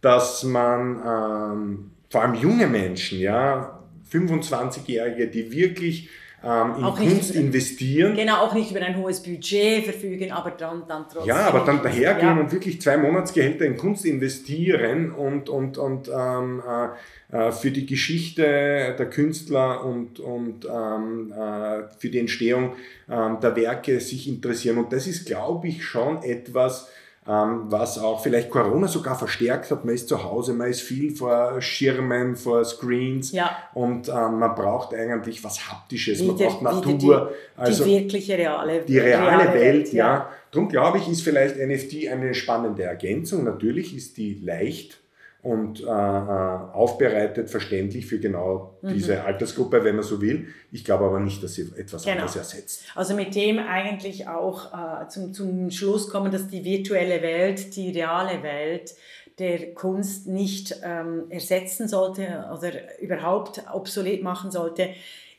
dass 0.00 0.42
man 0.44 1.00
ähm, 1.06 1.90
vor 2.08 2.22
allem 2.22 2.34
junge 2.34 2.66
Menschen, 2.66 3.18
ja, 3.18 3.80
25-Jährige, 4.12 5.26
die 5.26 5.50
wirklich 5.50 6.08
ähm, 6.44 6.74
in 6.78 6.84
auch 6.84 6.96
Kunst 6.96 7.34
nicht, 7.34 7.34
investieren. 7.34 8.14
Genau, 8.14 8.44
auch 8.44 8.52
nicht 8.52 8.70
über 8.70 8.80
ein 8.80 8.96
hohes 8.96 9.22
Budget 9.22 9.84
verfügen, 9.84 10.30
aber 10.30 10.50
dann, 10.50 10.82
dann 10.86 11.04
trotzdem. 11.10 11.28
Ja, 11.28 11.46
aber 11.46 11.60
dann 11.60 11.82
dahergehen 11.82 12.36
ja. 12.36 12.40
und 12.40 12.52
wirklich 12.52 12.80
zwei 12.80 12.96
Monatsgehälter 12.96 13.64
in 13.64 13.76
Kunst 13.76 14.04
investieren 14.04 15.10
und, 15.10 15.48
und, 15.48 15.78
und 15.78 16.08
ähm, 16.08 16.62
äh, 16.66 16.88
äh, 17.34 17.50
für 17.50 17.70
die 17.70 17.86
Geschichte 17.86 18.42
der 18.42 19.10
Künstler 19.10 19.84
und, 19.84 20.20
und 20.20 20.66
ähm, 20.66 21.32
äh, 21.32 21.82
für 21.98 22.08
die 22.08 22.18
Entstehung 22.18 22.74
ähm, 23.08 23.38
der 23.42 23.56
Werke 23.56 23.98
sich 24.00 24.28
interessieren. 24.28 24.78
Und 24.78 24.92
das 24.92 25.06
ist, 25.06 25.26
glaube 25.26 25.68
ich, 25.68 25.84
schon 25.84 26.22
etwas, 26.22 26.88
was 27.26 27.98
auch 27.98 28.22
vielleicht 28.22 28.50
Corona 28.50 28.86
sogar 28.86 29.16
verstärkt 29.16 29.70
hat. 29.70 29.84
Man 29.84 29.94
ist 29.94 30.08
zu 30.08 30.22
Hause, 30.22 30.52
man 30.52 30.68
ist 30.68 30.82
viel 30.82 31.14
vor 31.16 31.60
Schirmen, 31.62 32.36
vor 32.36 32.64
Screens 32.64 33.32
Ja. 33.32 33.50
und 33.72 34.08
ähm, 34.08 34.38
man 34.38 34.54
braucht 34.54 34.94
eigentlich 34.94 35.42
was 35.42 35.70
Haptisches, 35.70 36.22
man 36.22 36.38
Wieder- 36.38 36.48
braucht 36.50 36.86
wieder 36.86 36.92
Natur. 36.92 37.30
Die, 37.56 37.60
also 37.60 37.84
die 37.84 37.90
wirkliche 37.90 38.36
reale, 38.36 38.82
die 38.82 38.98
reale, 38.98 39.54
Welt, 39.54 39.92
ja. 39.92 40.28
Darum 40.50 40.68
glaube 40.68 40.98
ich, 40.98 41.08
ist 41.08 41.22
vielleicht 41.22 41.56
NFT 41.56 42.08
eine 42.12 42.34
spannende 42.34 42.82
Ergänzung. 42.82 43.44
Natürlich 43.44 43.96
ist 43.96 44.16
die 44.18 44.34
leicht 44.34 45.00
und 45.44 45.80
äh, 45.80 45.84
äh, 45.84 45.88
aufbereitet, 45.88 47.50
verständlich 47.50 48.06
für 48.06 48.18
genau 48.18 48.78
Mhm. 48.82 48.94
diese 48.94 49.22
Altersgruppe, 49.24 49.84
wenn 49.84 49.94
man 49.96 50.04
so 50.04 50.20
will. 50.20 50.48
Ich 50.72 50.84
glaube 50.84 51.04
aber 51.04 51.20
nicht, 51.20 51.42
dass 51.42 51.54
sie 51.54 51.70
etwas 51.76 52.02
Genau. 52.04 52.16
anderes 52.16 52.36
ersetzt. 52.36 52.84
Also 52.94 53.14
mit 53.14 53.34
dem 53.34 53.58
eigentlich 53.58 54.26
auch 54.26 54.72
äh, 54.72 55.08
zum, 55.08 55.32
zum 55.32 55.70
Schluss 55.70 56.08
kommen, 56.08 56.32
dass 56.32 56.48
die 56.48 56.64
virtuelle 56.64 57.22
Welt, 57.22 57.76
die 57.76 57.90
reale 57.90 58.42
Welt 58.42 58.94
der 59.38 59.74
Kunst 59.74 60.26
nicht 60.28 60.76
ähm, 60.84 61.24
ersetzen 61.28 61.88
sollte 61.88 62.48
oder 62.56 63.00
überhaupt 63.00 63.62
obsolet 63.72 64.22
machen 64.22 64.50
sollte. 64.50 64.90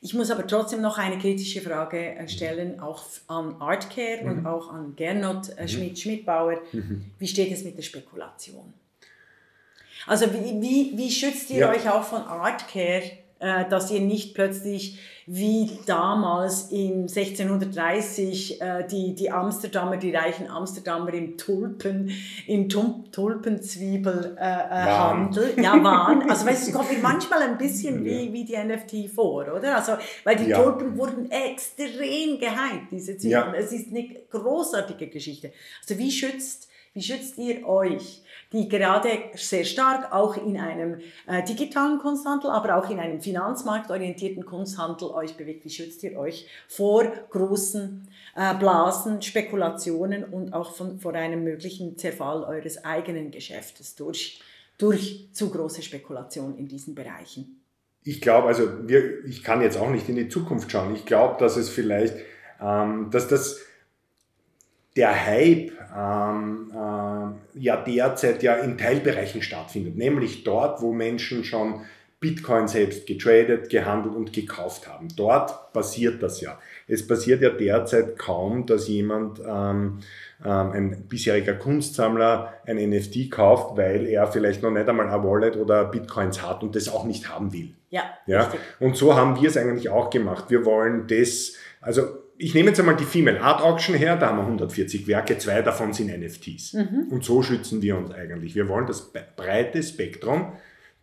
Ich 0.02 0.14
muss 0.14 0.30
aber 0.30 0.46
trotzdem 0.46 0.82
noch 0.82 0.98
eine 1.00 1.18
kritische 1.18 1.62
Frage 1.62 1.98
äh, 2.16 2.28
stellen, 2.28 2.80
auch 2.80 3.04
an 3.28 3.56
Artcare 3.60 4.20
und 4.26 4.46
auch 4.46 4.72
an 4.72 4.94
Gernot 4.96 5.50
äh, 5.58 5.68
Schmidt-Schmidbauer. 5.68 6.62
Wie 7.18 7.28
steht 7.28 7.52
es 7.52 7.64
mit 7.64 7.76
der 7.78 7.82
Spekulation? 7.84 8.72
Also 10.08 10.28
wie, 10.34 10.62
wie, 10.62 10.94
wie 10.98 11.12
schützt 11.12 11.50
ihr 11.50 11.62
Ja. 11.62 11.70
euch 11.72 11.90
auch 11.90 12.04
von 12.04 12.22
Artcare, 12.22 13.04
äh, 13.40 13.66
dass 13.70 13.92
ihr 13.92 14.02
nicht 14.02 14.34
plötzlich 14.34 15.00
wie 15.28 15.72
damals 15.88 16.72
in 16.72 17.08
1630 17.08 18.62
äh, 18.62 18.88
die, 18.88 19.16
die 19.16 19.32
Amsterdamer, 19.32 19.98
die 19.98 20.14
reichen 20.16 20.48
Amsterdamer 20.50 21.14
im 21.14 21.36
Tulpen, 21.38 22.12
im 22.48 22.70
Tum 22.70 23.06
Tulpenzwiebel 23.12 24.36
äh, 24.40 24.44
äh, 24.44 24.46
Handel, 24.46 25.54
ja 25.62 25.82
waren. 25.84 26.30
Also 26.30 26.46
weißt 26.46 26.68
du, 26.68 26.72
es 26.72 26.76
kommt 26.78 26.92
mir 26.92 27.00
manchmal 27.02 27.42
ein 27.42 27.58
bisschen 27.58 28.04
wie, 28.06 28.32
wie 28.34 28.46
die 28.46 28.56
NFT 28.58 29.10
vor, 29.14 29.52
oder? 29.54 29.76
Also 29.78 29.94
weil 30.24 30.36
die 30.36 30.46
Ja. 30.50 30.62
Tulpen 30.62 30.98
wurden 30.98 31.32
extrem 31.32 32.40
gehypt, 32.40 32.92
diese 32.92 33.18
Zwiebeln. 33.18 33.32
Ja. 33.32 33.54
Es 33.56 33.72
ist 33.72 33.90
eine 33.90 34.08
großartige 34.30 35.08
Geschichte. 35.08 35.52
Also 35.82 35.98
wie 36.00 36.12
schützt 36.12 36.70
wie 36.94 37.02
schützt 37.04 37.38
ihr 37.38 37.68
euch, 37.68 38.22
die 38.52 38.70
gerade 38.70 39.10
sehr 39.36 39.66
stark 39.66 40.14
auch 40.14 40.38
in 40.38 40.58
einem 40.58 41.00
äh, 41.28 41.44
digitalen 41.44 42.00
Kunsthandel, 42.00 42.50
aber 42.50 42.78
auch 42.78 42.90
in 42.90 43.00
einem 43.00 43.20
finanzmarktorientierten 43.20 44.46
Kunsthandel 44.46 45.10
euch 45.10 45.36
bewegt? 45.36 45.66
Wie 45.66 45.70
schützt 45.70 46.04
ihr 46.04 46.18
euch 46.18 46.48
vor 46.68 47.06
großen 47.30 48.08
äh, 48.36 48.54
Blasen, 48.56 49.22
Spekulationen 49.22 50.24
und 50.24 50.54
auch 50.54 50.76
von, 50.76 51.00
vor 51.00 51.14
einem 51.14 51.44
möglichen 51.44 51.98
Zerfall 51.98 52.44
eures 52.44 52.84
eigenen 52.84 53.32
Geschäftes 53.32 53.96
durch, 53.96 54.42
durch 54.78 55.30
zu 55.34 55.50
große 55.50 55.82
Spekulation 55.82 56.58
in 56.58 56.68
diesen 56.68 56.96
Bereichen? 56.96 57.62
Ich 58.04 58.22
glaube, 58.22 58.48
also 58.48 58.88
wir, 58.88 59.26
ich 59.26 59.44
kann 59.44 59.62
jetzt 59.62 59.78
auch 59.78 59.90
nicht 59.90 60.08
in 60.10 60.16
die 60.16 60.30
Zukunft 60.30 60.72
schauen. 60.72 60.94
Ich 60.94 61.06
glaube, 61.06 61.38
dass 61.40 61.58
es 61.58 61.70
vielleicht, 61.70 62.16
ähm, 62.62 63.10
dass 63.10 63.28
das 63.28 63.65
der 64.96 65.26
Hype 65.26 65.72
ähm, 65.96 66.72
äh, 66.72 67.60
ja 67.60 67.78
derzeit 67.78 68.44
ja 68.44 68.56
in 68.56 68.78
Teilbereichen 68.78 69.42
stattfindet, 69.42 69.98
nämlich 69.98 70.44
dort, 70.44 70.82
wo 70.82 70.92
Menschen 70.94 71.44
schon 71.44 71.82
Bitcoin 72.20 72.68
selbst 72.68 73.06
getradet, 73.06 73.70
gehandelt 73.70 74.16
und 74.16 74.34
gekauft 74.34 74.88
haben. 74.88 75.10
Dort 75.16 75.74
passiert 75.74 76.24
das 76.24 76.42
ja. 76.42 76.58
Es 76.88 77.06
passiert 77.06 77.42
ja 77.42 77.50
derzeit 77.50 78.18
kaum, 78.18 78.66
dass 78.66 78.88
jemand, 78.88 79.40
ähm, 79.40 80.00
ähm, 80.44 80.72
ein 80.72 81.04
bisheriger 81.08 81.54
Kunstsammler, 81.54 82.54
ein 82.66 82.78
NFT 82.78 83.30
kauft, 83.30 83.78
weil 83.78 84.08
er 84.08 84.28
vielleicht 84.28 84.64
noch 84.64 84.72
nicht 84.72 84.88
einmal 84.88 85.10
ein 85.10 85.24
Wallet 85.24 85.56
oder 85.56 85.86
Bitcoins 85.86 86.42
hat 86.42 86.64
und 86.64 86.76
das 86.76 86.90
auch 86.90 87.04
nicht 87.06 87.30
haben 87.30 87.54
will. 87.54 87.76
Ja, 87.90 88.04
Ja, 88.26 88.42
richtig. 88.42 88.60
und 88.80 88.96
so 88.96 89.16
haben 89.16 89.40
wir 89.40 89.48
es 89.48 89.58
eigentlich 89.58 89.90
auch 89.90 90.10
gemacht. 90.10 90.46
Wir 90.50 90.66
wollen 90.66 91.06
das, 91.08 91.54
also 91.82 92.25
ich 92.38 92.54
nehme 92.54 92.70
jetzt 92.70 92.80
einmal 92.80 92.96
die 92.96 93.06
Female 93.06 93.42
Art 93.42 93.62
Auction 93.62 93.96
her, 93.96 94.18
da 94.18 94.28
haben 94.28 94.38
wir 94.38 94.44
140 94.44 95.08
Werke, 95.08 95.38
zwei 95.38 95.62
davon 95.62 95.94
sind 95.94 96.08
NFTs. 96.08 96.74
Mhm. 96.74 97.08
Und 97.10 97.24
so 97.24 97.42
schützen 97.42 97.82
wir 97.82 97.98
uns 97.98 98.12
eigentlich. 98.12 98.56
Wir 98.56 98.68
wollen 98.68 98.88
das 98.88 99.12
breite 99.36 99.82
Spektrum 99.82 100.54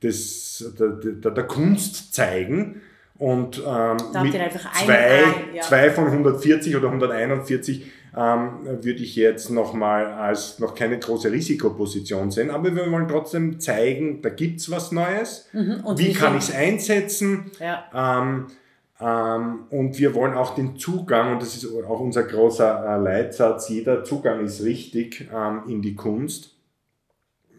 des, 0.03 0.73
der, 0.79 0.89
der, 0.89 1.31
der 1.31 1.45
Kunst 1.45 2.15
zeigen 2.15 2.83
und 3.19 3.63
ähm, 3.65 3.97
mit 4.23 4.33
zwei, 4.33 5.25
ein, 5.25 5.55
ja. 5.55 5.63
zwei 5.63 5.91
von 5.91 6.07
140 6.07 6.75
oder 6.77 6.89
141 6.89 7.87
ähm, 8.17 8.51
würde 8.65 9.03
ich 9.03 9.17
jetzt 9.17 9.49
nochmal 9.49 10.07
als 10.07 10.59
noch 10.59 10.75
keine 10.75 10.99
große 10.99 11.31
Risikoposition 11.31 12.31
sehen, 12.31 12.51
aber 12.51 12.75
wir 12.75 12.91
wollen 12.91 13.09
trotzdem 13.09 13.61
zeigen, 13.61 14.21
da 14.23 14.29
gibt 14.29 14.61
es 14.61 14.71
was 14.71 14.93
Neues. 14.93 15.49
Mhm. 15.53 15.83
Wie 15.97 16.09
wie 16.09 16.13
kann 16.13 16.37
ich 16.37 16.49
es 16.49 16.55
einsetzen? 16.55 17.51
Ja. 17.61 17.85
Ähm, 17.95 18.49
und 19.05 19.99
wir 19.99 20.15
wollen 20.15 20.35
auch 20.35 20.55
den 20.55 20.77
Zugang, 20.77 21.33
und 21.33 21.43
das 21.43 21.57
ist 21.57 21.67
auch 21.67 22.01
unser 22.01 22.23
großer 22.23 22.85
äh, 22.87 23.03
Leitsatz, 23.03 23.69
jeder 23.69 24.05
Zugang 24.05 24.45
ist 24.45 24.63
richtig 24.63 25.29
ähm, 25.35 25.63
in 25.67 25.83
die 25.83 25.97
Kunst. 25.97 26.55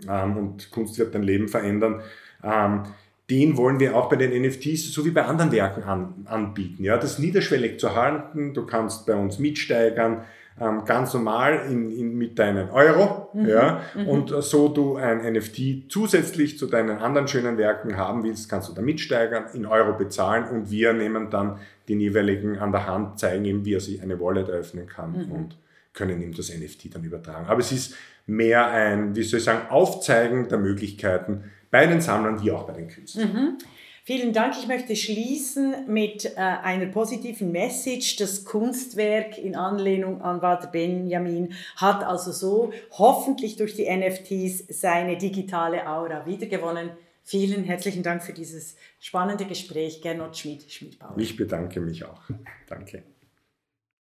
Ähm, 0.08 0.38
und 0.38 0.72
Kunst 0.72 0.98
wird 0.98 1.14
dein 1.14 1.24
Leben 1.24 1.48
verändern. 1.48 2.02
Ähm, 2.44 2.84
den 3.30 3.58
wollen 3.58 3.80
wir 3.80 3.96
auch 3.96 4.10
bei 4.10 4.16
den 4.16 4.42
NFTs 4.42 4.92
so 4.92 5.06
wie 5.06 5.12
bei 5.12 5.26
anderen 5.26 5.52
Werken 5.52 5.84
an, 5.84 6.26
anbieten. 6.26 6.84
Ja, 6.84 6.98
das 6.98 7.20
niederschwellig 7.20 7.80
zu 7.80 7.96
halten. 7.96 8.54
Du 8.54 8.66
kannst 8.66 9.06
bei 9.06 9.16
uns 9.16 9.40
mitsteigern, 9.40 10.24
ähm, 10.60 10.86
ganz 10.86 11.14
normal 11.14 11.66
in, 11.70 11.90
in, 11.92 12.16
mit 12.18 12.38
deinen 12.38 12.70
Euro. 12.70 13.30
Ja, 13.34 13.82
Und 14.08 14.32
äh, 14.32 14.42
so 14.42 14.70
du 14.70 14.98
ein 14.98 15.34
NFT 15.34 15.90
zusätzlich 15.90 16.58
zu 16.60 16.68
deinen 16.68 16.98
anderen 17.00 17.28
schönen 17.28 17.58
Werken 17.58 17.98
haben 17.98 18.24
willst, 18.24 18.50
kannst 18.50 18.70
du 18.70 18.74
da 18.74 18.82
mitsteigern, 18.82 19.46
in 19.54 19.66
Euro 19.66 19.98
bezahlen 19.98 20.46
und 20.50 20.70
wir 20.70 20.94
nehmen 20.94 21.30
dann 21.30 21.58
den 21.90 22.00
jeweiligen 22.00 22.60
an 22.60 22.72
der 22.72 22.88
Hand, 22.88 23.20
zeigen 23.20 23.46
ihm, 23.46 23.66
wie 23.66 23.74
er 23.74 23.80
sich 23.80 24.02
eine 24.02 24.20
Wallet 24.20 24.50
öffnen 24.50 24.88
kann 24.88 25.16
und 25.32 25.58
können 25.94 26.22
ihm 26.22 26.34
das 26.34 26.50
NFT 26.50 26.96
dann 26.96 27.04
übertragen. 27.04 27.46
Aber 27.48 27.60
es 27.60 27.72
ist 27.72 27.96
mehr 28.26 28.68
ein, 28.68 29.16
wie 29.16 29.24
soll 29.24 29.40
ich 29.40 29.44
sagen, 29.44 29.70
Aufzeigen 29.70 30.48
der 30.50 30.58
Möglichkeiten 30.60 31.46
bei 31.72 31.88
den 31.88 32.02
Sammlern 32.02 32.42
wie 32.44 32.52
auch 32.52 32.64
bei 32.64 32.74
den 32.74 32.88
Künstlern. 32.88 33.58
Vielen 34.06 34.34
Dank. 34.34 34.56
Ich 34.60 34.68
möchte 34.68 34.98
schließen 34.98 35.86
mit 35.88 36.26
äh, 36.26 36.40
einer 36.40 36.88
positiven 36.88 37.54
Message. 37.54 38.18
Das 38.18 38.44
Kunstwerk 38.44 39.38
in 39.38 39.56
Anlehnung 39.56 40.22
an 40.22 40.42
Walter 40.42 40.68
Benjamin 40.68 41.54
hat 41.78 42.04
also 42.04 42.34
so 42.34 42.74
hoffentlich 42.92 43.56
durch 43.56 43.76
die 43.76 43.90
NFTs 43.90 44.66
seine 44.82 45.18
digitale 45.18 45.88
Aura 45.88 46.26
wiedergewonnen. 46.26 46.90
Vielen 47.24 47.64
herzlichen 47.64 48.04
Dank 48.04 48.22
für 48.24 48.34
dieses 48.34 48.76
spannende 49.00 49.46
Gespräch, 49.46 50.02
Gernot 50.02 50.36
Schmid, 50.36 50.70
Schmidbauer. 50.70 51.18
Ich 51.18 51.38
bedanke 51.38 51.80
mich 51.80 52.04
auch. 52.04 52.24
Danke. 52.68 53.04